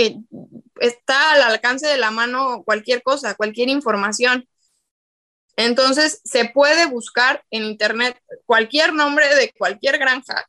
está 0.79 1.33
al 1.33 1.41
alcance 1.41 1.87
de 1.87 1.97
la 1.97 2.11
mano 2.11 2.63
cualquier 2.63 3.03
cosa, 3.03 3.35
cualquier 3.35 3.69
información. 3.69 4.47
Entonces, 5.57 6.21
se 6.23 6.45
puede 6.45 6.85
buscar 6.85 7.43
en 7.51 7.65
Internet 7.65 8.21
cualquier 8.45 8.93
nombre 8.93 9.33
de 9.35 9.51
cualquier 9.57 9.97
granja. 9.97 10.47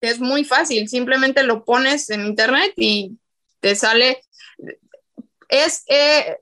Es 0.00 0.20
muy 0.20 0.44
fácil, 0.44 0.88
simplemente 0.88 1.42
lo 1.42 1.64
pones 1.64 2.10
en 2.10 2.26
Internet 2.26 2.72
y 2.76 3.18
te 3.60 3.74
sale. 3.74 4.22
Es, 5.48 5.82
eh, 5.88 6.38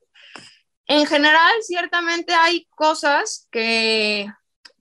en 0.87 1.07
general, 1.07 1.53
ciertamente 1.63 2.35
hay 2.35 2.67
cosas 2.75 3.49
que, 3.51 4.27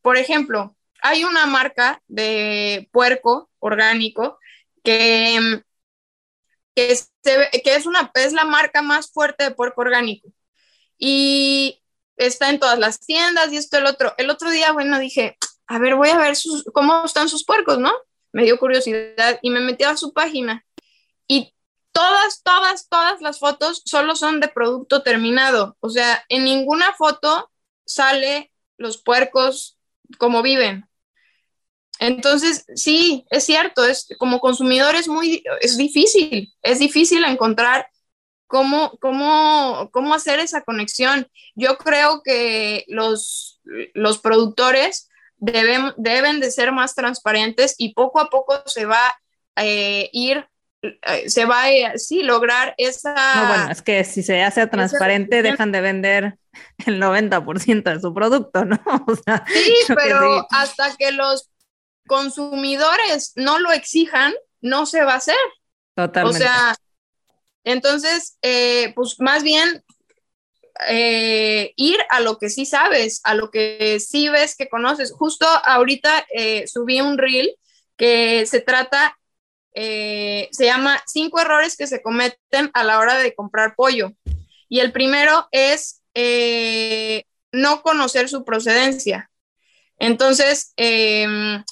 por 0.01 0.17
ejemplo, 0.17 0.75
hay 1.01 1.23
una 1.23 1.45
marca 1.45 2.01
de 2.07 2.89
puerco 2.91 3.49
orgánico 3.59 4.37
que 4.83 5.61
que, 6.79 7.75
es, 7.75 7.85
una, 7.85 8.11
es 8.15 8.33
la 8.33 8.45
marca 8.45 8.81
más 8.81 9.11
fuerte 9.11 9.43
de 9.43 9.51
puerco 9.51 9.81
orgánico. 9.81 10.29
Y 10.97 11.81
está 12.17 12.49
en 12.49 12.59
todas 12.59 12.79
las 12.79 12.99
tiendas 12.99 13.51
y 13.51 13.57
esto, 13.57 13.77
el 13.77 13.85
otro. 13.85 14.13
El 14.17 14.29
otro 14.29 14.49
día, 14.49 14.71
bueno, 14.71 14.99
dije, 14.99 15.37
a 15.67 15.79
ver, 15.79 15.95
voy 15.95 16.09
a 16.09 16.17
ver 16.17 16.35
cómo 16.73 17.05
están 17.05 17.29
sus 17.29 17.45
puercos, 17.45 17.79
¿no? 17.79 17.93
Me 18.31 18.43
dio 18.43 18.59
curiosidad 18.59 19.39
y 19.41 19.49
me 19.49 19.59
metí 19.59 19.83
a 19.83 19.97
su 19.97 20.13
página. 20.13 20.65
Y 21.27 21.55
todas, 21.91 22.41
todas, 22.43 22.89
todas 22.89 23.21
las 23.21 23.39
fotos 23.39 23.81
solo 23.85 24.15
son 24.15 24.39
de 24.39 24.47
producto 24.47 25.03
terminado. 25.03 25.77
O 25.79 25.89
sea, 25.89 26.25
en 26.29 26.43
ninguna 26.43 26.93
foto 26.93 27.51
sale 27.85 28.51
los 28.77 28.97
puercos 28.97 29.77
como 30.17 30.41
viven. 30.41 30.88
Entonces, 31.99 32.65
sí, 32.75 33.25
es 33.29 33.43
cierto, 33.43 33.85
es, 33.85 34.07
como 34.17 34.39
consumidor 34.39 34.95
es 34.95 35.07
muy, 35.07 35.43
es 35.61 35.77
difícil, 35.77 36.53
es 36.63 36.79
difícil 36.79 37.23
encontrar 37.25 37.87
cómo, 38.47 38.97
cómo, 39.01 39.89
cómo 39.91 40.13
hacer 40.13 40.39
esa 40.39 40.61
conexión. 40.61 41.27
Yo 41.55 41.77
creo 41.77 42.23
que 42.23 42.85
los, 42.87 43.61
los 43.93 44.19
productores 44.19 45.09
deben, 45.37 45.93
deben 45.97 46.39
de 46.39 46.51
ser 46.51 46.71
más 46.71 46.95
transparentes 46.95 47.75
y 47.77 47.93
poco 47.93 48.21
a 48.21 48.29
poco 48.29 48.63
se 48.65 48.85
va 48.85 49.07
a 49.55 49.65
eh, 49.65 50.09
ir 50.13 50.47
eh, 50.81 51.29
se 51.29 51.43
va 51.43 51.65
a 51.65 51.97
sí 51.97 52.23
lograr 52.23 52.73
esa 52.77 53.13
no 53.35 53.47
bueno 53.49 53.71
es 53.71 53.81
que 53.81 54.05
si 54.05 54.23
se 54.23 54.41
hace 54.41 54.65
transparente 54.67 55.41
dejan 55.41 55.73
de 55.73 55.81
vender 55.81 56.37
el 56.85 57.01
90% 57.01 57.83
de 57.83 57.99
su 57.99 58.13
producto 58.13 58.63
no 58.63 58.77
sí 59.47 59.75
pero 59.93 60.47
hasta 60.51 60.95
que 60.95 61.11
los 61.11 61.49
consumidores 62.09 63.31
no 63.35 63.59
lo 63.59 63.71
exijan, 63.71 64.33
no 64.59 64.85
se 64.85 65.05
va 65.05 65.13
a 65.13 65.17
hacer. 65.17 65.37
Totalmente. 65.95 66.37
O 66.37 66.41
sea, 66.41 66.75
entonces, 67.63 68.37
eh, 68.41 68.91
pues 68.95 69.15
más 69.19 69.43
bien 69.43 69.83
eh, 70.89 71.71
ir 71.75 71.97
a 72.09 72.19
lo 72.19 72.37
que 72.37 72.49
sí 72.49 72.65
sabes, 72.65 73.21
a 73.23 73.35
lo 73.35 73.51
que 73.51 73.99
sí 73.99 74.27
ves 74.27 74.55
que 74.57 74.67
conoces. 74.67 75.13
Justo 75.13 75.45
ahorita 75.63 76.25
eh, 76.33 76.67
subí 76.67 76.99
un 76.99 77.17
reel 77.17 77.55
que 77.95 78.45
se 78.45 78.59
trata, 78.59 79.15
se 79.73 80.49
llama 80.59 81.01
cinco 81.05 81.39
errores 81.39 81.77
que 81.77 81.87
se 81.87 82.01
cometen 82.01 82.69
a 82.73 82.83
la 82.83 82.99
hora 82.99 83.17
de 83.17 83.33
comprar 83.33 83.75
pollo. 83.75 84.11
Y 84.67 84.79
el 84.79 84.91
primero 84.91 85.47
es 85.51 86.01
no 87.51 87.81
conocer 87.81 88.27
su 88.27 88.43
procedencia. 88.43 89.29
Entonces, 89.99 90.73
em, 90.77 91.63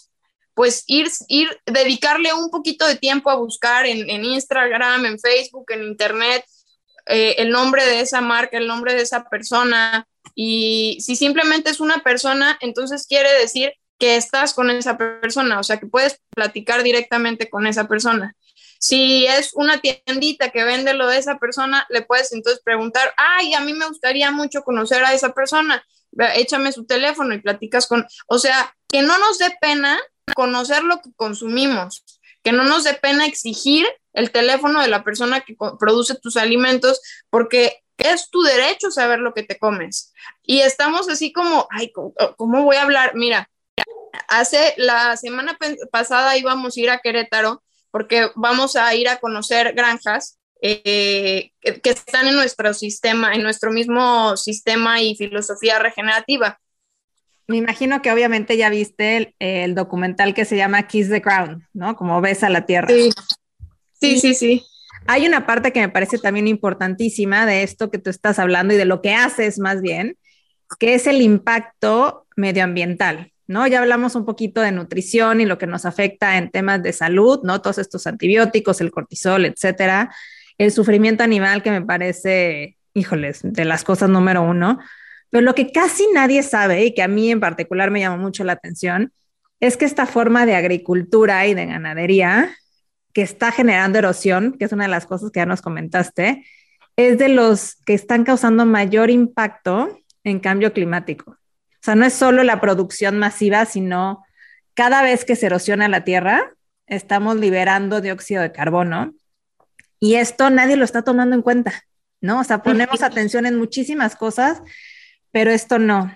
pues 0.58 0.84
ir, 0.88 1.08
ir, 1.28 1.50
dedicarle 1.68 2.34
un 2.34 2.50
poquito 2.50 2.88
de 2.88 2.96
tiempo 2.96 3.30
a 3.30 3.36
buscar 3.36 3.86
en, 3.86 4.26
Instagram, 4.26 5.06
en 5.06 5.20
Facebook, 5.20 5.68
en 5.70 5.84
Internet, 5.84 6.44
eh, 7.06 7.36
el 7.38 7.52
nombre 7.52 7.86
de 7.86 8.00
esa 8.00 8.22
marca, 8.22 8.58
el 8.58 8.66
nombre 8.66 8.96
de 8.96 9.04
esa 9.04 9.30
persona. 9.30 10.08
Y 10.34 10.98
si 11.00 11.16
simplemente 11.16 11.70
es 11.70 11.80
una 11.80 12.00
persona, 12.00 12.58
entonces 12.60 13.06
quiere 13.06 13.32
decir 13.40 13.72
que 14.00 14.16
estás 14.16 14.56
con 14.56 14.72
esa 14.72 14.98
persona, 14.98 15.60
o 15.60 15.64
sea, 15.64 15.78
que 15.78 15.86
puedes 15.86 16.20
platicar 16.36 16.82
directamente 16.82 17.52
con 17.52 17.68
esa 17.68 17.88
persona. 17.88 18.36
Si 18.80 19.28
es 19.28 19.54
una 19.54 19.80
tiendita 19.80 20.50
que 20.50 20.64
vende 20.64 20.96
lo 20.96 21.06
de 21.06 21.20
esa 21.20 21.38
persona, 21.38 21.86
le 21.90 22.02
puedes 22.02 22.34
entonces 22.34 22.64
preguntar, 22.66 23.14
ay, 23.16 23.54
a 23.54 23.60
mí 23.60 23.74
me 23.74 23.88
gustaría 23.88 24.32
mucho 24.32 24.64
conocer 24.64 25.06
a 25.06 25.14
esa 25.14 25.36
persona, 25.36 25.86
échame 26.34 26.72
su 26.72 26.88
teléfono 26.88 27.36
y 27.36 27.42
platicas 27.42 27.86
con, 27.86 28.08
o 28.26 28.40
sea, 28.40 28.76
que 28.90 29.04
no 29.04 29.20
nos 29.20 29.38
dé 29.38 29.54
pena 29.62 30.00
conocer 30.36 30.84
lo 30.84 31.02
que 31.02 31.12
consumimos, 31.16 32.04
que 32.44 32.52
no 32.52 32.64
nos 32.64 32.84
dé 32.84 32.94
pena 32.94 33.26
exigir 33.26 33.86
el 34.14 34.32
teléfono 34.32 34.82
de 34.82 34.88
la 34.88 35.04
persona 35.04 35.42
que 35.42 35.56
produce 35.80 36.16
tus 36.16 36.38
alimentos, 36.38 37.02
porque 37.30 37.84
es 37.98 38.30
tu 38.30 38.42
derecho 38.42 38.92
saber 38.92 39.20
lo 39.20 39.34
que 39.34 39.44
te 39.44 39.58
comes. 39.58 40.14
Y 40.44 40.62
estamos 40.62 41.10
así 41.10 41.32
como, 41.32 41.68
ay, 41.72 41.92
¿cómo 41.92 42.64
voy 42.64 42.76
a 42.76 42.84
hablar? 42.84 43.16
Mira, 43.16 43.50
hace 44.28 44.74
la 44.78 45.18
semana 45.18 45.58
pasada 45.92 46.38
íbamos 46.38 46.78
a 46.78 46.80
ir 46.80 46.90
a 46.90 47.00
Querétaro 47.00 47.64
porque 47.92 48.30
vamos 48.36 48.76
a 48.76 48.94
ir 48.96 49.10
a 49.10 49.18
conocer 49.18 49.74
granjas 49.74 50.40
eh, 50.62 51.52
que 51.62 51.90
están 51.90 52.28
en 52.28 52.36
nuestro 52.36 52.74
sistema, 52.74 53.34
en 53.34 53.44
nuestro 53.44 53.72
mismo 53.72 54.36
sistema 54.38 55.02
y 55.02 55.16
filosofía 55.16 55.80
regenerativa 55.80 56.60
me 57.48 57.58
imagino 57.58 58.02
que 58.02 58.12
obviamente 58.12 58.58
ya 58.58 58.70
viste 58.70 59.34
el, 59.40 59.74
documental 59.74 60.34
que 60.34 60.46
se 60.46 60.58
llama 60.58 60.88
Kiss 60.88 61.10
the 61.10 61.22
Crown, 61.22 61.66
¿no? 61.74 61.96
Como 61.96 62.20
ves 62.20 62.44
a 62.44 62.50
la 62.50 62.66
tierra. 62.66 62.90
Sí, 62.90 63.10
sí, 63.94 64.20
sí, 64.20 64.34
sí. 64.34 64.64
Hay 65.08 65.26
una 65.26 65.46
parte 65.46 65.72
que 65.72 65.80
me 65.80 65.90
parece 65.90 66.18
también 66.18 66.48
importantísima 66.48 67.46
de 67.46 67.64
esto 67.64 67.90
que 67.90 68.00
tú 68.00 68.10
estás 68.10 68.40
hablando 68.40 68.74
y 68.74 68.78
de 68.78 68.84
lo 68.84 69.02
que 69.02 69.14
haces 69.14 69.60
más 69.60 69.82
bien, 69.82 70.18
que 70.80 70.96
es 70.96 71.08
el 71.08 71.22
impacto 71.22 72.28
medioambiental, 72.36 73.32
¿no? 73.48 73.66
Ya 73.66 73.80
hablamos 73.80 74.16
un 74.16 74.26
poquito 74.26 74.60
de 74.60 74.74
nutrición 74.74 75.40
y 75.40 75.46
lo 75.46 75.58
que 75.58 75.68
nos 75.68 75.86
afecta 75.86 76.38
en 76.38 76.52
temas 76.52 76.84
de 76.84 76.92
salud, 76.92 77.40
¿no? 77.44 77.62
Todos 77.62 77.78
estos 77.78 78.08
antibióticos, 78.08 78.82
el 78.82 78.92
cortisol, 78.92 79.46
etcétera. 79.46 80.14
El 80.58 80.74
sufrimiento 80.74 81.24
animal 81.24 81.64
que 81.64 81.72
me 81.72 81.82
parece, 81.82 82.76
híjoles, 82.94 83.40
de 83.44 83.64
las 83.64 83.86
cosas 83.86 84.10
número 84.10 84.42
uno 84.42 84.80
pero 85.30 85.42
lo 85.42 85.56
que 85.56 85.72
casi 85.72 86.06
nadie 86.14 86.44
sabe 86.44 86.86
y 86.86 86.94
que 86.94 87.04
a 87.04 87.08
mí 87.08 87.32
en 87.32 87.40
particular 87.40 87.92
me 87.92 88.00
llama 88.00 88.18
mucho 88.18 88.44
la 88.44 88.54
atención 88.54 89.12
es 89.60 89.78
que 89.78 89.86
esta 89.86 90.06
forma 90.06 90.46
de 90.46 90.56
agricultura 90.56 91.48
y 91.48 91.54
de 91.54 91.66
ganadería 91.66 92.56
que 93.14 93.24
está 93.24 93.52
generando 93.52 93.98
erosión, 93.98 94.56
que 94.58 94.66
es 94.66 94.72
una 94.72 94.84
de 94.84 94.92
las 94.92 95.06
cosas 95.06 95.32
que 95.32 95.40
ya 95.40 95.46
nos 95.46 95.62
comentaste, 95.62 96.46
es 96.96 97.18
de 97.18 97.30
los 97.30 97.76
que 97.86 97.94
están 97.94 98.24
causando 98.24 98.66
mayor 98.66 99.10
impacto 99.10 100.00
en 100.24 100.40
cambio 100.40 100.74
climático. 100.74 101.32
O 101.32 101.82
sea, 101.82 101.96
no 101.96 102.06
es 102.06 102.14
solo 102.14 102.44
la 102.44 102.62
producción 102.62 103.18
masiva, 103.18 103.66
sino 103.66 104.24
cada 104.74 105.02
vez 105.02 105.26
que 105.26 105.36
se 105.36 105.48
erosiona 105.48 105.88
la 105.88 106.04
tierra, 106.04 106.54
estamos 106.86 107.38
liberando 107.38 108.02
dióxido 108.02 108.42
de 108.42 108.52
carbono 108.52 109.14
y 110.00 110.16
esto 110.16 110.50
nadie 110.50 110.76
lo 110.76 110.86
está 110.86 111.02
tomando 111.04 111.36
en 111.36 111.42
cuenta, 111.42 111.74
¿no? 112.22 112.40
O 112.40 112.44
sea, 112.44 112.62
ponemos 112.62 113.02
atención 113.02 113.46
en 113.46 113.58
muchísimas 113.58 114.16
cosas, 114.16 114.62
pero 115.32 115.52
esto 115.52 115.80
no. 115.80 116.14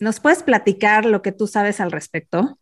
¿Nos 0.00 0.20
puedes 0.20 0.42
platicar 0.42 1.04
lo 1.04 1.22
que 1.22 1.32
tú 1.32 1.46
sabes 1.46 1.80
al 1.80 1.92
respecto? 1.92 2.58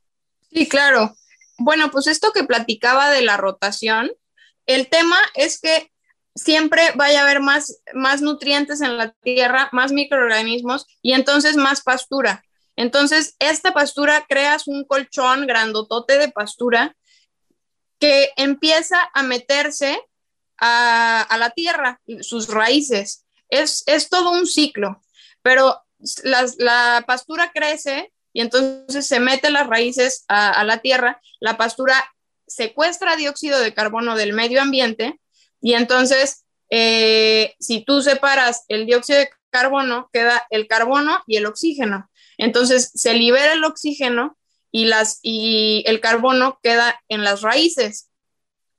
Sí, 0.51 0.69
claro. 0.69 1.15
bueno, 1.59 1.91
pues 1.91 2.07
esto 2.07 2.33
que 2.33 2.45
platicaba 2.45 3.11
de 3.11 3.23
la 3.23 3.37
rotación, 3.37 4.11
el 4.67 4.89
tema 4.89 5.17
es 5.35 5.61
que 5.61 5.91
siempre 6.35 6.83
vaya 6.95 7.21
a 7.21 7.25
haber 7.25 7.41
más, 7.41 7.83
más 7.93 8.23
nutrientes 8.23 8.81
en 8.81 8.97
la 8.97 9.13
tierra, 9.23 9.69
más 9.73 9.93
microorganismos 9.93 10.87
y 11.03 11.13
entonces 11.13 11.57
más 11.57 11.83
pastura. 11.83 12.45
Entonces, 12.77 13.37
esta 13.39 13.73
pastura 13.73 14.25
creas 14.29 14.67
un 14.67 14.85
colchón 14.85 15.47
grandotote 15.47 16.19
de 16.19 16.31
pastura 16.31 16.97
que 17.99 18.31
empieza 18.37 19.11
a 19.13 19.23
meterse 19.23 20.01
a, 20.59 21.37
la 21.39 21.51
tierra, 21.51 22.01
sus 22.21 22.49
raíces. 22.49 23.27
Es, 23.49 23.85
todo 24.09 24.31
un 24.31 24.47
ciclo, 24.47 25.03
pero 25.43 25.83
la 26.25 27.05
pastura 27.07 27.51
crece 27.53 28.13
y 28.33 28.41
entonces 28.41 29.07
se 29.07 29.21
mete 29.21 29.51
las 29.51 29.67
raíces 29.67 30.25
a, 30.29 30.63
la 30.65 30.79
tierra, 30.79 31.21
la 31.41 31.57
pastura 31.57 31.95
secuestra 32.47 33.17
dióxido 33.17 33.59
de 33.61 33.75
carbono 33.75 34.17
del 34.17 34.33
medio 34.33 34.63
ambiente 34.63 35.21
y 35.61 35.75
entonces 35.75 36.45
eh, 36.71 37.55
si 37.59 37.85
tú 37.85 38.03
separas 38.03 38.65
el 38.69 38.87
dióxido 38.87 39.19
de 39.19 39.31
carbono, 39.51 40.09
queda 40.13 40.47
el 40.51 40.69
carbono 40.69 41.23
y 41.27 41.37
el 41.37 41.47
oxígeno. 41.47 42.09
Entonces 42.39 42.93
se 42.95 43.15
libera 43.15 43.53
el 43.53 43.65
oxígeno 43.65 44.39
y, 44.71 44.85
las, 44.85 45.19
y 45.23 45.83
el 45.87 46.01
carbono 46.01 46.61
queda 46.63 47.01
en 47.09 47.25
las 47.25 47.43
raíces. 47.43 48.09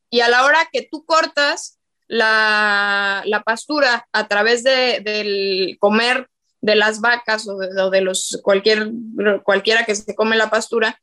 Y 0.10 0.22
a 0.22 0.30
la 0.30 0.46
hora 0.46 0.70
que 0.72 0.88
tú 0.90 1.06
cortas 1.06 1.80
la, 2.08 3.24
pastura 3.46 4.08
a 4.14 4.28
través 4.28 4.64
de, 4.64 5.02
del 5.02 5.78
comer 5.80 6.30
de 6.62 6.76
las 6.76 7.02
vacas 7.02 7.48
o 7.48 7.58
de, 7.58 8.02
los 8.02 8.40
cualquier, 8.44 8.92
cualquiera 9.44 9.84
que 9.84 9.96
se 9.96 10.16
come 10.16 10.38
la 10.38 10.50
pastura, 10.50 11.02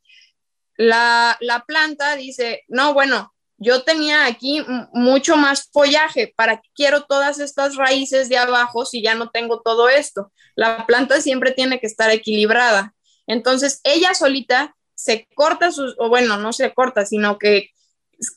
la, 0.77 1.37
la 1.41 1.65
planta 1.65 2.15
dice, 2.15 2.63
no, 2.69 2.93
bueno, 2.93 3.33
yo 3.57 3.83
tenía 3.83 4.25
aquí 4.25 4.65
mucho 4.93 5.35
más 5.35 5.69
follaje, 5.73 6.33
¿para 6.35 6.61
qué 6.61 6.69
quiero 6.73 7.03
todas 7.03 7.39
estas 7.39 7.75
raíces 7.75 8.29
de 8.29 8.37
abajo 8.37 8.85
si 8.85 9.01
ya 9.01 9.15
no 9.15 9.29
tengo 9.29 9.61
todo 9.61 9.89
esto? 9.89 10.31
La 10.55 10.85
planta 10.87 11.19
siempre 11.19 11.51
tiene 11.51 11.79
que 11.81 11.87
estar 11.87 12.09
equilibrada. 12.09 12.95
Entonces, 13.27 13.81
ella 13.83 14.13
solita 14.13 14.75
se 14.95 15.27
corta 15.35 15.71
sus, 15.71 15.95
o 15.97 16.07
bueno, 16.07 16.37
no 16.37 16.53
se 16.53 16.73
corta, 16.73 17.05
sino 17.05 17.37
que 17.37 17.69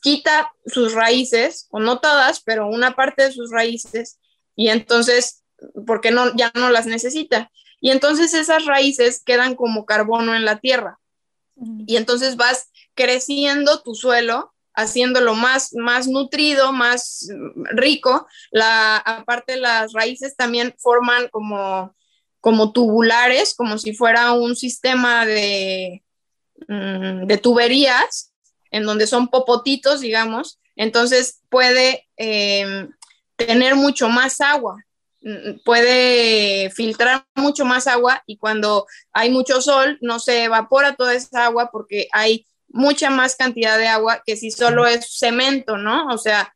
quita 0.01 0.53
sus 0.65 0.93
raíces, 0.93 1.67
o 1.71 1.79
no 1.79 1.99
todas, 1.99 2.41
pero 2.41 2.67
una 2.67 2.95
parte 2.95 3.23
de 3.23 3.31
sus 3.31 3.49
raíces, 3.51 4.19
y 4.55 4.69
entonces 4.69 5.42
porque 5.85 6.11
no, 6.11 6.35
ya 6.35 6.51
no 6.55 6.69
las 6.69 6.85
necesita. 6.85 7.51
Y 7.79 7.91
entonces 7.91 8.33
esas 8.33 8.65
raíces 8.65 9.21
quedan 9.23 9.55
como 9.55 9.85
carbono 9.85 10.35
en 10.35 10.45
la 10.45 10.59
tierra. 10.59 10.99
Y 11.85 11.97
entonces 11.97 12.35
vas 12.35 12.69
creciendo 12.95 13.81
tu 13.81 13.93
suelo, 13.93 14.53
haciéndolo 14.73 15.35
más, 15.35 15.73
más 15.73 16.07
nutrido, 16.07 16.71
más 16.71 17.27
rico. 17.71 18.25
La, 18.51 18.97
aparte, 18.97 19.57
las 19.57 19.93
raíces 19.93 20.35
también 20.35 20.73
forman 20.77 21.27
como, 21.29 21.93
como 22.39 22.71
tubulares, 22.71 23.53
como 23.53 23.77
si 23.77 23.93
fuera 23.93 24.31
un 24.31 24.55
sistema 24.55 25.25
de, 25.25 26.03
mm, 26.67 27.27
de 27.27 27.37
tuberías, 27.37 28.33
en 28.71 28.85
donde 28.85 29.07
son 29.07 29.27
popotitos, 29.27 29.99
digamos. 29.99 30.59
Entonces 30.75 31.41
puede 31.49 32.07
eh, 32.17 32.87
tener 33.35 33.75
mucho 33.75 34.09
más 34.09 34.41
agua 34.41 34.83
puede 35.63 36.69
filtrar 36.71 37.25
mucho 37.35 37.65
más 37.65 37.87
agua 37.87 38.23
y 38.25 38.37
cuando 38.37 38.85
hay 39.13 39.29
mucho 39.29 39.61
sol 39.61 39.97
no 40.01 40.19
se 40.19 40.45
evapora 40.45 40.95
toda 40.95 41.13
esa 41.13 41.45
agua 41.45 41.69
porque 41.71 42.07
hay 42.11 42.45
mucha 42.67 43.09
más 43.09 43.35
cantidad 43.35 43.77
de 43.77 43.87
agua 43.87 44.21
que 44.25 44.35
si 44.35 44.51
solo 44.51 44.85
es 44.85 45.17
cemento, 45.17 45.77
¿no? 45.77 46.07
O 46.07 46.17
sea, 46.17 46.53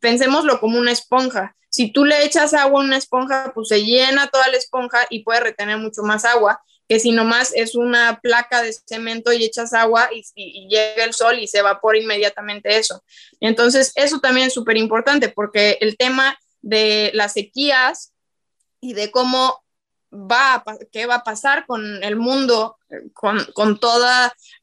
pensémoslo 0.00 0.60
como 0.60 0.78
una 0.78 0.92
esponja. 0.92 1.56
Si 1.70 1.90
tú 1.90 2.04
le 2.04 2.24
echas 2.24 2.52
agua 2.52 2.82
a 2.82 2.84
una 2.84 2.98
esponja, 2.98 3.52
pues 3.54 3.68
se 3.68 3.82
llena 3.82 4.28
toda 4.28 4.48
la 4.48 4.58
esponja 4.58 5.06
y 5.08 5.22
puede 5.22 5.40
retener 5.40 5.78
mucho 5.78 6.02
más 6.02 6.24
agua 6.24 6.60
que 6.88 7.00
si 7.00 7.12
nomás 7.12 7.52
es 7.54 7.74
una 7.74 8.20
placa 8.20 8.60
de 8.60 8.74
cemento 8.86 9.32
y 9.32 9.44
echas 9.44 9.72
agua 9.72 10.10
y, 10.12 10.24
y 10.34 10.68
llega 10.68 11.04
el 11.04 11.14
sol 11.14 11.38
y 11.38 11.46
se 11.46 11.58
evapora 11.60 11.98
inmediatamente 11.98 12.76
eso. 12.76 13.02
Entonces, 13.40 13.92
eso 13.94 14.20
también 14.20 14.48
es 14.48 14.52
súper 14.52 14.76
importante 14.76 15.30
porque 15.30 15.78
el 15.80 15.96
tema 15.96 16.36
de 16.62 17.10
las 17.14 17.34
sequías 17.34 18.14
y 18.80 18.94
de 18.94 19.10
cómo 19.10 19.62
va 20.12 20.62
qué 20.92 21.06
va 21.06 21.16
a 21.16 21.24
pasar 21.24 21.66
con 21.66 22.02
el 22.04 22.16
mundo, 22.16 22.78
con, 23.14 23.44
con 23.54 23.80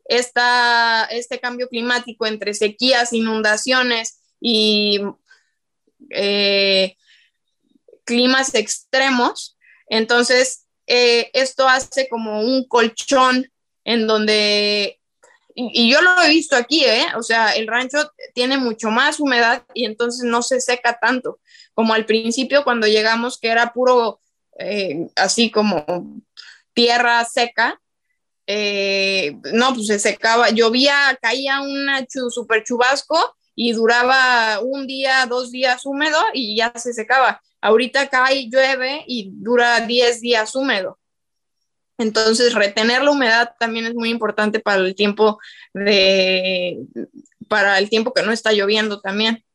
esta, 0.05 1.05
este 1.05 1.39
cambio 1.39 1.67
climático 1.67 2.25
entre 2.25 2.53
sequías, 2.53 3.13
inundaciones 3.13 4.19
y 4.39 5.01
eh, 6.11 6.95
climas 8.05 8.53
extremos. 8.53 9.57
Entonces, 9.87 10.65
eh, 10.85 11.31
esto 11.33 11.67
hace 11.67 12.07
como 12.09 12.41
un 12.41 12.67
colchón 12.67 13.51
en 13.83 14.05
donde 14.05 14.99
y, 15.55 15.91
yo 15.91 16.01
lo 16.01 16.21
he 16.21 16.29
visto 16.29 16.55
aquí, 16.55 16.85
¿eh? 16.85 17.07
O 17.17 17.23
sea, 17.23 17.51
el 17.51 17.67
rancho 17.67 18.11
tiene 18.33 18.57
mucho 18.57 18.91
más 18.91 19.19
humedad 19.19 19.65
y 19.73 19.85
entonces 19.85 20.23
no 20.23 20.41
se 20.41 20.61
seca 20.61 20.97
tanto 20.99 21.39
como 21.79 21.93
al 21.93 22.05
principio 22.05 22.65
cuando 22.65 22.87
llegamos, 22.87 23.39
que 23.39 23.47
era 23.47 23.71
puro, 23.71 24.19
eh, 24.59 25.07
así 25.15 25.49
como 25.49 25.85
tierra 26.73 27.23
seca. 27.23 27.79
Eh, 28.45 29.37
no, 29.53 29.73
pues 29.73 29.87
se 29.87 29.97
secaba, 29.97 30.49
llovía, 30.49 31.17
caía 31.21 31.61
un 31.61 31.87
super 32.31 32.65
chubasco 32.65 33.17
y 33.55 33.71
duraba 33.71 34.59
un 34.59 34.87
día, 34.87 35.25
dos 35.25 35.51
días 35.51 35.85
húmedo 35.85 36.17
y 36.33 36.57
ya 36.57 36.73
se 36.75 36.91
secaba. 36.91 37.41
Ahorita 37.61 38.09
cae, 38.09 38.49
llueve 38.49 39.05
y 39.07 39.31
dura 39.31 39.79
10 39.79 40.19
días 40.19 40.55
húmedo. 40.55 40.99
Entonces, 41.97 42.55
retener 42.55 43.03
la 43.03 43.11
humedad 43.11 43.53
también 43.57 43.85
es 43.85 43.95
muy 43.95 44.09
importante 44.09 44.59
para 44.59 44.81
el 44.81 44.95
tiempo 44.95 45.39
de, 45.73 46.79
para 47.47 47.79
el 47.79 47.89
tiempo 47.89 48.13
que 48.13 48.23
no 48.23 48.33
está 48.33 48.51
lloviendo 48.51 48.99
también. 48.99 49.45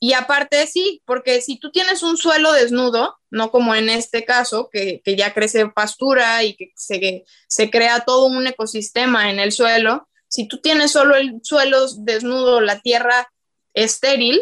Y 0.00 0.12
aparte, 0.12 0.66
sí, 0.66 1.02
porque 1.04 1.40
si 1.40 1.58
tú 1.58 1.72
tienes 1.72 2.02
un 2.02 2.16
suelo 2.16 2.52
desnudo, 2.52 3.18
no 3.30 3.50
como 3.50 3.74
en 3.74 3.88
este 3.88 4.24
caso, 4.24 4.70
que, 4.70 5.02
ya 5.04 5.34
crece 5.34 5.68
pastura 5.68 6.44
y 6.44 6.54
que 6.54 6.72
se, 6.76 7.24
se, 7.48 7.70
crea 7.70 8.00
todo 8.00 8.26
un 8.26 8.46
ecosistema 8.46 9.30
en 9.30 9.40
el 9.40 9.50
suelo, 9.50 10.08
si 10.28 10.46
tú 10.46 10.60
tienes 10.60 10.92
solo 10.92 11.16
el 11.16 11.40
suelo 11.42 11.88
desnudo, 11.98 12.60
la 12.60 12.80
tierra 12.80 13.28
estéril, 13.74 14.40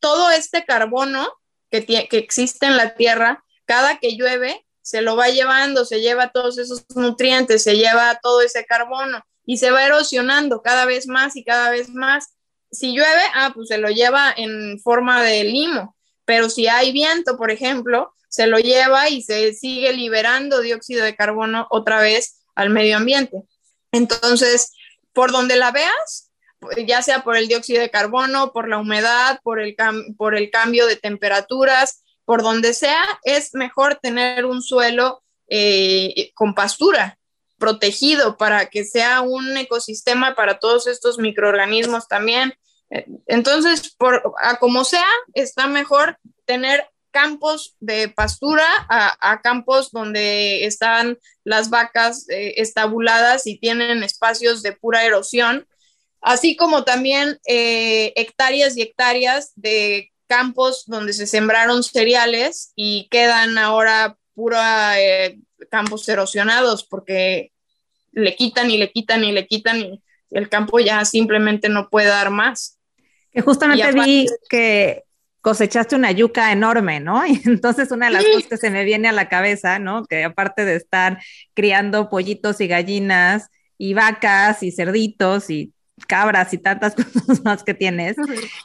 todo 0.00 0.30
este 0.30 0.64
carbono 0.64 1.28
que, 1.70 1.84
que 1.84 2.18
existe 2.18 2.66
en 2.66 2.76
la 2.76 2.94
tierra, 2.94 3.44
cada 3.66 3.98
que 3.98 4.16
llueve, 4.16 4.64
se 4.82 5.00
lo 5.00 5.16
va 5.16 5.28
llevando, 5.28 5.84
se 5.84 6.00
lleva 6.00 6.32
todos 6.32 6.58
esos 6.58 6.84
nutrientes, 6.94 7.62
se 7.62 7.76
lleva 7.76 8.18
todo 8.22 8.40
ese 8.42 8.64
carbono 8.64 9.24
y 9.44 9.58
se 9.58 9.70
va 9.70 9.84
erosionando 9.84 10.62
cada 10.62 10.84
vez 10.84 11.06
más 11.06 11.36
y 11.36 11.44
cada 11.44 11.70
vez 11.70 11.88
más. 11.90 12.31
Si 12.72 12.92
llueve, 12.92 13.22
ah, 13.34 13.52
pues 13.54 13.68
se 13.68 13.78
lo 13.78 13.90
lleva 13.90 14.34
en 14.36 14.80
forma 14.80 15.22
de 15.22 15.44
limo, 15.44 15.94
pero 16.24 16.50
si 16.50 16.66
hay 16.66 16.90
viento, 16.90 17.36
por 17.36 17.50
ejemplo, 17.50 18.12
se 18.28 18.46
lo 18.46 18.58
lleva 18.58 19.10
y 19.10 19.22
se 19.22 19.52
sigue 19.52 19.92
liberando 19.92 20.60
dióxido 20.60 21.04
de 21.04 21.14
carbono 21.14 21.66
otra 21.70 22.00
vez 22.00 22.40
al 22.54 22.70
medio 22.70 22.96
ambiente. 22.96 23.42
Entonces, 23.92 24.72
por 25.12 25.32
donde 25.32 25.56
la 25.56 25.70
veas, 25.70 26.30
ya 26.86 27.02
sea 27.02 27.22
por 27.24 27.36
el 27.36 27.48
dióxido 27.48 27.82
de 27.82 27.90
carbono, 27.90 28.52
por 28.52 28.68
la 28.68 28.78
humedad, 28.78 29.40
por 29.42 29.60
el, 29.60 29.76
cambio 30.50 30.86
de 30.86 30.96
temperaturas, 30.96 32.02
por 32.24 32.42
donde 32.42 32.72
sea, 32.72 33.02
es 33.24 33.54
mejor 33.54 33.98
tener 34.02 34.46
un 34.46 34.62
suelo 34.62 35.22
eh, 35.48 36.30
con 36.34 36.54
pastura, 36.54 37.18
protegido, 37.58 38.36
para 38.36 38.70
que 38.70 38.84
sea 38.84 39.20
un 39.20 39.56
ecosistema 39.56 40.34
para 40.34 40.58
todos 40.58 40.86
estos 40.86 41.18
microorganismos 41.18 42.08
también. 42.08 42.54
Entonces, 43.26 43.94
por, 43.96 44.34
a 44.42 44.58
como 44.58 44.84
sea, 44.84 45.08
está 45.34 45.66
mejor 45.66 46.18
tener 46.44 46.86
campos 47.12 47.76
de 47.78 48.08
pastura 48.08 48.64
a, 48.88 49.40
campos 49.42 49.90
donde 49.92 50.64
están 50.64 51.18
las 51.44 51.70
vacas 51.70 52.28
eh, 52.28 52.54
estabuladas 52.56 53.46
y 53.46 53.58
tienen 53.58 54.02
espacios 54.02 54.62
de 54.62 54.72
pura 54.72 55.04
erosión, 55.04 55.66
así 56.20 56.56
como 56.56 56.84
también 56.84 57.38
eh, 57.46 58.12
hectáreas 58.16 58.76
y 58.76 58.82
hectáreas 58.82 59.52
de 59.56 60.10
campos 60.26 60.84
donde 60.86 61.12
se 61.12 61.26
sembraron 61.26 61.82
cereales 61.82 62.72
y 62.74 63.08
quedan 63.10 63.58
ahora 63.58 64.16
pura 64.34 65.00
eh, 65.00 65.38
campos 65.70 66.08
erosionados 66.08 66.84
porque 66.84 67.52
le 68.12 68.34
quitan 68.34 68.70
y 68.70 68.78
le 68.78 68.90
quitan 68.90 69.24
y 69.24 69.32
le 69.32 69.46
quitan 69.46 69.80
y 69.80 70.02
el 70.30 70.48
campo 70.48 70.80
ya 70.80 71.04
simplemente 71.04 71.68
no 71.68 71.90
puede 71.90 72.08
dar 72.08 72.30
más. 72.30 72.78
Que 73.32 73.40
justamente 73.40 73.92
vi 73.92 74.26
que 74.48 75.04
cosechaste 75.42 75.96
una 75.96 76.12
yuca 76.12 76.52
enorme, 76.52 77.00
¿no? 77.00 77.24
Y 77.26 77.40
entonces 77.44 77.90
una 77.90 78.06
de 78.06 78.12
las 78.12 78.24
cosas 78.24 78.46
que 78.48 78.56
se 78.56 78.70
me 78.70 78.84
viene 78.84 79.08
a 79.08 79.12
la 79.12 79.28
cabeza, 79.28 79.78
¿no? 79.78 80.04
Que 80.04 80.24
aparte 80.24 80.64
de 80.64 80.76
estar 80.76 81.20
criando 81.54 82.08
pollitos 82.08 82.60
y 82.60 82.68
gallinas 82.68 83.50
y 83.76 83.94
vacas 83.94 84.62
y 84.62 84.70
cerditos 84.70 85.50
y 85.50 85.72
cabras 86.08 86.52
y 86.54 86.58
tantas 86.58 86.94
cosas 87.14 87.44
más 87.44 87.62
que 87.64 87.74
tienes, 87.74 88.16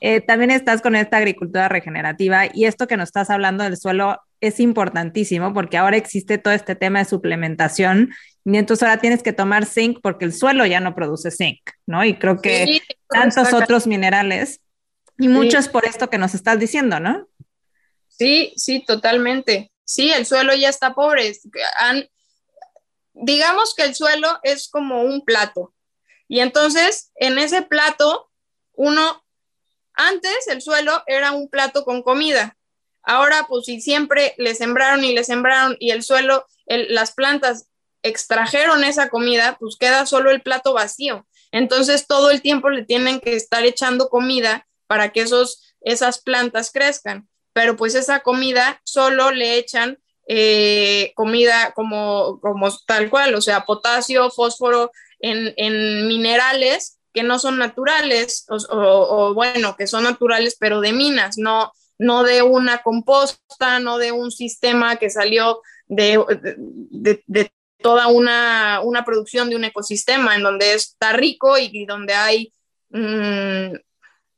eh, 0.02 0.22
también 0.22 0.52
estás 0.52 0.82
con 0.82 0.96
esta 0.96 1.18
agricultura 1.18 1.68
regenerativa 1.68 2.46
y 2.54 2.66
esto 2.66 2.88
que 2.88 2.98
nos 2.98 3.10
estás 3.10 3.30
hablando 3.30 3.64
del 3.64 3.78
suelo 3.78 4.20
es 4.42 4.60
importantísimo 4.60 5.54
porque 5.54 5.78
ahora 5.78 5.98
existe 5.98 6.38
todo 6.38 6.54
este 6.54 6.76
tema 6.76 7.00
de 7.00 7.06
suplementación 7.06 8.12
y 8.46 8.58
entonces 8.58 8.84
ahora 8.84 9.02
tienes 9.02 9.24
que 9.24 9.34
tomar 9.34 9.66
zinc 9.66 10.00
porque 10.02 10.26
el 10.26 10.34
suelo 10.34 10.66
ya 10.66 10.80
no 10.80 10.96
produce 10.96 11.32
zinc, 11.32 11.60
¿no? 11.86 12.06
Y 12.06 12.18
creo 12.18 12.42
que 12.42 12.82
tantos 13.10 13.52
otros 13.54 13.88
minerales 13.88 14.62
y 15.18 15.28
muchos 15.28 15.68
por 15.68 15.86
esto 15.86 16.10
que 16.10 16.18
nos 16.18 16.36
estás 16.36 16.60
diciendo, 16.60 17.00
¿no? 17.00 17.28
Sí, 18.08 18.54
sí, 18.56 18.84
totalmente. 18.86 19.72
Sí, 19.84 20.12
el 20.12 20.26
suelo 20.26 20.54
ya 20.56 20.70
está 20.70 20.94
pobre. 20.94 21.34
digamos 23.14 23.74
que 23.76 23.84
el 23.84 23.96
suelo 23.96 24.40
es 24.44 24.68
como 24.70 25.02
un 25.02 25.24
plato. 25.24 25.74
Y 26.28 26.40
entonces, 26.42 27.12
en 27.16 27.38
ese 27.38 27.62
plato, 27.62 28.30
uno, 28.74 29.24
antes 29.94 30.48
el 30.48 30.62
suelo 30.62 31.04
era 31.08 31.32
un 31.32 31.50
plato 31.50 31.84
con 31.84 32.04
comida. 32.04 32.57
Ahora, 33.10 33.46
pues 33.48 33.66
si 33.66 33.80
siempre 33.80 34.36
le 34.38 34.54
sembraron 34.54 35.04
y 35.06 35.14
le 35.14 35.24
sembraron 35.24 35.78
y 35.80 35.92
el 35.92 36.04
suelo, 36.04 36.46
las 36.66 37.14
plantas 37.14 37.70
extrajeron 38.04 38.84
esa 38.84 39.08
comida, 39.08 39.58
pues 39.60 39.78
queda 39.80 40.06
solo 40.06 40.30
el 40.30 40.42
plato 40.42 40.74
vacío. 40.74 41.26
Entonces, 41.54 42.06
todo 42.06 42.32
el 42.32 42.42
tiempo 42.42 42.70
le 42.70 42.84
tienen 42.84 43.22
que 43.22 43.38
estar 43.38 43.66
echando 43.66 44.10
comida 44.10 44.68
para 44.88 45.14
que 45.14 45.22
esos, 45.22 45.74
esas 45.80 46.22
plantas 46.22 46.70
crezcan. 46.70 47.30
Pero 47.54 47.78
pues 47.78 47.96
esa 47.96 48.20
comida 48.20 48.82
solo 48.84 49.32
le 49.32 49.58
echan 49.58 49.98
eh, 50.28 51.14
comida 51.16 51.72
como, 51.74 52.42
como 52.42 52.70
tal 52.86 53.10
cual, 53.10 53.36
o 53.36 53.42
sea, 53.42 53.66
potasio, 53.66 54.30
fósforo, 54.32 54.92
en, 55.22 56.08
minerales 56.08 57.00
que 57.14 57.24
no 57.24 57.40
son 57.40 57.58
naturales, 57.58 58.46
o, 58.50 59.34
bueno, 59.34 59.78
que 59.78 59.88
son 59.88 60.04
naturales, 60.04 60.58
pero 60.60 60.82
de 60.82 60.92
minas, 60.92 61.38
no, 61.38 61.72
no 61.98 62.24
de 62.24 62.42
una 62.42 62.82
composta, 62.82 63.80
no 63.80 63.98
de 63.98 64.12
un 64.12 64.32
sistema 64.32 64.98
que 64.98 65.10
salió 65.10 65.62
de, 65.88 66.24
de, 66.92 67.52
toda 67.82 68.08
una, 68.08 68.82
una, 68.84 69.06
producción 69.06 69.50
de 69.50 69.56
un 69.56 69.64
ecosistema 69.64 70.36
en 70.36 70.44
donde 70.44 70.74
está 70.74 71.14
rico 71.14 71.58
y, 71.58 71.86
donde 71.86 72.14
hay 72.14 72.54
mm, 72.90 73.76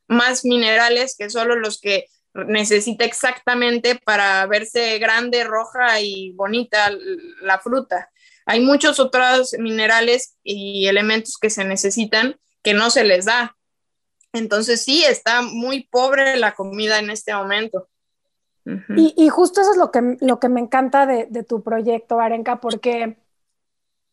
más 0.08 0.46
minerales 0.46 1.16
que 1.18 1.30
solo 1.30 1.56
los 1.56 1.80
que 1.80 2.06
necesita 2.34 3.06
exactamente 3.06 3.96
para 3.96 4.46
verse 4.46 5.00
grande, 5.00 5.44
roja 5.44 6.02
y 6.02 6.32
bonita 6.34 6.92
la 7.42 7.60
fruta 7.60 8.10
hay 8.50 8.62
muchos 8.62 9.00
otros 9.00 9.54
minerales 9.60 10.36
y 10.44 10.88
elementos 10.88 11.38
que 11.40 11.52
se 11.52 11.64
necesitan 11.66 12.36
que 12.64 12.74
no 12.74 12.90
se 12.90 13.04
les 13.04 13.26
da. 13.26 13.56
Entonces 14.34 14.84
sí, 14.84 15.04
está 15.04 15.42
muy 15.42 15.84
pobre 15.84 16.38
la 16.38 16.54
comida 16.54 17.00
en 17.00 17.10
este 17.10 17.34
momento. 17.34 17.88
y, 18.96 19.30
justo 19.30 19.62
eso 19.62 19.72
es 19.72 19.78
lo 19.78 19.92
que, 19.92 20.18
lo 20.22 20.40
que 20.40 20.50
me 20.50 20.60
encanta 20.60 21.06
de, 21.06 21.26
de 21.30 21.44
tu 21.44 21.64
proyecto, 21.64 22.20
Arenca, 22.20 22.60
porque 22.60 23.18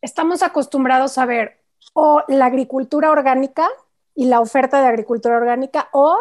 estamos 0.01 0.41
acostumbrados 0.41 1.17
a 1.17 1.25
ver 1.25 1.61
o 1.93 2.23
la 2.27 2.47
agricultura 2.47 3.11
orgánica 3.11 3.69
y 4.15 4.25
la 4.25 4.39
oferta 4.39 4.81
de 4.81 4.87
agricultura 4.87 5.37
orgánica 5.37 5.89
o 5.91 6.17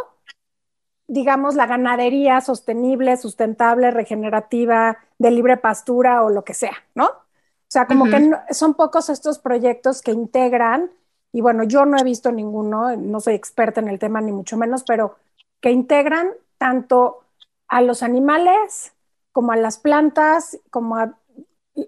digamos, 1.08 1.54
la 1.54 1.66
ganadería 1.66 2.40
sostenible, 2.40 3.16
sustentable, 3.16 3.90
regenerativa, 3.90 4.98
de 5.18 5.30
libre 5.30 5.56
pastura 5.56 6.22
o 6.22 6.30
lo 6.30 6.44
que 6.44 6.54
sea, 6.54 6.84
¿no? 6.94 7.06
O 7.06 7.68
sea, 7.68 7.86
como 7.86 8.04
que 8.04 8.30
son 8.50 8.74
pocos 8.74 9.08
estos 9.08 9.38
proyectos 9.38 10.02
que 10.02 10.12
integran, 10.12 10.90
y 11.36 11.42
bueno, 11.42 11.64
yo 11.64 11.84
no 11.84 11.98
he 11.98 12.02
visto 12.02 12.32
ninguno, 12.32 12.96
no 12.96 13.20
soy 13.20 13.34
experta 13.34 13.82
en 13.82 13.88
el 13.88 13.98
tema 13.98 14.22
ni 14.22 14.32
mucho 14.32 14.56
menos, 14.56 14.84
pero 14.84 15.16
que 15.60 15.70
integran 15.70 16.30
tanto 16.56 17.24
a 17.68 17.82
los 17.82 18.02
animales 18.02 18.94
como 19.32 19.52
a 19.52 19.56
las 19.56 19.76
plantas, 19.76 20.58
como 20.70 20.96
a 20.96 21.18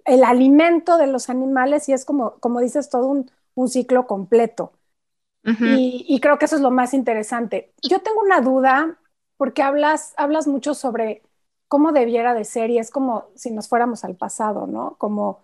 el 0.04 0.22
alimento 0.24 0.98
de 0.98 1.06
los 1.06 1.30
animales, 1.30 1.88
y 1.88 1.94
es 1.94 2.04
como, 2.04 2.32
como 2.40 2.60
dices, 2.60 2.90
todo 2.90 3.06
un, 3.06 3.30
ciclo 3.68 4.06
completo. 4.06 4.72
y, 5.42 6.04
y, 6.06 6.20
creo 6.20 6.38
que 6.38 6.44
eso 6.44 6.56
es 6.56 6.62
lo 6.62 6.70
más 6.70 6.92
interesante. 6.92 7.72
Yo 7.80 8.00
tengo 8.00 8.20
una 8.20 8.42
duda, 8.42 8.98
porque 9.38 9.62
hablas, 9.62 10.12
hablas 10.18 10.46
mucho 10.46 10.74
sobre 10.74 11.22
cómo 11.68 11.92
debiera 11.92 12.34
de 12.34 12.44
ser, 12.44 12.68
y 12.68 12.78
es 12.78 12.90
como 12.90 13.28
si 13.34 13.50
nos 13.50 13.66
fuéramos 13.66 14.04
al 14.04 14.14
pasado, 14.14 14.66
¿no? 14.66 14.96
Como 14.98 15.40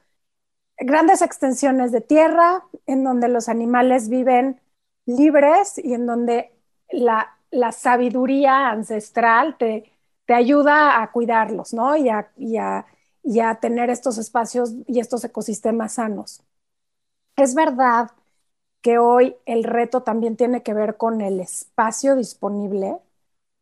grandes 0.78 1.22
extensiones 1.22 1.92
de 1.92 2.00
tierra 2.00 2.64
en 2.86 3.04
donde 3.04 3.28
los 3.28 3.48
animales 3.48 4.08
viven 4.08 4.60
libres 5.06 5.78
y 5.78 5.94
en 5.94 6.06
donde 6.06 6.52
la, 6.90 7.30
sabiduría 7.72 8.70
ancestral 8.70 9.56
te, 9.58 9.92
te, 10.26 10.34
ayuda 10.34 11.02
a 11.02 11.12
cuidarlos, 11.12 11.72
¿no? 11.72 11.96
Y 11.96 12.08
a, 12.08 12.32
y, 12.36 12.56
a, 12.58 13.54
tener 13.60 13.90
estos 13.90 14.18
espacios 14.18 14.74
y 14.86 14.98
estos 14.98 15.24
ecosistemas 15.24 15.94
sanos. 15.94 16.42
Es 17.36 17.54
verdad 17.54 18.10
que 18.82 18.98
hoy 18.98 19.36
el 19.46 19.64
reto 19.64 20.02
también 20.02 20.36
tiene 20.36 20.62
que 20.62 20.74
ver 20.74 20.96
con 20.96 21.20
el 21.20 21.40
espacio 21.40 22.16
disponible, 22.16 22.98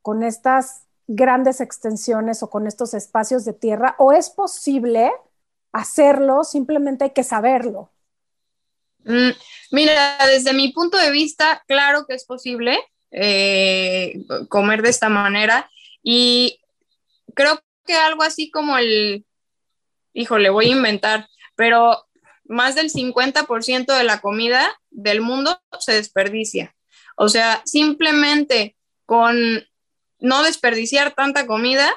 con 0.03 0.23
estas 0.23 0.87
grandes 1.07 1.61
extensiones 1.61 2.43
o 2.43 2.51
con 2.51 2.67
estos 2.67 2.95
espacios 2.95 3.45
de 3.45 3.53
tierra, 3.53 3.95
o 3.99 4.13
es 4.13 4.31
posible 4.31 5.13
hacerlo, 5.73 6.45
simplemente 6.45 7.05
hay 7.05 7.11
que 7.11 7.25
saberlo. 7.25 7.91
Mm, 9.05 9.31
mira, 9.73 10.19
desde 10.27 10.53
mi 10.53 10.73
punto 10.73 10.97
de 10.97 11.11
vista, 11.11 11.63
claro 11.67 12.07
que 12.07 12.15
es 12.15 12.25
posible 12.25 12.79
eh, 13.11 14.25
comer 14.49 14.83
de 14.83 14.91
esta 14.91 15.09
manera 15.09 15.71
y 16.03 16.61
creo 17.35 17.61
que 17.85 17.95
algo 17.95 18.23
así 18.23 18.51
como 18.51 18.79
el, 18.79 19.27
híjole, 20.13 20.51
voy 20.51 20.67
a 20.67 20.77
inventar, 20.77 21.29
pero 21.57 22.07
más 22.45 22.75
del 22.75 22.91
50% 22.91 23.97
de 23.97 24.05
la 24.05 24.21
comida 24.21 24.79
del 24.91 25.21
mundo 25.21 25.61
se 25.79 25.93
desperdicia. 25.93 26.75
O 27.17 27.29
sea, 27.29 27.63
simplemente 27.65 28.77
con 29.07 29.37
no 30.19 30.43
desperdiciar 30.43 31.15
tanta 31.15 31.47
comida, 31.47 31.93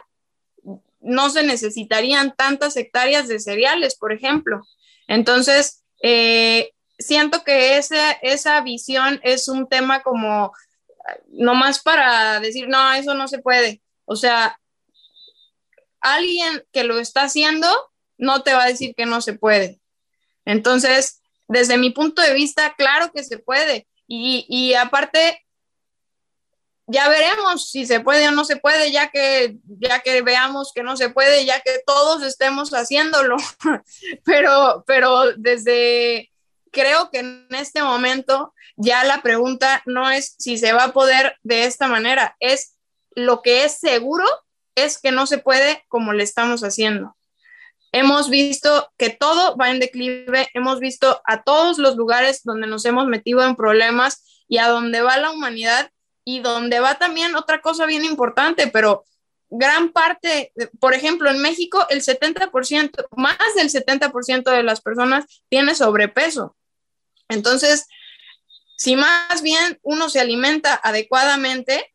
no 1.06 1.30
se 1.30 1.44
necesitarían 1.44 2.36
tantas 2.36 2.76
hectáreas 2.76 3.28
de 3.28 3.40
cereales, 3.40 3.96
por 3.96 4.12
ejemplo. 4.12 4.62
Entonces, 5.08 5.84
eh, 6.02 6.72
siento 6.98 7.44
que 7.44 7.78
esa, 7.78 8.12
esa 8.12 8.60
visión 8.62 9.20
es 9.24 9.48
un 9.48 9.68
tema 9.68 10.02
como, 10.02 10.52
no 11.28 11.54
más 11.54 11.82
para 11.82 12.40
decir, 12.40 12.68
no, 12.68 12.94
eso 12.94 13.14
no 13.14 13.28
se 13.28 13.40
puede. 13.40 13.82
O 14.06 14.16
sea, 14.16 14.60
alguien 16.02 16.64
que 16.72 16.84
lo 16.84 17.00
está 17.00 17.24
haciendo 17.24 17.68
no 18.18 18.44
te 18.44 18.54
va 18.54 18.64
a 18.64 18.70
decir 18.70 18.96
que 18.96 19.06
no 19.06 19.22
se 19.22 19.34
puede. 19.34 19.80
Entonces, 20.46 21.22
desde 21.48 21.78
mi 21.78 21.92
punto 21.92 22.22
de 22.22 22.34
vista, 22.34 22.74
claro 22.78 23.12
que 23.14 23.24
se 23.24 23.38
puede. 23.38 23.88
Y, 24.08 24.46
y 24.50 24.74
aparte, 24.74 25.45
ya 26.88 27.10
veremos 27.10 27.70
si 27.70 27.86
se 27.86 28.00
puede 28.00 28.28
o 28.28 28.32
no 28.32 28.46
se 28.46 28.58
puede, 28.58 28.92
ya 28.92 29.10
que, 29.10 29.58
ya 29.80 30.00
que 30.02 30.22
veamos 30.22 30.72
que 30.74 30.84
no 30.84 30.96
se 30.98 31.10
puede, 31.10 31.46
ya 31.46 31.60
que 31.62 31.82
todos 31.86 32.24
estemos 32.24 32.72
haciéndolo. 32.72 33.38
pero, 34.26 34.84
pero 34.86 35.34
desde, 35.36 36.32
creo 36.72 37.10
que 37.10 37.20
en 37.20 37.48
este 37.52 37.82
momento 37.82 38.54
ya 38.76 39.04
la 39.04 39.22
pregunta 39.22 39.82
no 39.86 40.10
es 40.12 40.36
si 40.38 40.58
se 40.58 40.74
va 40.74 40.86
a 40.86 40.94
poder 40.94 41.38
de 41.44 41.66
esta 41.66 41.88
manera, 41.88 42.36
es 42.40 42.76
lo 43.12 43.42
que 43.42 43.64
es 43.64 43.80
seguro 43.80 44.26
es 44.76 45.00
que 45.00 45.12
no 45.12 45.26
se 45.26 45.38
puede 45.38 45.84
como 45.88 46.14
le 46.14 46.24
estamos 46.24 46.62
haciendo. 46.62 47.16
Hemos 47.94 48.30
visto 48.30 48.90
que 48.98 49.10
todo 49.10 49.56
va 49.56 49.72
en 49.72 49.80
declive, 49.80 50.50
hemos 50.54 50.82
visto 50.82 51.22
a 51.24 51.44
todos 51.44 51.78
los 51.78 51.96
lugares 51.96 52.42
donde 52.44 52.68
nos 52.68 52.84
hemos 52.84 53.08
metido 53.08 53.44
en 53.46 53.56
problemas 53.56 54.44
y 54.50 54.58
a 54.58 54.68
donde 54.68 55.02
va 55.02 55.16
la 55.18 55.32
humanidad 55.32 55.90
y 56.26 56.40
donde 56.40 56.80
va 56.80 56.96
también 56.96 57.36
otra 57.36 57.62
cosa 57.62 57.86
bien 57.86 58.04
importante, 58.04 58.68
pero 58.68 59.06
gran 59.50 59.92
parte, 59.92 60.52
por 60.80 60.94
ejemplo, 60.94 61.30
en 61.30 61.42
México 61.42 61.86
el 61.90 62.02
70%, 62.02 63.08
más 63.16 63.38
del 63.56 63.70
70% 63.70 64.52
de 64.52 64.64
las 64.64 64.82
personas 64.82 65.26
tiene 65.50 65.76
sobrepeso. 65.76 66.58
Entonces, 67.30 67.88
si 68.76 68.96
más 68.96 69.42
bien 69.42 69.80
uno 69.84 70.10
se 70.10 70.20
alimenta 70.20 70.74
adecuadamente, 70.84 71.94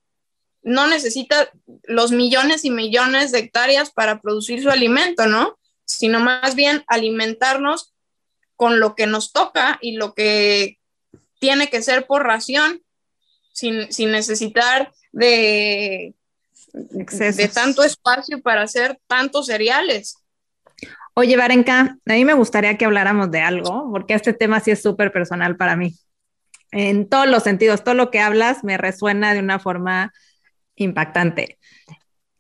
no 0.62 0.86
necesita 0.86 1.50
los 1.84 2.12
millones 2.12 2.64
y 2.64 2.70
millones 2.70 3.32
de 3.32 3.40
hectáreas 3.40 3.90
para 3.90 4.20
producir 4.20 4.62
su 4.62 4.70
alimento, 4.70 5.26
¿no? 5.26 5.58
Sino 5.84 6.20
más 6.20 6.54
bien 6.54 6.84
alimentarnos 6.86 7.94
con 8.56 8.78
lo 8.78 8.94
que 8.94 9.06
nos 9.06 9.32
toca 9.32 9.78
y 9.80 9.96
lo 9.96 10.14
que 10.14 10.78
tiene 11.38 11.68
que 11.68 11.82
ser 11.82 12.06
por 12.06 12.24
ración 12.24 12.82
sin, 13.52 13.88
necesitar 14.10 14.92
de, 15.12 16.14
de 16.72 17.50
tanto 17.52 17.82
espacio 17.82 18.40
para 18.42 18.62
hacer 18.62 18.98
tantos 19.06 19.46
cereales. 19.46 20.16
Oye, 21.14 21.36
Varenka, 21.36 21.98
a 22.06 22.12
mí 22.12 22.24
me 22.24 22.34
gustaría 22.34 22.78
que 22.78 22.84
habláramos 22.84 23.30
de 23.30 23.40
algo, 23.40 23.90
porque 23.90 24.14
este 24.14 24.32
tema 24.32 24.60
sí 24.60 24.70
es 24.70 24.82
súper 24.82 25.12
personal 25.12 25.56
para 25.56 25.76
mí. 25.76 25.94
en 26.72 27.08
todos 27.08 27.26
los 27.26 27.42
sentidos, 27.42 27.82
todo 27.82 27.94
lo 27.94 28.10
que 28.10 28.20
hablas 28.20 28.62
me 28.62 28.78
resuena 28.78 29.34
de 29.34 29.40
una 29.40 29.58
forma 29.58 30.12
impactante. 30.76 31.58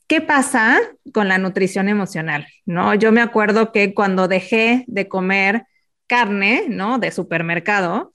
¿Qué 0.06 0.20
pasa 0.20 0.80
con 1.12 1.28
la 1.28 1.38
nutrición 1.38 1.88
emocional? 1.88 2.46
¿No? 2.64 2.94
Yo 2.94 3.12
me 3.12 3.20
acuerdo 3.20 3.70
que 3.72 3.94
cuando 3.94 4.28
dejé 4.28 4.84
de 4.88 5.08
comer 5.08 5.66
carne, 6.06 6.64
¿no? 6.68 6.98
De 6.98 7.12
supermercado, 7.12 8.12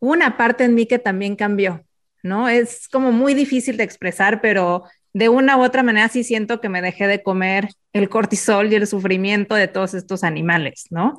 una 0.00 0.36
parte 0.36 0.64
en 0.64 0.74
mí 0.74 0.86
que 0.86 0.98
también 0.98 1.36
cambió, 1.36 1.84
¿no? 2.22 2.48
Es 2.48 2.88
como 2.88 3.12
muy 3.12 3.34
difícil 3.34 3.76
de 3.76 3.84
expresar, 3.84 4.40
pero 4.40 4.84
de 5.12 5.28
una 5.28 5.56
u 5.56 5.62
otra 5.62 5.82
manera 5.82 6.08
sí 6.08 6.24
siento 6.24 6.60
que 6.60 6.68
me 6.68 6.82
dejé 6.82 7.06
de 7.06 7.22
comer 7.22 7.68
el 7.92 8.08
cortisol 8.08 8.72
y 8.72 8.76
el 8.76 8.86
sufrimiento 8.86 9.54
de 9.54 9.68
todos 9.68 9.94
estos 9.94 10.24
animales, 10.24 10.86
¿no? 10.90 11.18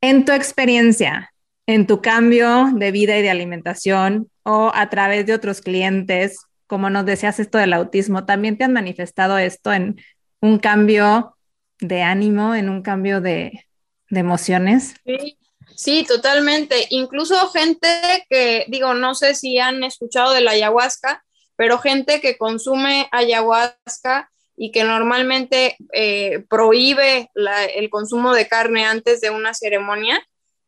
En 0.00 0.24
tu 0.24 0.32
experiencia, 0.32 1.32
en 1.66 1.86
tu 1.86 2.00
cambio 2.00 2.70
de 2.74 2.90
vida 2.90 3.18
y 3.18 3.22
de 3.22 3.30
alimentación 3.30 4.30
o 4.42 4.72
a 4.74 4.88
través 4.90 5.26
de 5.26 5.34
otros 5.34 5.60
clientes, 5.60 6.38
como 6.66 6.90
nos 6.90 7.06
decías 7.06 7.40
esto 7.40 7.58
del 7.58 7.72
autismo, 7.72 8.24
¿también 8.24 8.56
te 8.56 8.64
han 8.64 8.72
manifestado 8.72 9.38
esto 9.38 9.72
en 9.72 10.00
un 10.40 10.58
cambio 10.58 11.36
de 11.80 12.02
ánimo, 12.02 12.54
en 12.54 12.68
un 12.68 12.82
cambio 12.82 13.20
de, 13.20 13.64
emociones? 14.10 14.94
Sí, 15.04 15.37
sí, 15.78 16.04
totalmente. 16.04 16.86
Incluso 16.90 17.48
gente 17.50 17.88
que, 18.28 18.66
digo, 18.68 18.94
no 18.94 19.14
sé 19.14 19.34
si 19.34 19.58
han 19.58 19.84
escuchado 19.84 20.32
de 20.32 20.40
la 20.40 20.50
ayahuasca, 20.50 21.24
pero 21.56 21.78
gente 21.78 22.20
que 22.20 22.36
consume 22.36 23.08
ayahuasca 23.12 24.30
y 24.56 24.72
que 24.72 24.84
normalmente 24.84 25.76
eh, 25.92 26.44
prohíbe 26.48 27.30
el 27.74 27.90
consumo 27.90 28.34
de 28.34 28.48
carne 28.48 28.84
antes 28.84 29.20
de 29.20 29.30
una 29.30 29.54
ceremonia, 29.54 30.20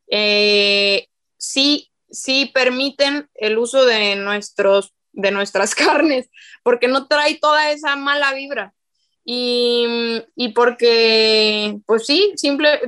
eh, 0.08 1.08
sí, 1.36 1.90
sí 2.10 2.50
permiten 2.54 3.28
el 3.34 3.58
uso 3.58 3.84
de 3.84 4.16
nuestros 4.16 4.94
de 5.12 5.30
nuestras 5.30 5.74
carnes, 5.74 6.30
porque 6.62 6.88
no 6.88 7.06
trae 7.06 7.36
toda 7.36 7.70
esa 7.70 7.96
mala 7.96 8.32
vibra. 8.34 8.72
Y, 9.32 10.24
porque, 10.56 11.78
pues 11.86 12.04
sí, 12.06 12.32
simple, 12.36 12.80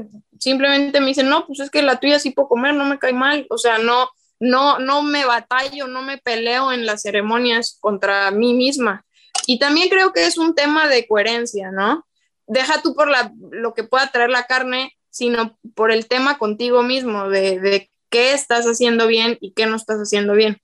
simplemente 0.42 1.00
me 1.00 1.06
dicen, 1.06 1.28
no, 1.28 1.46
pues 1.46 1.60
es 1.60 1.70
que 1.70 1.82
la 1.82 2.00
tuya 2.00 2.18
sí 2.18 2.30
puedo 2.30 2.48
comer, 2.48 2.74
no 2.74 2.84
me 2.84 2.98
cae 2.98 3.12
mal, 3.12 3.46
o 3.48 3.58
sea, 3.58 3.78
no, 3.78 4.10
no, 4.40 4.80
no 4.80 5.02
me 5.02 5.24
batallo, 5.24 5.86
no 5.86 6.02
me 6.02 6.18
peleo 6.18 6.72
en 6.72 6.84
las 6.84 7.02
ceremonias 7.02 7.78
contra 7.80 8.28
mí 8.32 8.52
misma. 8.52 9.04
Y 9.46 9.60
también 9.60 9.88
creo 9.88 10.12
que 10.12 10.26
es 10.26 10.38
un 10.38 10.56
tema 10.56 10.88
de 10.88 11.06
coherencia, 11.06 11.70
¿no? 11.70 12.04
Deja 12.48 12.82
tú 12.82 12.96
por 12.96 13.08
la, 13.08 13.32
lo 13.52 13.72
que 13.72 13.84
pueda 13.84 14.10
traer 14.10 14.30
la 14.30 14.46
carne, 14.46 14.92
sino 15.10 15.56
por 15.76 15.92
el 15.92 16.08
tema 16.08 16.38
contigo 16.38 16.82
mismo, 16.82 17.28
de, 17.28 17.60
de 17.60 17.90
qué 18.10 18.32
estás 18.32 18.66
haciendo 18.66 19.06
bien 19.06 19.38
y 19.40 19.52
qué 19.52 19.66
no 19.66 19.76
estás 19.76 19.98
haciendo 19.98 20.34
bien. 20.34 20.60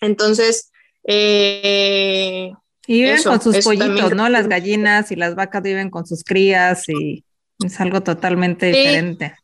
Entonces, 0.00 0.72
eh, 1.04 2.52
y 2.88 3.02
viven 3.02 3.22
con 3.22 3.40
sus 3.40 3.64
pollitos, 3.64 4.14
¿no? 4.14 4.28
Las 4.28 4.48
gallinas 4.48 5.12
y 5.12 5.16
las 5.16 5.36
vacas 5.36 5.62
viven 5.62 5.90
con 5.90 6.06
sus 6.06 6.24
crías 6.24 6.88
y 6.88 7.24
es 7.64 7.80
algo 7.80 8.02
totalmente 8.02 8.66
diferente. 8.66 9.36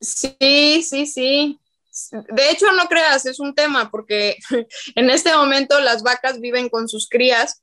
Sí, 0.00 0.82
sí, 0.82 1.06
sí. 1.06 1.58
De 2.10 2.50
hecho, 2.50 2.70
no 2.72 2.86
creas, 2.86 3.26
es 3.26 3.40
un 3.40 3.54
tema 3.54 3.90
porque 3.90 4.36
en 4.94 5.10
este 5.10 5.32
momento 5.34 5.80
las 5.80 6.02
vacas 6.02 6.40
viven 6.40 6.68
con 6.68 6.88
sus 6.88 7.08
crías, 7.08 7.62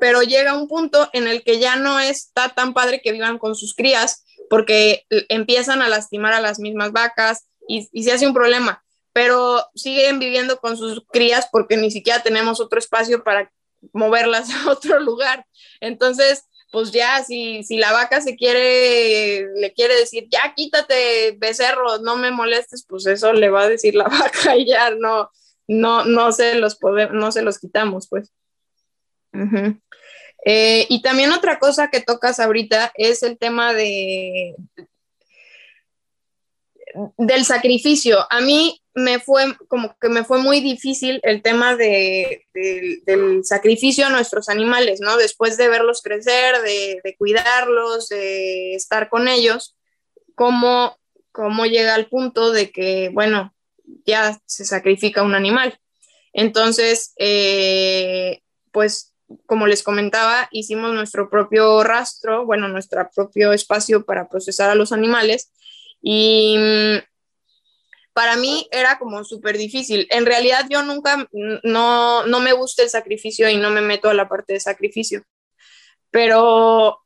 pero 0.00 0.22
llega 0.22 0.56
un 0.56 0.68
punto 0.68 1.08
en 1.12 1.26
el 1.26 1.42
que 1.42 1.58
ya 1.58 1.76
no 1.76 1.98
está 1.98 2.50
tan 2.50 2.74
padre 2.74 3.00
que 3.02 3.12
vivan 3.12 3.38
con 3.38 3.54
sus 3.54 3.74
crías 3.74 4.24
porque 4.50 5.06
empiezan 5.28 5.82
a 5.82 5.88
lastimar 5.88 6.34
a 6.34 6.40
las 6.40 6.58
mismas 6.58 6.92
vacas 6.92 7.46
y, 7.66 7.88
y 7.92 8.04
se 8.04 8.12
hace 8.12 8.26
un 8.26 8.34
problema 8.34 8.84
pero 9.14 9.64
siguen 9.76 10.18
viviendo 10.18 10.58
con 10.58 10.76
sus 10.76 11.04
crías 11.10 11.48
porque 11.50 11.76
ni 11.76 11.90
siquiera 11.92 12.22
tenemos 12.22 12.60
otro 12.60 12.80
espacio 12.80 13.22
para 13.22 13.50
moverlas 13.92 14.50
a 14.66 14.70
otro 14.70 15.00
lugar. 15.00 15.46
Entonces, 15.80 16.44
pues 16.74 16.90
ya, 16.90 17.22
si, 17.22 17.62
si 17.62 17.76
la 17.76 17.92
vaca 17.92 18.20
se 18.20 18.34
quiere, 18.34 19.46
le 19.54 19.72
quiere 19.72 19.94
decir, 19.94 20.26
ya 20.28 20.52
quítate, 20.56 21.36
becerro, 21.38 21.98
no 21.98 22.16
me 22.16 22.32
molestes, 22.32 22.84
pues 22.84 23.06
eso 23.06 23.32
le 23.32 23.48
va 23.48 23.62
a 23.62 23.68
decir 23.68 23.94
la 23.94 24.04
vaca 24.08 24.56
y 24.56 24.66
ya 24.66 24.90
no, 24.90 25.30
no, 25.68 26.04
no 26.04 26.32
se 26.32 26.56
los 26.56 26.74
podemos, 26.74 27.14
no 27.14 27.30
se 27.30 27.42
los 27.42 27.60
quitamos, 27.60 28.08
pues. 28.08 28.32
Eh, 30.44 30.86
y 30.88 31.00
también 31.00 31.30
otra 31.30 31.60
cosa 31.60 31.90
que 31.90 32.00
tocas 32.00 32.40
ahorita 32.40 32.90
es 32.96 33.22
el 33.22 33.38
tema 33.38 33.72
de 33.72 34.56
del 37.16 37.44
sacrificio. 37.44 38.26
A 38.30 38.40
mí 38.40 38.82
me 38.94 39.18
fue 39.18 39.56
como 39.68 39.96
que 39.98 40.08
me 40.08 40.24
fue 40.24 40.38
muy 40.38 40.60
difícil 40.60 41.20
el 41.24 41.42
tema 41.42 41.76
de, 41.76 42.46
del 42.52 43.44
sacrificio 43.44 44.06
a 44.06 44.10
nuestros 44.10 44.48
animales, 44.48 45.00
¿no? 45.00 45.16
Después 45.16 45.56
de 45.56 45.68
verlos 45.68 46.00
crecer, 46.00 46.62
de, 46.62 47.16
cuidarlos, 47.18 48.08
de 48.08 48.74
estar 48.74 49.08
con 49.08 49.26
ellos, 49.26 49.76
cómo, 50.36 50.96
cómo 51.32 51.66
llega 51.66 51.94
al 51.94 52.08
punto 52.08 52.52
de 52.52 52.70
que, 52.70 53.10
bueno, 53.12 53.52
ya 54.06 54.38
se 54.46 54.64
sacrifica 54.64 55.24
un 55.24 55.34
animal. 55.34 55.78
Entonces, 56.32 57.14
eh, 57.16 58.42
pues 58.70 59.12
como 59.46 59.66
les 59.66 59.82
comentaba, 59.82 60.48
hicimos 60.52 60.92
nuestro 60.94 61.28
propio 61.30 61.82
rastro, 61.82 62.46
bueno, 62.46 62.68
nuestro 62.68 63.08
propio 63.14 63.52
espacio 63.52 64.04
para 64.04 64.28
procesar 64.28 64.70
a 64.70 64.74
los 64.74 64.92
animales 64.92 65.52
y 66.00 66.56
para 68.14 68.36
mí 68.36 68.66
era 68.70 68.98
como 68.98 69.24
súper 69.24 69.58
difícil. 69.58 70.06
En 70.08 70.24
realidad 70.24 70.66
yo 70.70 70.82
nunca, 70.82 71.28
no, 71.32 72.24
no 72.26 72.40
me 72.40 72.52
gusta 72.52 72.82
el 72.82 72.88
sacrificio 72.88 73.50
y 73.50 73.56
no 73.56 73.70
me 73.70 73.82
meto 73.82 74.08
a 74.08 74.14
la 74.14 74.28
parte 74.28 74.54
de 74.54 74.60
sacrificio, 74.60 75.24
pero 76.10 77.00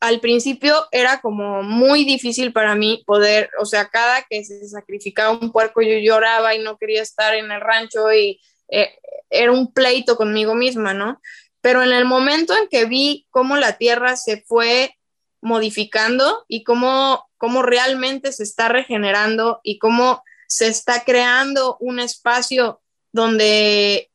al 0.00 0.20
principio 0.20 0.74
era 0.92 1.20
como 1.20 1.62
muy 1.62 2.04
difícil 2.04 2.52
para 2.52 2.74
mí 2.74 3.02
poder, 3.06 3.50
o 3.58 3.64
sea, 3.64 3.88
cada 3.88 4.22
que 4.28 4.44
se 4.44 4.68
sacrificaba 4.68 5.30
un 5.30 5.50
puerco 5.50 5.82
yo 5.82 5.98
lloraba 5.98 6.54
y 6.54 6.58
no 6.58 6.76
quería 6.76 7.02
estar 7.02 7.34
en 7.34 7.50
el 7.50 7.60
rancho 7.60 8.12
y 8.12 8.40
eh, 8.68 8.90
era 9.30 9.52
un 9.52 9.72
pleito 9.72 10.16
conmigo 10.16 10.54
misma, 10.54 10.92
¿no? 10.92 11.20
Pero 11.62 11.82
en 11.82 11.92
el 11.92 12.04
momento 12.04 12.54
en 12.56 12.68
que 12.68 12.84
vi 12.84 13.26
cómo 13.30 13.56
la 13.56 13.78
tierra 13.78 14.16
se 14.16 14.42
fue 14.42 14.94
modificando 15.40 16.44
y 16.48 16.64
cómo, 16.64 17.26
cómo 17.38 17.62
realmente 17.62 18.32
se 18.32 18.42
está 18.42 18.68
regenerando 18.68 19.60
y 19.62 19.78
cómo 19.78 20.22
se 20.50 20.66
está 20.66 21.04
creando 21.04 21.76
un 21.78 22.00
espacio 22.00 22.82
donde 23.12 24.10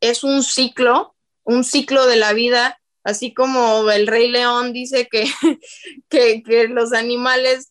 es 0.00 0.24
un 0.24 0.42
ciclo, 0.42 1.14
un 1.44 1.62
ciclo 1.62 2.06
de 2.06 2.16
la 2.16 2.32
vida, 2.32 2.80
así 3.04 3.32
como 3.32 3.88
el 3.92 4.08
rey 4.08 4.28
león 4.28 4.72
dice 4.72 5.06
que, 5.06 5.30
que, 6.08 6.66
los 6.68 6.92
animales 6.92 7.70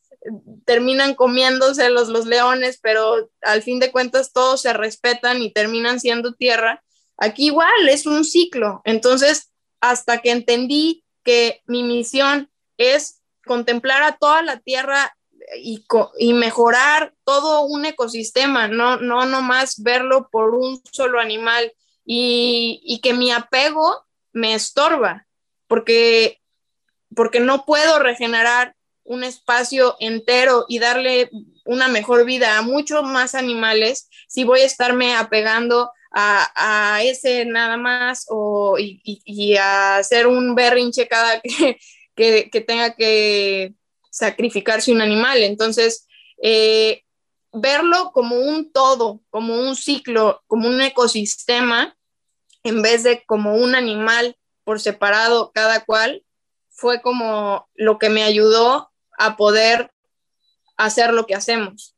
terminan 0.65 1.13
comiéndose 1.13 1.89
los, 1.89 2.07
los 2.07 2.25
leones, 2.25 2.79
pero 2.81 3.29
al 3.41 3.61
fin 3.61 3.79
de 3.79 3.91
cuentas 3.91 4.31
todos 4.31 4.61
se 4.61 4.71
respetan 4.71 5.41
y 5.41 5.51
terminan 5.51 5.99
siendo 5.99 6.33
tierra. 6.33 6.81
Aquí 7.17 7.47
igual 7.47 7.89
es 7.89 8.05
un 8.05 8.23
ciclo. 8.23 8.81
Entonces, 8.85 9.51
hasta 9.81 10.19
que 10.19 10.31
entendí 10.31 11.03
que 11.25 11.61
mi 11.65 11.83
misión 11.83 12.49
es 12.77 13.21
contemplar 13.45 14.03
a 14.03 14.15
toda 14.15 14.41
la 14.41 14.59
tierra 14.61 15.14
y, 15.57 16.33
mejorar 16.33 17.13
todo 17.23 17.61
un 17.61 17.85
ecosistema, 17.85 18.67
no, 18.67 18.97
no 18.97 19.21
verlo 19.77 20.29
por 20.31 20.55
un 20.55 20.81
solo 20.91 21.19
animal 21.19 21.71
y, 22.05 22.99
que 23.01 23.13
mi 23.13 23.31
apego 23.31 24.03
me 24.31 24.53
estorba, 24.53 25.27
porque, 25.67 26.41
porque 27.15 27.39
no 27.39 27.65
puedo 27.65 27.99
regenerar 27.99 28.75
un 29.03 29.23
espacio 29.23 29.95
entero 29.99 30.65
y 30.67 30.79
darle 30.79 31.29
una 31.65 31.87
mejor 31.87 32.25
vida 32.25 32.57
a 32.57 32.61
muchos 32.61 33.03
más 33.03 33.35
animales 33.35 34.09
si 34.27 34.43
voy 34.43 34.61
a 34.61 34.65
estarme 34.65 35.15
apegando 35.15 35.91
a, 36.11 37.01
ese 37.03 37.45
nada 37.45 37.75
más 37.75 38.25
o, 38.29 38.77
y, 38.79 39.55
a 39.57 39.97
hacer 39.97 40.27
un 40.27 40.55
berrinche 40.55 41.07
cada 41.07 41.41
que, 42.15 42.49
que 42.49 42.61
tenga 42.61 42.95
que 42.95 43.75
sacrificarse 44.15 44.93
un 44.93 45.01
animal. 45.01 45.43
Entonces, 45.43 46.07
eh, 46.41 47.03
verlo 47.51 48.11
como 48.13 48.37
un 48.37 48.71
todo, 48.71 49.21
como 49.29 49.59
un 49.59 49.75
ciclo, 49.75 50.41
como 50.47 50.69
un 50.69 50.79
ecosistema, 50.79 51.97
en 52.63 52.81
vez 52.81 53.03
de 53.03 53.25
como 53.25 53.55
un 53.55 53.75
animal 53.75 54.37
por 54.63 54.79
separado 54.79 55.51
cada 55.53 55.83
cual, 55.83 56.23
fue 56.69 57.01
como 57.01 57.67
lo 57.73 57.99
que 57.99 58.09
me 58.09 58.23
ayudó 58.23 58.89
a 59.17 59.35
poder 59.35 59.91
hacer 60.77 61.13
lo 61.13 61.25
que 61.25 61.35
hacemos 61.35 61.95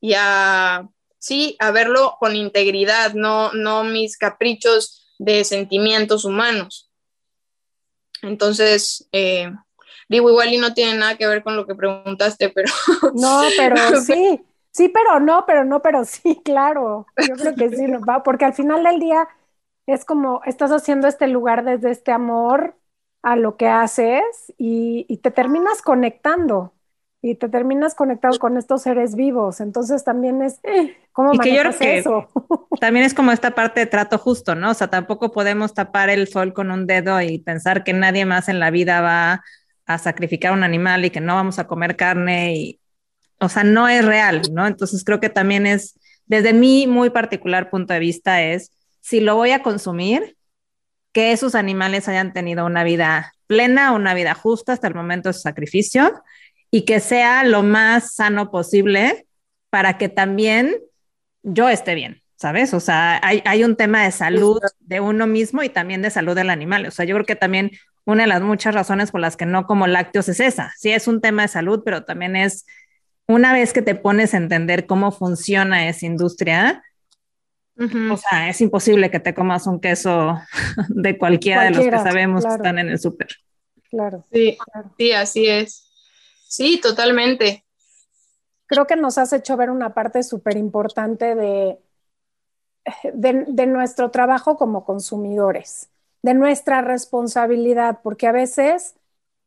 y 0.00 0.14
a, 0.14 0.88
sí, 1.18 1.56
a 1.58 1.70
verlo 1.70 2.16
con 2.18 2.34
integridad, 2.34 3.12
no, 3.12 3.52
no 3.52 3.84
mis 3.84 4.16
caprichos 4.16 5.14
de 5.18 5.44
sentimientos 5.44 6.24
humanos. 6.24 6.90
Entonces, 8.22 9.08
eh, 9.12 9.50
Digo, 10.08 10.30
igual 10.30 10.52
y 10.52 10.58
no 10.58 10.74
tiene 10.74 10.98
nada 10.98 11.16
que 11.16 11.26
ver 11.26 11.42
con 11.42 11.56
lo 11.56 11.66
que 11.66 11.74
preguntaste, 11.74 12.48
pero... 12.50 12.72
No, 13.14 13.42
pero 13.56 13.76
sí, 14.00 14.40
Sí, 14.78 14.88
pero 14.88 15.18
no, 15.18 15.44
pero 15.44 15.64
no, 15.64 15.82
pero 15.82 16.04
sí, 16.04 16.40
claro. 16.44 17.06
Yo 17.26 17.34
creo 17.34 17.54
que 17.56 17.70
sí, 17.70 17.88
no, 17.88 18.00
va, 18.00 18.22
porque 18.22 18.44
al 18.44 18.54
final 18.54 18.84
del 18.84 19.00
día 19.00 19.28
es 19.86 20.04
como 20.04 20.40
estás 20.44 20.70
haciendo 20.70 21.08
este 21.08 21.26
lugar 21.26 21.64
desde 21.64 21.90
este 21.90 22.12
amor 22.12 22.76
a 23.22 23.34
lo 23.34 23.56
que 23.56 23.66
haces 23.66 24.22
y, 24.56 25.04
y 25.08 25.16
te 25.16 25.32
terminas 25.32 25.82
conectando 25.82 26.74
y 27.20 27.34
te 27.34 27.48
terminas 27.48 27.96
conectado 27.96 28.38
con 28.38 28.56
estos 28.56 28.82
seres 28.82 29.16
vivos. 29.16 29.60
Entonces 29.60 30.04
también 30.04 30.42
es 30.42 30.60
cómo 31.12 31.34
y 31.34 31.38
que 31.40 31.48
yo 31.50 31.64
manejas 31.64 31.76
creo 31.78 31.90
que 31.90 31.98
eso. 31.98 32.28
También 32.78 33.04
es 33.04 33.14
como 33.14 33.32
esta 33.32 33.56
parte 33.56 33.80
de 33.80 33.86
trato 33.86 34.16
justo, 34.18 34.54
¿no? 34.54 34.70
O 34.70 34.74
sea, 34.74 34.88
tampoco 34.88 35.32
podemos 35.32 35.74
tapar 35.74 36.10
el 36.10 36.28
sol 36.28 36.52
con 36.52 36.70
un 36.70 36.86
dedo 36.86 37.20
y 37.20 37.38
pensar 37.38 37.82
que 37.82 37.94
nadie 37.94 38.24
más 38.26 38.48
en 38.48 38.60
la 38.60 38.70
vida 38.70 39.00
va 39.00 39.42
a 39.88 39.98
sacrificar 39.98 40.52
un 40.52 40.62
animal 40.62 41.04
y 41.04 41.10
que 41.10 41.20
no 41.20 41.34
vamos 41.34 41.58
a 41.58 41.66
comer 41.66 41.96
carne 41.96 42.54
y, 42.54 42.80
o 43.40 43.48
sea, 43.48 43.64
no 43.64 43.88
es 43.88 44.04
real, 44.04 44.42
¿no? 44.52 44.66
Entonces 44.66 45.02
creo 45.02 45.18
que 45.18 45.30
también 45.30 45.66
es, 45.66 45.98
desde 46.26 46.52
mi 46.52 46.86
muy 46.86 47.10
particular 47.10 47.70
punto 47.70 47.94
de 47.94 47.98
vista, 47.98 48.42
es 48.42 48.70
si 49.00 49.20
lo 49.20 49.34
voy 49.34 49.50
a 49.52 49.62
consumir, 49.62 50.36
que 51.12 51.32
esos 51.32 51.54
animales 51.54 52.06
hayan 52.06 52.34
tenido 52.34 52.66
una 52.66 52.84
vida 52.84 53.32
plena, 53.46 53.92
una 53.92 54.12
vida 54.12 54.34
justa 54.34 54.74
hasta 54.74 54.88
el 54.88 54.94
momento 54.94 55.30
de 55.30 55.32
su 55.32 55.40
sacrificio 55.40 56.22
y 56.70 56.82
que 56.82 57.00
sea 57.00 57.42
lo 57.44 57.62
más 57.62 58.14
sano 58.14 58.50
posible 58.50 59.26
para 59.70 59.96
que 59.96 60.10
también 60.10 60.76
yo 61.42 61.70
esté 61.70 61.94
bien, 61.94 62.22
¿sabes? 62.38 62.72
O 62.72 62.80
sea, 62.80 63.20
hay, 63.22 63.42
hay 63.44 63.64
un 63.64 63.76
tema 63.76 64.04
de 64.04 64.12
salud 64.12 64.60
de 64.78 65.00
uno 65.00 65.26
mismo 65.26 65.62
y 65.62 65.68
también 65.68 66.02
de 66.02 66.10
salud 66.10 66.34
del 66.34 66.50
animal. 66.50 66.86
O 66.86 66.90
sea, 66.90 67.04
yo 67.04 67.14
creo 67.16 67.26
que 67.26 67.36
también 67.36 67.72
una 68.04 68.22
de 68.22 68.28
las 68.28 68.40
muchas 68.40 68.74
razones 68.74 69.10
por 69.10 69.20
las 69.20 69.36
que 69.36 69.44
no 69.44 69.66
como 69.66 69.86
lácteos 69.86 70.28
es 70.28 70.40
esa. 70.40 70.72
Sí, 70.78 70.90
es 70.90 71.08
un 71.08 71.20
tema 71.20 71.42
de 71.42 71.48
salud, 71.48 71.82
pero 71.84 72.04
también 72.04 72.36
es 72.36 72.64
una 73.26 73.52
vez 73.52 73.72
que 73.72 73.82
te 73.82 73.94
pones 73.94 74.32
a 74.32 74.38
entender 74.38 74.86
cómo 74.86 75.12
funciona 75.12 75.88
esa 75.88 76.06
industria, 76.06 76.82
o 77.78 78.16
sea, 78.16 78.48
es 78.48 78.60
imposible 78.60 79.08
que 79.08 79.20
te 79.20 79.34
comas 79.34 79.68
un 79.68 79.80
queso 79.80 80.36
de 80.88 81.16
cualquiera, 81.16 81.62
de 81.62 81.70
los 81.70 81.84
que 81.84 81.90
sabemos 81.90 82.42
claro. 82.42 82.56
que 82.56 82.68
están 82.68 82.78
en 82.78 82.88
el 82.88 82.98
súper. 82.98 83.28
Claro. 83.88 84.24
Sí, 84.32 84.58
claro. 84.58 84.90
sí, 84.98 85.12
así 85.12 85.46
es. 85.46 85.88
Sí, 86.48 86.80
totalmente. 86.82 87.64
Creo 88.66 88.86
que 88.86 88.96
nos 88.96 89.16
has 89.16 89.32
hecho 89.32 89.56
ver 89.56 89.70
una 89.70 89.94
parte 89.94 90.24
súper 90.24 90.56
importante 90.56 91.36
de, 91.36 91.78
de, 93.14 93.44
de 93.48 93.66
nuestro 93.66 94.10
trabajo 94.10 94.56
como 94.56 94.84
consumidores, 94.84 95.90
de 96.22 96.34
nuestra 96.34 96.82
responsabilidad, 96.82 98.00
porque 98.02 98.26
a 98.26 98.32
veces 98.32 98.96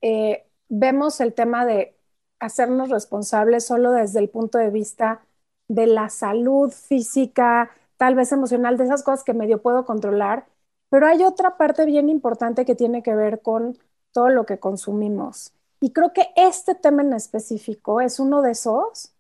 eh, 0.02 0.46
vemos 0.70 1.22
el 1.22 1.34
tema 1.34 1.66
de 1.66 1.96
hacernos 2.40 2.90
responsables 2.90 3.66
solo 3.66 3.92
desde 3.92 4.20
el 4.20 4.30
punto 4.30 4.58
de 4.58 4.70
vista 4.70 5.22
de 5.68 5.88
la 5.88 6.10
salud 6.10 6.72
física, 6.72 7.72
tal 7.98 8.16
vez 8.16 8.32
emocional, 8.32 8.78
de 8.78 8.86
esas 8.86 9.04
cosas 9.04 9.24
que 9.24 9.34
medio 9.34 9.62
puedo 9.62 9.86
controlar, 9.86 10.48
pero 10.90 11.08
hay 11.08 11.24
otra 11.24 11.58
parte 11.58 11.86
bien 11.86 12.10
importante 12.10 12.66
que 12.66 12.76
tiene 12.76 13.04
que 13.04 13.16
ver 13.16 13.42
con 13.42 13.78
todo 14.12 14.30
lo 14.30 14.46
que 14.46 14.60
consumimos. 14.60 15.54
Y 15.80 15.94
creo 15.94 16.14
que 16.14 16.30
este 16.36 16.76
tema 16.76 17.02
en 17.02 17.14
específico 17.14 18.02
es 18.02 18.20
uno 18.20 18.42
de 18.42 18.52
esos 18.52 19.14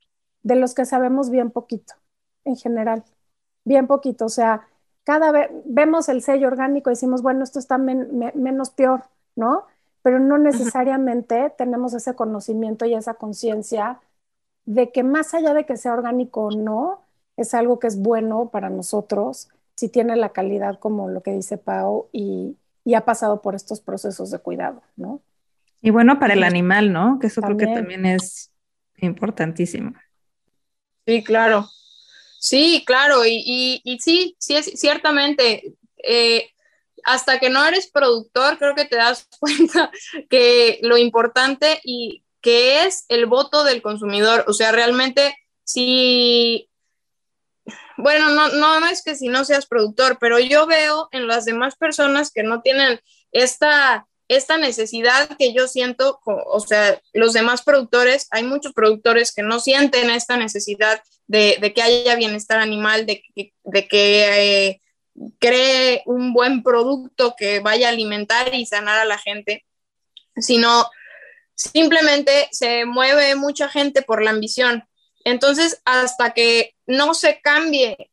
de 0.44 0.56
los 0.56 0.74
que 0.74 0.86
sabemos 0.86 1.30
bien 1.30 1.52
poquito, 1.52 1.94
en 2.44 2.56
general, 2.56 3.04
bien 3.64 3.88
poquito. 3.88 4.26
O 4.26 4.30
sea, 4.30 4.68
cada 5.03 5.32
vez 5.32 5.49
vemos 5.66 6.09
el 6.09 6.22
sello 6.22 6.47
orgánico 6.47 6.89
y 6.89 6.93
decimos, 6.93 7.22
bueno, 7.22 7.43
esto 7.43 7.59
está 7.59 7.78
men 7.78 8.18
me 8.18 8.32
menos 8.34 8.70
peor, 8.70 9.03
¿no? 9.36 9.66
Pero 10.03 10.20
no 10.20 10.38
necesariamente 10.38 11.51
tenemos 11.57 11.93
ese 11.93 12.16
conocimiento 12.16 12.86
y 12.86 12.93
esa 12.95 13.16
conciencia 13.16 13.99
de 14.66 14.91
que 14.91 15.03
más 15.03 15.34
allá 15.34 15.53
de 15.53 15.66
que 15.66 15.78
sea 15.78 15.93
orgánico 15.93 16.45
o 16.45 16.51
no, 16.51 17.01
es 17.38 17.53
algo 17.53 17.80
que 17.80 17.88
es 17.88 17.99
bueno 17.99 18.49
para 18.51 18.70
nosotros 18.70 19.49
si 19.76 19.89
tiene 19.89 20.16
la 20.16 20.30
calidad 20.30 20.80
como 20.80 21.09
lo 21.09 21.22
que 21.24 21.32
dice 21.32 21.57
Pau 21.57 22.07
y, 22.12 22.57
y 22.86 22.93
ha 22.93 23.05
pasado 23.05 23.41
por 23.41 23.55
estos 23.55 23.82
procesos 23.82 24.32
de 24.32 24.39
cuidado, 24.39 24.82
¿no? 24.95 25.22
Y 25.82 25.89
bueno, 25.89 26.20
para 26.20 26.34
el 26.34 26.43
animal, 26.43 26.93
¿no? 26.93 27.18
Que 27.20 27.28
eso 27.28 27.41
creo 27.41 27.57
que 27.57 27.68
también 27.68 28.05
es 28.05 28.51
importantísimo. 28.97 29.93
Sí, 31.05 31.24
claro. 31.24 31.66
Sí, 32.42 32.84
claro. 32.88 33.26
Y, 33.26 33.44
y, 33.46 33.82
y 33.84 34.00
sí, 34.00 34.36
sí, 34.39 34.56
es 34.56 34.66
ciertamente. 34.80 35.76
eh, 36.04 36.48
hasta 37.06 37.39
que 37.39 37.50
no 37.50 37.66
eres 37.66 37.89
productor, 37.92 38.58
creo 38.60 38.76
que 38.76 38.86
te 38.86 38.96
das 38.98 39.28
cuenta 39.39 39.92
que 40.30 40.80
lo 40.84 40.98
importante 40.98 41.82
y 41.84 42.24
que 42.42 42.86
es 42.86 43.06
el 43.10 43.28
voto 43.28 43.64
del 43.66 43.82
consumidor. 43.84 44.46
O 44.48 44.54
sea, 44.54 44.72
realmente, 44.72 45.36
si, 45.66 46.70
bueno, 47.98 48.30
no, 48.30 48.50
no, 48.80 48.88
es 48.88 49.04
que 49.04 49.16
si 49.16 49.28
no 49.28 49.46
seas 49.46 49.66
productor, 49.68 50.18
pero 50.20 50.39
yo 50.39 50.66
veo 50.66 51.08
en 51.12 51.28
las 51.28 51.46
demás 51.46 51.76
personas 51.76 52.32
que 52.32 52.44
no 52.44 52.62
tienen 52.62 53.00
esta, 53.32 54.08
esta 54.36 54.58
necesidad 54.58 55.36
que 55.38 55.54
yo 55.54 55.68
siento, 55.68 56.20
o 56.26 56.60
sea, 56.60 57.02
los 57.14 57.34
demás 57.34 57.64
productores, 57.64 58.28
hay 58.32 58.44
muchos 58.44 58.74
productores 58.74 59.34
que 59.34 59.44
no 59.44 59.60
sienten 59.60 60.10
esta 60.10 60.38
necesidad 60.38 61.02
de, 61.28 61.72
que 61.76 61.82
haya 61.82 62.16
bienestar 62.16 62.60
animal, 62.60 63.06
de 63.06 63.24
que 63.88 64.70
eh, 64.70 64.82
cree 65.40 66.04
un 66.06 66.34
buen 66.34 66.64
producto 66.64 67.36
que 67.38 67.60
vaya 67.60 67.88
a 67.88 67.92
alimentar 67.92 68.54
y 68.54 68.66
sanar 68.66 69.00
a 69.00 69.06
la 69.06 69.18
gente, 69.18 69.66
sino 70.38 70.90
simplemente 71.56 72.48
se 72.52 72.86
mueve 72.86 73.36
mucha 73.36 73.70
gente 73.70 74.02
por 74.02 74.24
la 74.24 74.32
ambición. 74.32 74.86
Entonces, 75.24 75.82
hasta 75.86 76.34
que 76.34 76.74
no 76.86 77.14
se 77.14 77.40
cambie 77.42 78.12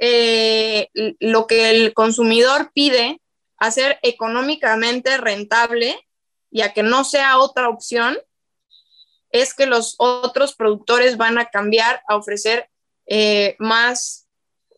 eh, 0.00 0.88
lo 1.20 1.46
que 1.46 1.70
el 1.70 1.94
consumidor 1.94 2.70
pide, 2.74 3.20
a 3.58 3.70
ser 3.70 3.98
económicamente 4.02 5.16
rentable 5.18 6.06
y 6.50 6.62
a 6.62 6.72
que 6.72 6.82
no 6.82 7.04
sea 7.04 7.38
otra 7.38 7.68
opción, 7.68 8.18
es 9.30 9.54
que 9.54 9.66
los 9.66 9.94
otros 9.98 10.54
productores 10.54 11.16
van 11.16 11.38
a 11.38 11.46
cambiar 11.46 12.02
a 12.08 12.16
ofrecer 12.16 12.70
eh, 13.06 13.56
más, 13.58 14.26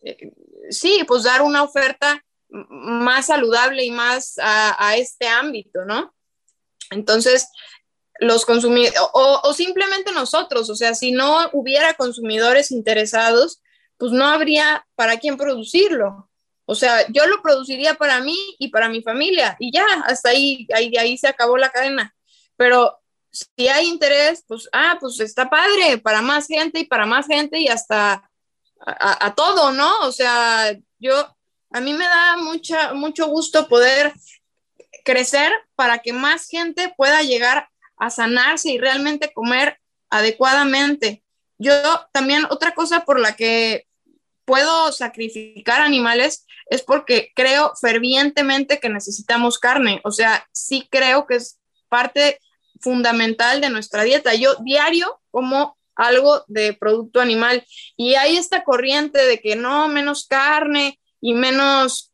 eh, 0.03 0.33
sí, 0.69 1.03
pues 1.07 1.23
dar 1.23 1.41
una 1.41 1.63
oferta 1.63 2.23
más 2.49 3.27
saludable 3.27 3.85
y 3.85 3.91
más 3.91 4.37
a, 4.41 4.97
este 4.97 5.27
ámbito, 5.27 5.85
¿no? 5.85 6.13
Entonces, 6.89 7.47
los 8.19 8.45
consumidores, 8.45 8.99
o 9.13 9.53
simplemente 9.53 10.11
nosotros, 10.11 10.69
o 10.69 10.75
sea, 10.75 10.93
si 10.93 11.13
no 11.13 11.49
hubiera 11.53 11.93
consumidores 11.93 12.71
interesados, 12.71 13.61
pues 13.97 14.11
no 14.11 14.25
habría 14.25 14.85
para 14.95 15.17
quién 15.17 15.37
producirlo. 15.37 16.30
O 16.71 16.75
sea, 16.75 17.05
yo 17.09 17.27
lo 17.27 17.41
produciría 17.41 17.95
para 17.95 18.21
mí 18.21 18.37
y 18.57 18.69
para 18.69 18.87
mi 18.87 19.01
familia 19.01 19.57
y 19.59 19.73
ya, 19.73 19.85
hasta 20.05 20.29
ahí, 20.29 20.65
ahí, 20.73 20.95
ahí 20.95 21.17
se 21.17 21.27
acabó 21.27 21.57
la 21.57 21.69
cadena. 21.69 22.15
Pero 22.55 22.97
si 23.29 23.67
hay 23.67 23.89
interés, 23.89 24.45
pues, 24.47 24.69
ah, 24.71 24.95
pues 24.97 25.19
está 25.19 25.49
padre, 25.49 25.97
para 25.97 26.21
más 26.21 26.47
gente 26.47 26.79
y 26.79 26.85
para 26.85 27.05
más 27.05 27.27
gente 27.27 27.59
y 27.59 27.67
hasta 27.67 28.23
a 28.85 29.35
todo, 29.35 29.73
¿no? 29.73 29.99
O 30.03 30.13
sea, 30.13 30.73
yo, 30.97 31.35
a 31.71 31.81
mí 31.81 31.91
me 31.91 32.05
da 32.05 32.37
mucha, 32.37 32.93
mucho 32.93 33.27
gusto 33.27 33.67
poder 33.67 34.13
crecer 35.03 35.51
para 35.75 35.99
que 35.99 36.13
más 36.13 36.47
gente 36.47 36.93
pueda 36.95 37.21
llegar 37.21 37.67
a 37.97 38.09
sanarse 38.09 38.69
y 38.69 38.79
realmente 38.79 39.33
comer 39.33 39.77
adecuadamente. 40.09 41.21
Yo 41.57 41.73
también 42.13 42.45
otra 42.49 42.73
cosa 42.73 43.03
por 43.03 43.19
la 43.19 43.35
que 43.35 43.87
puedo 44.51 44.91
sacrificar 44.91 45.79
animales 45.79 46.45
es 46.65 46.81
porque 46.81 47.31
creo 47.33 47.71
fervientemente 47.79 48.81
que 48.81 48.89
necesitamos 48.89 49.57
carne. 49.57 50.01
O 50.03 50.11
sea, 50.11 50.45
sí 50.51 50.89
creo 50.91 51.25
que 51.25 51.35
es 51.35 51.57
parte 51.87 52.37
fundamental 52.81 53.61
de 53.61 53.69
nuestra 53.69 54.03
dieta. 54.03 54.35
Yo 54.35 54.55
diario 54.55 55.21
como 55.31 55.77
algo 55.95 56.43
de 56.47 56.73
producto 56.73 57.21
animal 57.21 57.65
y 57.95 58.15
hay 58.15 58.35
esta 58.35 58.65
corriente 58.65 59.25
de 59.25 59.39
que 59.39 59.55
no, 59.55 59.87
menos 59.87 60.27
carne 60.27 60.99
y 61.21 61.33
menos, 61.33 62.11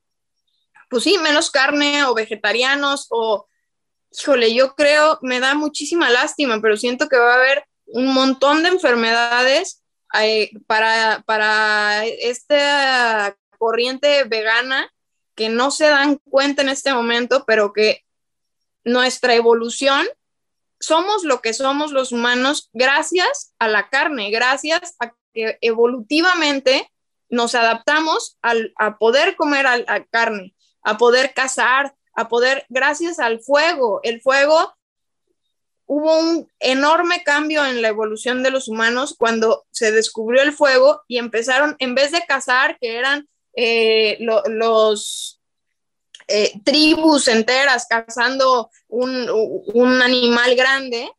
pues 0.92 1.06
sí, 1.06 1.18
menos 1.18 1.50
carne 1.50 2.04
o 2.06 2.14
vegetarianos 2.14 3.08
o, 3.10 3.48
híjole, 4.12 4.54
yo 4.54 4.76
creo, 4.76 5.18
me 5.24 5.40
da 5.40 5.56
muchísima 5.56 6.12
lástima, 6.12 6.62
pero 6.62 6.78
siento 6.78 7.10
que 7.10 7.18
va 7.18 7.34
a 7.34 7.38
haber 7.38 7.66
un 7.88 8.14
montón 8.14 8.62
de 8.62 8.70
enfermedades 8.70 9.82
eh, 10.14 10.52
para, 10.68 11.24
para 11.26 12.06
esta 12.06 13.38
corriente 13.58 14.24
vegana 14.26 14.92
que 15.36 15.50
no 15.50 15.72
se 15.72 15.88
dan 15.88 16.20
cuenta 16.30 16.62
en 16.62 16.70
este 16.70 16.94
momento, 16.94 17.44
pero 17.46 17.74
que 17.74 18.04
nuestra 18.84 19.36
evolución 19.36 20.08
somos 20.80 21.24
lo 21.24 21.42
que 21.42 21.54
somos 21.54 21.92
los 21.92 22.12
humanos 22.12 22.70
gracias 22.74 23.54
a 23.60 23.68
la 23.68 23.90
carne, 23.90 24.32
gracias 24.32 24.96
a 25.00 25.14
que 25.34 25.58
evolutivamente 25.62 26.92
nos 27.30 27.56
adaptamos 27.56 28.38
al, 28.42 28.74
a 28.78 28.98
poder 28.98 29.36
comer 29.36 29.68
a, 29.68 29.74
a 29.88 30.06
carne, 30.06 30.56
a 30.84 30.98
poder 30.98 31.34
cazar, 31.34 31.96
a 32.16 32.28
poder, 32.30 32.66
gracias 32.70 33.20
al 33.20 33.40
fuego. 33.42 34.00
El 34.04 34.22
fuego 34.22 34.77
hubo 35.88 36.18
un 36.18 36.52
enorme 36.60 37.24
cambio 37.24 37.66
en 37.66 37.82
la 37.82 37.88
evolución 37.88 38.44
de 38.44 38.52
los 38.52 38.68
humanos 38.68 39.16
cuando 39.18 39.66
se 39.72 39.92
descubrió 39.92 40.44
el 40.44 40.54
fuego 40.54 41.02
y 41.08 41.18
empezaron, 41.18 41.76
en 41.80 41.96
vez 41.96 42.12
de 42.12 42.26
cazar, 42.28 42.78
que 42.80 42.98
eran 42.98 43.28
eh, 43.56 44.18
lo, 44.20 44.44
los 44.44 45.42
eh, 46.28 46.60
tribus 46.64 47.30
enteras 47.30 47.88
cazando 47.90 48.70
un, 48.90 49.30
un, 49.74 50.02
animal 50.02 50.56
grande, 50.56 51.10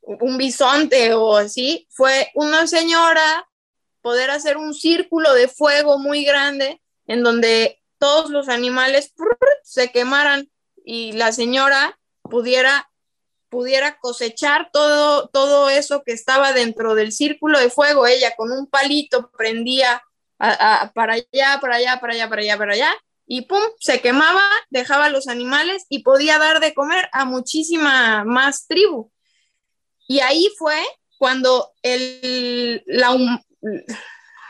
un 0.00 0.38
bisonte 0.38 1.12
o 1.12 1.36
así, 1.36 1.86
fue 1.90 2.30
una 2.34 2.66
señora 2.66 3.46
poder 4.00 4.30
hacer 4.30 4.56
un 4.56 4.72
círculo 4.72 5.34
de 5.34 5.48
fuego 5.48 5.98
muy 5.98 6.24
grande 6.24 6.80
en 7.06 7.22
donde 7.22 7.82
todos 7.98 8.30
los 8.30 8.48
animales 8.48 9.12
se 9.62 9.90
quemaran 9.90 10.50
y 10.82 11.12
la 11.12 11.30
señora 11.32 11.98
pudiera 12.22 12.90
pudiera 13.54 13.98
cosechar 13.98 14.70
todo, 14.72 15.28
todo 15.28 15.70
eso 15.70 16.02
que 16.04 16.12
estaba 16.12 16.52
dentro 16.52 16.96
del 16.96 17.12
círculo 17.12 17.60
de 17.60 17.70
fuego. 17.70 18.04
Ella 18.04 18.34
con 18.36 18.50
un 18.50 18.66
palito 18.66 19.30
prendía 19.30 20.02
para 20.36 21.14
allá, 21.14 21.60
para 21.60 21.76
allá, 21.76 22.00
para 22.00 22.12
allá, 22.12 22.28
para 22.28 22.42
allá, 22.42 22.58
para 22.58 22.72
allá, 22.72 22.96
y 23.28 23.42
pum, 23.42 23.62
se 23.78 24.00
quemaba, 24.00 24.42
dejaba 24.70 25.08
los 25.08 25.28
animales 25.28 25.86
y 25.88 26.02
podía 26.02 26.38
dar 26.38 26.58
de 26.58 26.74
comer 26.74 27.08
a 27.12 27.24
muchísima 27.24 28.24
más 28.24 28.66
tribu. 28.66 29.12
Y 30.08 30.18
ahí 30.18 30.50
fue 30.58 30.76
cuando 31.16 31.70
el, 31.82 32.82
la, 32.86 33.16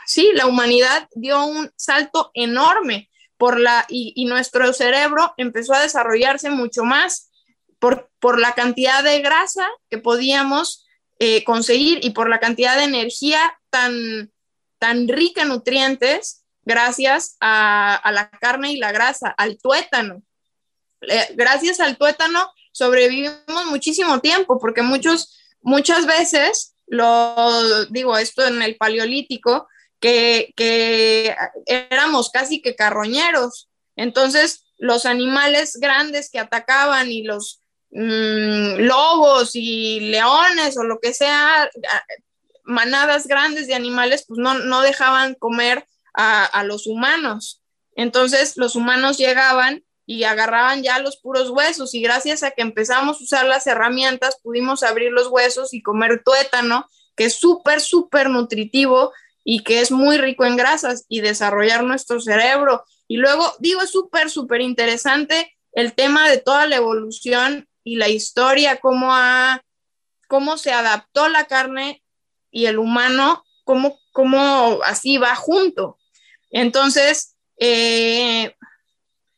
sí, 0.07 0.31
la 0.33 0.47
humanidad 0.47 1.07
dio 1.13 1.45
un 1.45 1.71
salto 1.75 2.31
enorme 2.33 3.11
por 3.37 3.59
la, 3.59 3.85
y, 3.87 4.13
y 4.15 4.25
nuestro 4.25 4.73
cerebro 4.73 5.35
empezó 5.37 5.75
a 5.75 5.81
desarrollarse 5.83 6.49
mucho 6.49 6.83
más 6.83 7.29
por, 7.79 8.39
la 8.39 8.53
cantidad 8.53 9.03
de 9.03 9.21
grasa 9.21 9.67
que 9.89 9.97
podíamos 9.97 10.85
eh, 11.19 11.43
conseguir 11.43 12.03
y 12.03 12.09
por 12.09 12.29
la 12.29 12.39
cantidad 12.39 12.75
de 12.75 12.83
energía 12.83 13.59
tan, 13.69 14.31
tan 14.79 15.07
rica 15.07 15.43
en 15.43 15.49
nutrientes 15.49 16.43
gracias 16.63 17.37
a, 17.39 18.01
la 18.11 18.29
carne 18.29 18.71
y 18.71 18.77
la 18.77 18.91
grasa, 18.91 19.29
al 19.29 19.57
tuétano. 19.57 20.23
Eh, 21.01 21.27
gracias 21.35 21.79
al 21.79 21.97
tuétano 21.97 22.51
sobrevivimos 22.71 23.65
muchísimo 23.67 24.19
tiempo 24.19 24.59
porque 24.59 24.81
muchos, 24.81 25.37
muchas 25.61 26.05
veces, 26.05 26.75
lo 26.87 27.85
digo 27.85 28.17
esto 28.17 28.45
en 28.45 28.61
el 28.61 28.75
paleolítico, 28.75 29.67
que, 29.99 30.53
que 30.57 31.35
éramos 31.67 32.29
casi 32.31 32.61
que 32.61 32.75
carroñeros. 32.75 33.69
Entonces, 33.95 34.65
los 34.77 35.05
animales 35.05 35.77
grandes 35.79 36.29
que 36.29 36.39
atacaban 36.39 37.09
y 37.11 37.23
los, 37.23 37.61
Mm, 37.97 38.75
lobos 38.79 39.51
y 39.53 40.01
leones 40.01 40.77
o 40.77 40.83
lo 40.83 40.99
que 40.99 41.13
sea, 41.13 41.69
manadas 42.65 43.25
grandes 43.25 43.67
de 43.67 43.73
animales, 43.73 44.25
pues 44.27 44.37
no, 44.37 44.81
dejaban 44.81 45.33
comer 45.35 45.87
a, 46.13 46.63
los 46.65 46.87
humanos. 46.87 47.63
Entonces 47.95 48.57
los 48.57 48.75
humanos 48.75 49.17
llegaban 49.17 49.85
y 50.05 50.25
agarraban 50.25 50.83
ya 50.83 50.99
los 50.99 51.15
puros 51.15 51.49
huesos 51.51 51.93
y 51.95 52.01
gracias 52.01 52.43
a 52.43 52.51
que 52.51 52.63
empezamos 52.63 53.21
a 53.21 53.23
usar 53.23 53.45
las 53.45 53.65
herramientas 53.65 54.39
pudimos 54.43 54.83
abrir 54.83 55.13
los 55.13 55.27
huesos 55.27 55.73
y 55.73 55.81
comer 55.81 56.21
tuétano, 56.21 56.89
que 57.15 57.25
es 57.25 57.35
súper, 57.35 57.79
súper 57.79 58.29
nutritivo 58.29 59.13
y 59.45 59.63
que 59.63 59.79
es 59.79 59.91
muy 59.91 60.17
rico 60.17 60.43
en 60.43 60.57
grasas 60.57 61.05
y 61.07 61.21
desarrollar 61.21 61.85
nuestro 61.85 62.19
cerebro. 62.19 62.83
Y 63.07 63.15
luego, 63.15 63.53
digo, 63.59 63.81
es 63.81 63.91
súper, 63.91 64.29
súper 64.29 64.59
interesante 64.59 65.55
el 65.71 65.93
tema 65.93 66.27
de 66.27 66.39
toda 66.39 66.67
la 66.67 66.75
evolución 66.75 67.69
y 67.85 67.95
la 67.97 68.09
historia, 68.09 68.79
cómo, 68.81 69.15
ha, 69.15 69.63
cómo 70.27 70.57
se 70.57 70.73
adaptó 70.73 71.29
la 71.29 71.45
carne 71.45 72.03
y 72.51 72.65
el 72.65 72.79
humano, 72.79 73.45
cómo, 73.63 73.99
cómo 74.11 74.79
así 74.83 75.17
va 75.17 75.35
junto. 75.35 75.97
Entonces, 76.49 77.35
eh, 77.57 78.55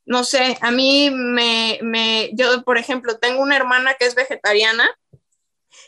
no 0.05 0.23
sé, 0.23 0.57
a 0.61 0.71
mí 0.71 1.11
me, 1.11 1.77
me, 1.83 2.31
yo 2.33 2.63
por 2.63 2.77
ejemplo, 2.77 3.19
tengo 3.19 3.41
una 3.43 3.57
hermana 3.57 3.95
que 3.95 4.05
es 4.05 4.15
vegetariana 4.15 4.89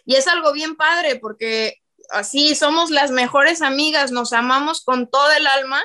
y 0.05 0.15
es 0.15 0.27
algo 0.27 0.51
bien 0.51 0.75
padre 0.75 1.15
porque 1.15 1.77
así 2.09 2.55
somos 2.55 2.89
las 2.89 3.09
mejores 3.09 3.61
amigas, 3.61 4.11
nos 4.11 4.33
amamos 4.33 4.83
con 4.83 5.09
todo 5.09 5.31
el 5.31 5.47
alma 5.47 5.81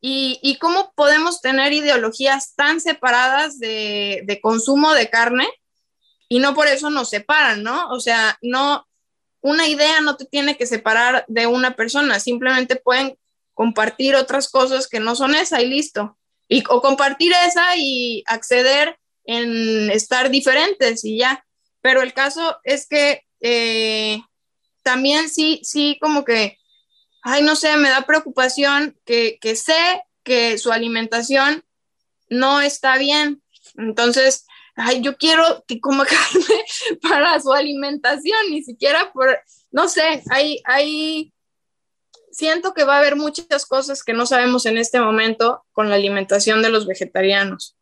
y, 0.00 0.38
y 0.42 0.58
cómo 0.58 0.92
podemos 0.94 1.40
tener 1.40 1.72
ideologías 1.72 2.54
tan 2.54 2.80
separadas 2.80 3.58
de, 3.58 4.22
de 4.26 4.40
consumo 4.40 4.92
de 4.94 5.10
carne 5.10 5.48
y 6.34 6.40
no 6.40 6.52
por 6.52 6.66
eso 6.66 6.90
nos 6.90 7.10
separan, 7.10 7.62
¿no? 7.62 7.88
O 7.90 8.00
sea, 8.00 8.36
no, 8.42 8.88
una 9.40 9.68
idea 9.68 10.00
no 10.00 10.16
te 10.16 10.24
tiene 10.24 10.56
que 10.56 10.66
separar 10.66 11.24
de 11.28 11.46
una 11.46 11.76
persona, 11.76 12.18
simplemente 12.18 12.74
pueden 12.74 13.16
compartir 13.52 14.16
otras 14.16 14.48
cosas 14.48 14.88
que 14.88 14.98
no 14.98 15.14
son 15.14 15.36
esa 15.36 15.62
y 15.62 15.68
listo. 15.68 16.18
Y, 16.48 16.64
o 16.70 16.82
compartir 16.82 17.32
esa 17.46 17.76
y 17.76 18.24
acceder 18.26 18.98
en 19.24 19.92
estar 19.92 20.28
diferentes 20.28 21.04
y 21.04 21.18
ya. 21.18 21.46
Pero 21.80 22.02
el 22.02 22.12
caso 22.12 22.58
es 22.64 22.88
que 22.88 23.22
eh, 23.40 24.20
también 24.82 25.28
sí, 25.28 25.60
sí, 25.62 25.98
como 26.00 26.24
que, 26.24 26.58
ay, 27.22 27.44
no 27.44 27.54
sé, 27.54 27.76
me 27.76 27.90
da 27.90 28.06
preocupación 28.06 28.98
que, 29.04 29.38
que 29.40 29.54
sé 29.54 30.02
que 30.24 30.58
su 30.58 30.72
alimentación 30.72 31.64
no 32.28 32.60
está 32.60 32.98
bien. 32.98 33.40
Entonces, 33.76 34.46
ay, 34.76 35.00
yo 35.00 35.16
quiero 35.16 35.64
que 35.66 35.80
coma 35.80 36.04
carne 36.06 36.64
para 37.02 37.40
su 37.40 37.52
alimentación, 37.52 38.38
ni 38.50 38.62
siquiera 38.62 39.12
por, 39.12 39.38
no 39.70 39.88
sé, 39.88 40.22
hay, 40.30 40.60
hay, 40.64 41.32
siento 42.30 42.74
que 42.74 42.84
va 42.84 42.96
a 42.96 42.98
haber 42.98 43.16
muchas 43.16 43.66
cosas 43.66 44.02
que 44.02 44.12
no 44.12 44.26
sabemos 44.26 44.66
en 44.66 44.78
este 44.78 45.00
momento 45.00 45.64
con 45.72 45.88
la 45.88 45.96
alimentación 45.96 46.62
de 46.62 46.70
los 46.70 46.86
vegetarianos. 46.86 47.76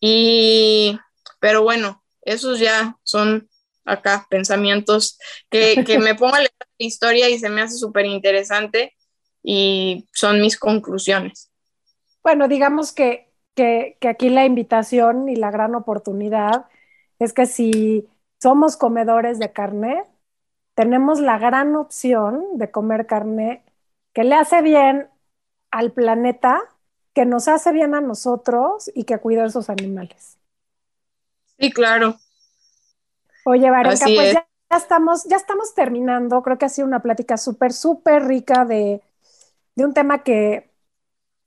Y, 0.00 0.98
pero 1.40 1.62
bueno, 1.62 2.02
esos 2.22 2.58
ya 2.58 2.96
son 3.02 3.48
acá 3.84 4.26
pensamientos 4.30 5.18
que, 5.50 5.84
que 5.86 5.98
me 5.98 6.14
pongo 6.14 6.34
a 6.34 6.40
leer 6.40 6.52
la 6.78 6.86
historia 6.86 7.28
y 7.28 7.38
se 7.38 7.50
me 7.50 7.62
hace 7.62 7.76
súper 7.76 8.06
interesante 8.06 8.96
y 9.42 10.08
son 10.12 10.40
mis 10.40 10.58
conclusiones. 10.58 11.50
Bueno, 12.22 12.48
digamos 12.48 12.92
que 12.92 13.29
que, 13.54 13.98
aquí 14.08 14.30
la 14.30 14.44
invitación 14.44 15.28
y 15.28 15.36
la 15.36 15.50
gran 15.50 15.74
oportunidad 15.74 16.66
es 17.18 17.32
que 17.32 17.46
si 17.46 18.08
somos 18.40 18.76
comedores 18.76 19.38
de 19.38 19.52
carne, 19.52 20.04
tenemos 20.74 21.20
la 21.20 21.38
gran 21.38 21.76
opción 21.76 22.44
de 22.54 22.70
comer 22.70 23.06
carne 23.06 23.64
que 24.12 24.24
le 24.24 24.34
hace 24.34 24.62
bien 24.62 25.08
al 25.70 25.92
planeta, 25.92 26.60
que 27.14 27.26
nos 27.26 27.48
hace 27.48 27.72
bien 27.72 27.94
a 27.94 28.00
nosotros 28.00 28.90
y 28.94 29.04
que 29.04 29.18
cuida 29.18 29.44
a 29.44 29.46
esos 29.46 29.68
animales. 29.68 30.38
Sí, 31.58 31.70
claro. 31.70 32.16
Oye, 33.44 33.70
Varenka, 33.70 34.06
pues 34.06 34.34
ya, 34.34 34.46
estamos, 34.76 35.24
ya 35.24 35.36
estamos 35.36 35.74
terminando. 35.74 36.42
Creo 36.42 36.58
que 36.58 36.66
ha 36.66 36.70
sido 36.70 36.86
una 36.86 37.02
plática 37.02 37.36
súper, 37.36 37.72
súper 37.72 38.24
rica 38.24 38.64
de, 38.64 39.02
de 39.74 39.84
un 39.84 39.92
tema 39.92 40.22
que 40.22 40.69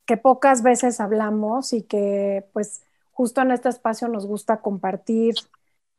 que 0.06 0.18
pocas 0.18 0.64
veces 0.64 1.00
hablamos 1.00 1.74
y 1.74 1.84
que 1.84 2.46
pues 2.54 2.84
justo 3.12 3.42
en 3.42 3.52
este 3.52 3.70
espacio 3.70 4.08
nos 4.08 4.26
gusta 4.26 4.58
compartir 4.62 5.36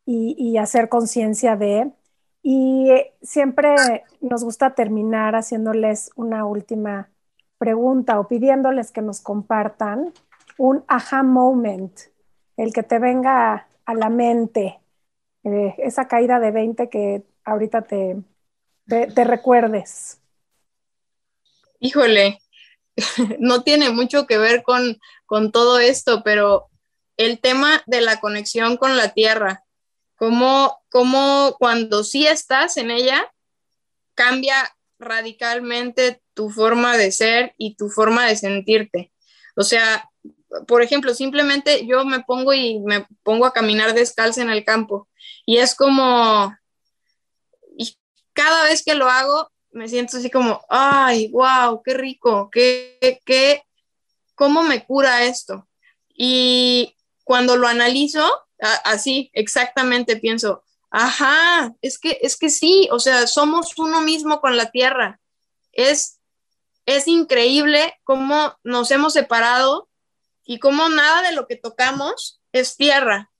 y, 0.06 0.58
hacer 0.58 0.88
conciencia 0.90 1.56
de. 1.56 1.90
Y 2.42 2.90
siempre 3.22 4.04
nos 4.20 4.44
gusta 4.44 4.74
terminar 4.74 5.34
haciéndoles 5.34 6.10
una 6.14 6.44
última 6.44 7.08
pregunta 7.56 8.20
o 8.20 8.28
pidiéndoles 8.28 8.90
que 8.90 9.00
nos 9.00 9.22
compartan 9.22 10.12
un 10.58 10.84
aha 10.88 11.22
moment, 11.22 11.98
el 12.58 12.74
que 12.74 12.82
te 12.82 12.98
venga 12.98 13.66
a 13.86 13.94
la 13.94 14.10
mente, 14.10 14.78
eh, 15.44 15.74
esa 15.78 16.06
caída 16.06 16.38
de 16.38 16.50
20 16.50 16.88
que 16.90 17.22
ahorita 17.44 17.82
te, 17.82 18.22
te 18.86 19.24
recuerdes. 19.24 20.20
Híjole, 21.80 22.40
no 23.38 23.62
tiene 23.62 23.90
mucho 23.90 24.26
que 24.26 24.38
ver 24.38 24.62
con, 24.62 24.98
todo 25.52 25.78
esto, 25.78 26.22
pero 26.24 26.70
el 27.16 27.40
tema 27.40 27.82
de 27.86 28.00
la 28.00 28.20
conexión 28.20 28.76
con 28.76 28.96
la 28.96 29.12
tierra, 29.12 29.64
cómo, 30.14 30.80
cómo 30.90 31.56
cuando 31.58 32.04
sí 32.04 32.26
estás 32.26 32.76
en 32.76 32.90
ella, 32.90 33.32
cambia 34.14 34.76
radicalmente 34.98 36.22
tu 36.34 36.50
forma 36.50 36.96
de 36.96 37.10
ser 37.10 37.54
y 37.58 37.74
tu 37.74 37.88
forma 37.88 38.26
de 38.26 38.36
sentirte. 38.36 39.12
O 39.56 39.62
sea, 39.62 40.08
por 40.66 40.82
ejemplo, 40.82 41.14
simplemente 41.14 41.86
yo 41.86 42.04
me 42.04 42.20
pongo 42.20 42.54
y 42.54 42.78
me 42.80 43.06
pongo 43.22 43.46
a 43.46 43.52
caminar 43.52 43.94
descalza 43.94 44.42
en 44.42 44.50
el 44.50 44.64
campo 44.64 45.08
y 45.46 45.58
es 45.58 45.74
como, 45.74 46.56
y 47.76 47.96
cada 48.32 48.64
vez 48.64 48.84
que 48.84 48.94
lo 48.94 49.08
hago, 49.08 49.50
me 49.74 49.88
siento 49.88 50.16
así 50.16 50.30
como, 50.30 50.64
ay, 50.68 51.28
wow, 51.28 51.82
qué 51.82 51.94
rico, 51.94 52.48
qué, 52.50 53.20
qué, 53.24 53.62
cómo 54.34 54.62
me 54.62 54.84
cura 54.84 55.24
esto. 55.24 55.68
Y 56.08 56.96
cuando 57.24 57.56
lo 57.56 57.66
analizo, 57.66 58.26
así 58.84 59.30
exactamente 59.34 60.16
pienso, 60.16 60.64
Ajá, 60.96 61.74
es 61.82 61.98
que, 61.98 62.20
es 62.22 62.36
que 62.36 62.48
sí, 62.48 62.88
o 62.92 63.00
sea, 63.00 63.26
somos 63.26 63.76
uno 63.78 64.00
mismo 64.00 64.40
con 64.40 64.56
la 64.56 64.70
tierra. 64.70 65.18
Es, 65.72 66.20
es 66.86 67.08
increíble 67.08 67.98
cómo 68.04 68.56
nos 68.62 68.92
hemos 68.92 69.14
separado 69.14 69.88
y 70.44 70.60
cómo 70.60 70.88
nada 70.88 71.22
de 71.22 71.32
lo 71.34 71.48
que 71.48 71.56
tocamos 71.56 72.40
es 72.52 72.76
tierra. 72.76 73.32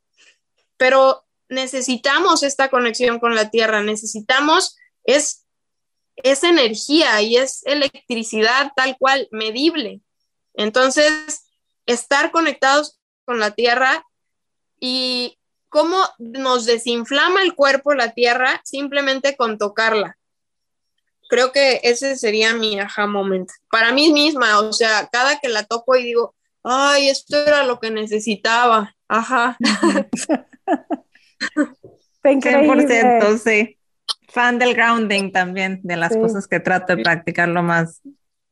Pero 0.77 1.24
necesitamos 1.48 2.43
esta 2.43 2.70
conexión 2.70 3.20
con 3.20 3.36
la 3.36 3.51
tierra, 3.51 3.85
necesitamos, 3.85 4.77
es, 5.05 5.44
es 6.16 6.45
energía 6.45 7.20
y 7.23 7.36
es 7.36 7.65
electricidad 7.66 8.73
tal 8.77 8.97
cual, 8.99 9.28
medible. 9.31 10.01
Entonces, 10.55 11.45
estar 11.86 12.31
conectados 12.31 13.01
con 13.24 13.41
la 13.41 13.53
tierra 13.53 14.07
y 14.78 15.39
cómo 15.69 15.99
nos 16.19 16.66
desinflama 16.66 17.43
el 17.43 17.55
cuerpo 17.55 17.95
la 17.95 18.12
tierra 18.12 18.61
simplemente 18.65 19.36
con 19.36 19.59
tocarla. 19.59 20.16
Creo 21.28 21.53
que 21.53 21.81
ese 21.82 22.16
sería 22.16 22.55
mi 22.55 22.78
aha 22.78 23.07
moment. 23.07 23.51
Para 23.70 23.93
mí 23.93 24.12
misma, 24.12 24.61
o 24.61 24.73
sea, 24.73 25.09
cada 25.11 25.41
que 25.41 25.49
la 25.49 25.65
toco 25.65 25.97
y 25.97 26.05
digo, 26.05 26.35
ay, 26.62 27.09
esto 27.09 27.36
era 27.36 27.65
lo 27.65 27.81
que 27.81 27.91
necesitaba. 27.91 28.95
Ajá. 29.09 29.57
100%, 32.23 33.39
sí. 33.39 33.78
Fan 34.35 34.59
del 34.59 34.74
grounding 34.74 35.31
también, 35.31 35.81
de 35.85 35.97
las 35.97 36.15
cosas 36.15 36.47
que 36.47 36.61
trato 36.61 36.97
de 36.97 37.02
practicarlo 37.05 37.62
más, 37.62 38.02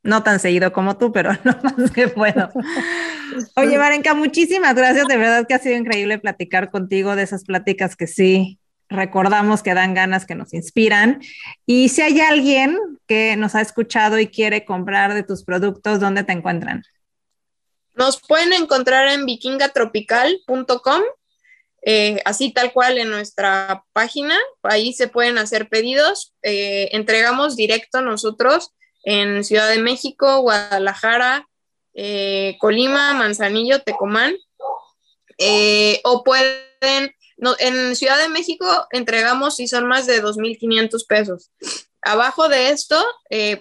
no 0.05 0.23
tan 0.23 0.39
seguido 0.39 0.73
como 0.73 0.97
tú, 0.97 1.13
pero 1.13 1.33
lo 1.45 1.53
más 1.63 1.91
que 1.91 2.09
puedo. 2.09 2.51
Oye, 3.57 3.79
Marenka, 3.79 4.15
muchísimas 4.15 4.75
gracias. 4.75 5.09
De 5.09 5.17
verdad 5.17 5.47
que 5.47 5.55
ha 5.55 5.59
sido 5.59 5.77
increíble 5.77 6.19
platicar 6.19 6.71
contigo 6.71 7.17
de 7.17 7.25
esas 7.25 7.45
pláticas 7.45 7.97
que 7.97 8.07
sí 8.07 8.61
recordamos 8.93 9.63
que 9.63 9.75
dan 9.75 9.95
ganas, 9.95 10.25
que 10.25 10.35
nos 10.35 10.55
inspiran. 10.55 11.21
Y 11.67 11.89
si 11.89 12.03
hay 12.03 12.21
alguien 12.21 12.79
que 13.09 13.37
nos 13.37 13.55
ha 13.55 13.61
escuchado 13.61 14.19
y 14.19 14.29
quiere 14.29 14.65
comprar 14.65 15.15
de 15.15 15.23
tus 15.25 15.45
productos, 15.45 15.99
¿dónde 15.99 16.23
te 16.23 16.33
encuentran? 16.33 16.85
Nos 17.95 18.21
pueden 18.21 18.53
encontrar 18.53 19.09
en 19.09 19.27
vikingatropical.com, 19.27 21.03
eh, 21.85 22.23
así 22.25 22.53
tal 22.53 22.73
cual 22.73 22.99
en 22.99 23.11
nuestra 23.11 23.85
página. 23.93 24.39
Ahí 24.63 24.93
se 24.93 25.09
pueden 25.09 25.39
hacer 25.39 25.69
pedidos. 25.69 26.33
Eh, 26.43 26.89
entregamos 26.93 27.57
directo 27.57 28.01
nosotros 28.03 28.71
en 29.05 29.43
Ciudad 29.43 29.69
de 29.69 29.81
México, 29.81 30.41
Guadalajara, 30.43 31.49
eh, 31.95 32.57
Colima, 32.61 33.15
Manzanillo, 33.15 33.83
Tecomán. 33.83 34.35
o 36.05 36.23
pueden, 36.23 37.15
en 37.59 37.97
Ciudad 37.97 38.19
de 38.19 38.29
México 38.29 38.67
entregamos 38.93 39.57
si 39.57 39.67
son 39.67 39.89
más 39.89 40.07
de 40.07 40.23
2.500 40.23 41.07
pesos. 41.09 41.51
Abajo 42.01 42.49
de 42.49 42.71
esto 42.71 43.05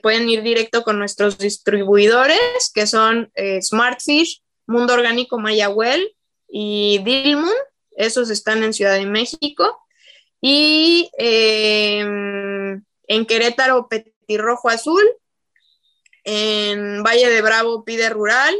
pueden 0.02 0.30
ir 0.30 0.44
directo 0.44 0.84
con 0.84 1.00
nuestros 1.00 1.40
distribuidores, 1.40 2.72
que 2.74 2.86
son 2.86 3.32
Smartfish, 3.62 4.44
Mundo 4.68 4.94
Orgánico 4.94 5.40
Mayahuel 5.40 6.16
y 6.48 7.00
Dilmun. 7.04 7.54
Esos 7.96 8.30
están 8.30 8.64
en 8.64 8.74
Ciudad 8.74 8.94
de 8.94 9.06
México. 9.06 9.86
Y 10.42 11.12
em, 11.18 12.84
en 13.08 13.26
Querétaro, 13.26 13.88
Petirrojo 13.88 14.70
Azul. 14.70 15.04
En 16.24 17.04
Valle 17.04 17.30
de 17.30 17.42
Bravo, 17.42 17.84
Pide 17.84 18.10
Rural. 18.10 18.56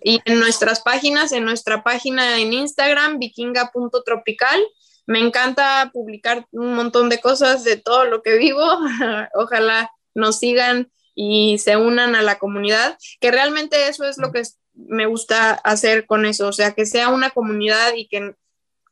Y 0.00 0.20
en 0.24 0.38
nuestras 0.38 0.80
páginas, 0.80 1.32
en 1.32 1.44
nuestra 1.44 1.82
página 1.82 2.38
en 2.38 2.52
Instagram, 2.52 3.18
vikinga.tropical 3.18 4.62
me 5.06 5.20
encanta 5.20 5.90
publicar 5.92 6.46
un 6.52 6.74
montón 6.74 7.08
de 7.08 7.20
cosas 7.20 7.64
de 7.64 7.76
todo 7.76 8.04
lo 8.04 8.22
que 8.22 8.38
vivo. 8.38 8.62
Ojalá 9.34 9.90
nos 10.14 10.38
sigan 10.38 10.90
y 11.14 11.58
se 11.58 11.76
unan 11.76 12.14
a 12.14 12.22
la 12.22 12.38
comunidad, 12.38 12.98
que 13.20 13.30
realmente 13.30 13.88
eso 13.88 14.04
es 14.04 14.18
lo 14.18 14.32
que 14.32 14.42
me 14.74 15.06
gusta 15.06 15.52
hacer 15.52 16.06
con 16.06 16.26
eso, 16.26 16.48
o 16.48 16.52
sea, 16.52 16.72
que 16.72 16.86
sea 16.86 17.08
una 17.08 17.30
comunidad 17.30 17.94
y 17.96 18.08
que, 18.08 18.34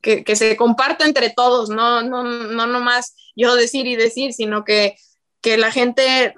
que, 0.00 0.36
se 0.36 0.56
comparta 0.56 1.04
entre 1.04 1.30
todos, 1.30 1.70
no, 1.70 2.02
no, 2.02 2.24
no 2.24 2.66
nomás 2.66 3.14
yo 3.36 3.54
decir 3.54 3.86
y 3.86 3.96
decir, 3.96 4.32
sino 4.32 4.64
que, 4.64 4.96
que 5.40 5.56
la 5.56 5.70
gente 5.70 6.34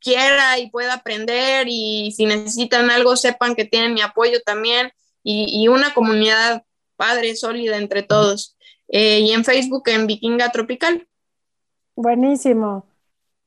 quiera 0.00 0.58
y 0.58 0.70
pueda 0.70 0.94
aprender 0.94 1.66
y 1.68 2.12
si 2.16 2.26
necesitan 2.26 2.90
algo 2.90 3.16
sepan 3.16 3.54
que 3.54 3.64
tienen 3.64 3.94
mi 3.94 4.00
apoyo 4.00 4.40
también 4.42 4.92
y, 5.22 5.62
y 5.62 5.68
una 5.68 5.92
comunidad 5.94 6.64
padre, 6.96 7.34
sólida 7.34 7.78
entre 7.78 8.02
todos. 8.02 8.58
Eh, 8.88 9.20
y 9.20 9.32
en 9.32 9.44
Facebook 9.44 9.84
en 9.86 10.06
Vikinga 10.06 10.50
Tropical. 10.50 11.08
Buenísimo. 11.96 12.84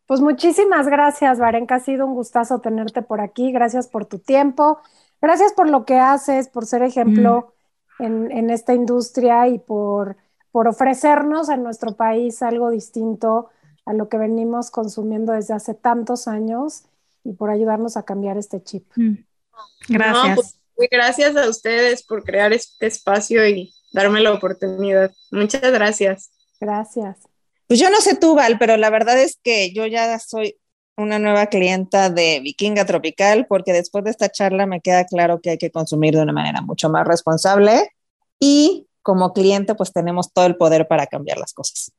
Pues 0.07 0.21
muchísimas 0.21 0.87
gracias, 0.87 1.37
Varenka. 1.39 1.75
Ha 1.75 1.79
sido 1.79 2.05
un 2.05 2.15
gustazo 2.15 2.59
tenerte 2.59 3.01
por 3.01 3.21
aquí. 3.21 3.51
Gracias 3.51 3.87
por 3.87 4.05
tu 4.05 4.19
tiempo. 4.19 4.79
Gracias 5.23 5.53
por 5.53 5.69
lo 5.69 5.85
que 5.85 5.99
haces, 5.99 6.49
por 6.49 6.65
ser 6.65 6.83
ejemplo 6.83 7.53
mm. 7.97 8.29
en, 8.29 8.49
esta 8.49 8.73
industria 8.73 9.47
y 9.47 9.57
por, 9.57 10.17
por 10.51 10.67
ofrecernos 10.67 11.47
en 11.47 11.63
nuestro 11.63 11.95
país 11.95 12.41
algo 12.41 12.69
distinto 12.69 13.49
a 13.85 13.93
lo 13.93 14.09
que 14.09 14.17
venimos 14.17 14.69
consumiendo 14.69 15.31
desde 15.31 15.53
hace 15.53 15.75
tantos 15.75 16.27
años 16.27 16.83
y 17.23 17.31
por 17.31 17.51
ayudarnos 17.51 17.95
a 17.95 18.03
cambiar 18.03 18.37
este 18.37 18.61
chip. 18.61 18.85
Mm. 18.97 19.13
Gracias. 19.87 20.59
Pues, 20.75 20.89
gracias 20.91 21.37
a 21.37 21.47
ustedes 21.47 22.03
por 22.03 22.25
crear 22.25 22.51
este 22.51 22.87
espacio 22.87 23.47
y 23.47 23.73
darme 23.93 24.19
la 24.19 24.33
oportunidad. 24.33 25.13
Muchas 25.31 25.71
gracias. 25.71 26.31
Gracias. 26.59 27.15
Pues 27.67 27.79
yo 27.79 27.89
no 27.89 28.01
sé 28.01 28.17
tú, 28.17 28.35
Val, 28.35 28.57
pero 28.59 28.75
la 28.75 28.89
verdad 28.89 29.17
es 29.21 29.39
que 29.41 29.71
yo 29.71 29.85
ya 29.85 30.19
soy 30.19 30.57
una 30.95 31.19
nueva 31.19 31.47
clienta 31.47 32.09
de 32.09 32.39
Vikinga 32.41 32.85
Tropical 32.85 33.45
porque 33.47 33.73
después 33.73 34.03
de 34.03 34.11
esta 34.11 34.29
charla 34.29 34.65
me 34.65 34.81
queda 34.81 35.05
claro 35.05 35.41
que 35.41 35.51
hay 35.51 35.57
que 35.57 35.71
consumir 35.71 36.15
de 36.15 36.21
una 36.21 36.33
manera 36.33 36.61
mucho 36.61 36.89
más 36.89 37.07
responsable 37.07 37.89
y 38.39 38.87
como 39.01 39.33
cliente 39.33 39.75
pues 39.75 39.91
tenemos 39.91 40.31
todo 40.31 40.45
el 40.45 40.55
poder 40.55 40.87
para 40.87 41.07
cambiar 41.07 41.37
las 41.37 41.53
cosas. 41.53 41.91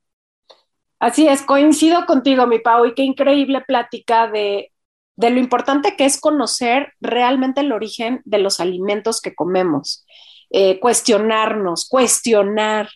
Así 0.98 1.26
es, 1.26 1.42
coincido 1.42 2.06
contigo, 2.06 2.46
mi 2.46 2.60
Pau, 2.60 2.86
y 2.86 2.94
qué 2.94 3.02
increíble 3.02 3.60
plática 3.66 4.28
de, 4.28 4.72
de 5.16 5.30
lo 5.30 5.38
importante 5.38 5.96
que 5.96 6.06
es 6.06 6.18
conocer 6.18 6.94
realmente 7.00 7.60
el 7.60 7.72
origen 7.72 8.22
de 8.24 8.38
los 8.38 8.60
alimentos 8.60 9.20
que 9.20 9.34
comemos. 9.34 10.06
Eh, 10.50 10.78
cuestionarnos, 10.80 11.88
cuestionar, 11.88 12.88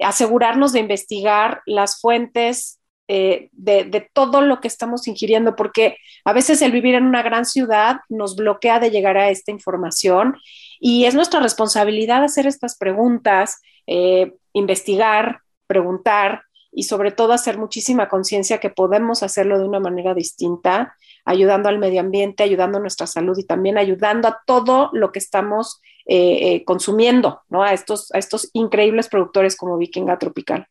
asegurarnos 0.00 0.72
de 0.72 0.80
investigar 0.80 1.62
las 1.64 2.00
fuentes 2.00 2.75
eh, 3.08 3.50
de, 3.52 4.10
todo 4.12 4.40
lo 4.40 4.60
que 4.60 4.66
estamos 4.66 5.06
ingiriendo, 5.06 5.54
porque 5.54 5.96
a 6.24 6.32
veces 6.32 6.60
el 6.60 6.72
vivir 6.72 6.96
en 6.96 7.04
una 7.04 7.22
gran 7.22 7.44
ciudad 7.44 7.98
nos 8.08 8.34
bloquea 8.34 8.80
de 8.80 8.90
llegar 8.90 9.16
a 9.16 9.30
esta 9.30 9.52
información 9.52 10.36
y 10.80 11.04
es 11.04 11.14
nuestra 11.14 11.38
responsabilidad 11.38 12.24
hacer 12.24 12.48
estas 12.48 12.76
preguntas, 12.76 13.60
eh, 13.86 14.34
investigar, 14.54 15.42
preguntar 15.68 16.42
y 16.72 16.82
sobre 16.82 17.12
todo 17.12 17.32
hacer 17.32 17.58
muchísima 17.58 18.08
conciencia 18.08 18.58
que 18.58 18.70
podemos 18.70 19.22
hacerlo 19.22 19.60
de 19.60 19.68
una 19.68 19.78
manera 19.78 20.12
distinta, 20.12 20.96
ayudando 21.24 21.68
al 21.68 21.78
medio 21.78 22.00
ambiente, 22.00 22.42
ayudando 22.42 22.78
a 22.78 22.80
nuestra 22.80 23.06
salud 23.06 23.38
y 23.38 23.44
también 23.44 23.78
ayudando 23.78 24.26
a 24.26 24.40
todo 24.46 24.90
lo 24.92 25.12
que 25.12 25.20
estamos 25.20 25.80
eh, 26.06 26.64
consumiendo, 26.64 27.42
¿no? 27.48 27.62
A 27.62 27.72
estos, 27.72 28.12
a 28.12 28.18
estos 28.18 28.50
increíbles 28.52 29.08
productores 29.08 29.54
como 29.56 29.78
Vikinga 29.78 30.18
Tropical. 30.18 30.66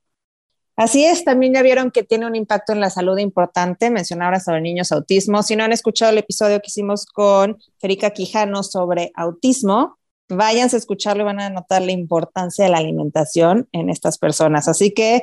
Así 0.76 1.06
es, 1.06 1.24
también 1.24 1.54
ya 1.54 1.62
vieron 1.62 1.90
que 1.90 2.04
tiene 2.04 2.26
un 2.26 2.36
impacto 2.36 2.74
en 2.74 2.82
la 2.82 2.90
salud 2.90 3.18
importante, 3.18 3.90
mencionar 3.90 4.40
sobre 4.42 4.62
niños 4.62 4.92
autismo. 4.92 5.42
Si 5.42 5.56
no 5.56 5.64
han 5.64 5.72
escuchado 5.72 6.12
el 6.12 6.18
episodio 6.18 6.60
que 6.60 6.68
hicimos 6.68 7.06
con 7.06 7.58
Ferica 7.80 8.10
Quijano 8.10 8.62
sobre 8.62 9.12
autismo, 9.16 9.98
váyanse 10.28 10.76
a 10.76 10.80
escucharlo 10.80 11.24
y 11.24 11.26
van 11.26 11.40
a 11.40 11.50
notar 11.50 11.82
la 11.82 11.94
importancia 11.94 12.66
de 12.66 12.72
la 12.72 12.80
alimentación 12.80 13.70
en 13.72 13.90
estas 13.90 14.18
personas. 14.18 14.68
Así 14.68 14.94
que 14.94 15.22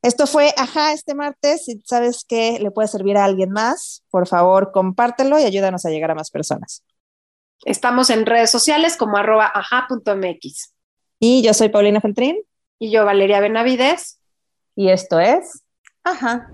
esto 0.00 0.26
fue 0.26 0.54
Ajá 0.56 0.92
este 0.92 1.14
martes. 1.14 1.66
Si 1.66 1.82
sabes 1.84 2.24
que 2.24 2.58
le 2.58 2.70
puede 2.70 2.88
servir 2.88 3.18
a 3.18 3.24
alguien 3.24 3.50
más, 3.50 4.04
por 4.10 4.26
favor, 4.26 4.72
compártelo 4.72 5.38
y 5.38 5.44
ayúdanos 5.44 5.84
a 5.84 5.90
llegar 5.90 6.12
a 6.12 6.14
más 6.14 6.30
personas. 6.30 6.82
Estamos 7.64 8.10
en 8.10 8.26
redes 8.26 8.50
sociales 8.50 8.96
como 8.96 9.16
arroba 9.16 9.50
aja.mx. 9.54 10.72
Y 11.18 11.42
yo 11.42 11.54
soy 11.54 11.68
Paulina 11.68 12.00
Feltrín. 12.00 12.36
Y 12.78 12.90
yo 12.90 13.04
Valeria 13.04 13.40
Benavides. 13.40 14.18
Y 14.76 14.90
esto 14.90 15.20
es 15.20 15.64
Ajá. 16.04 16.50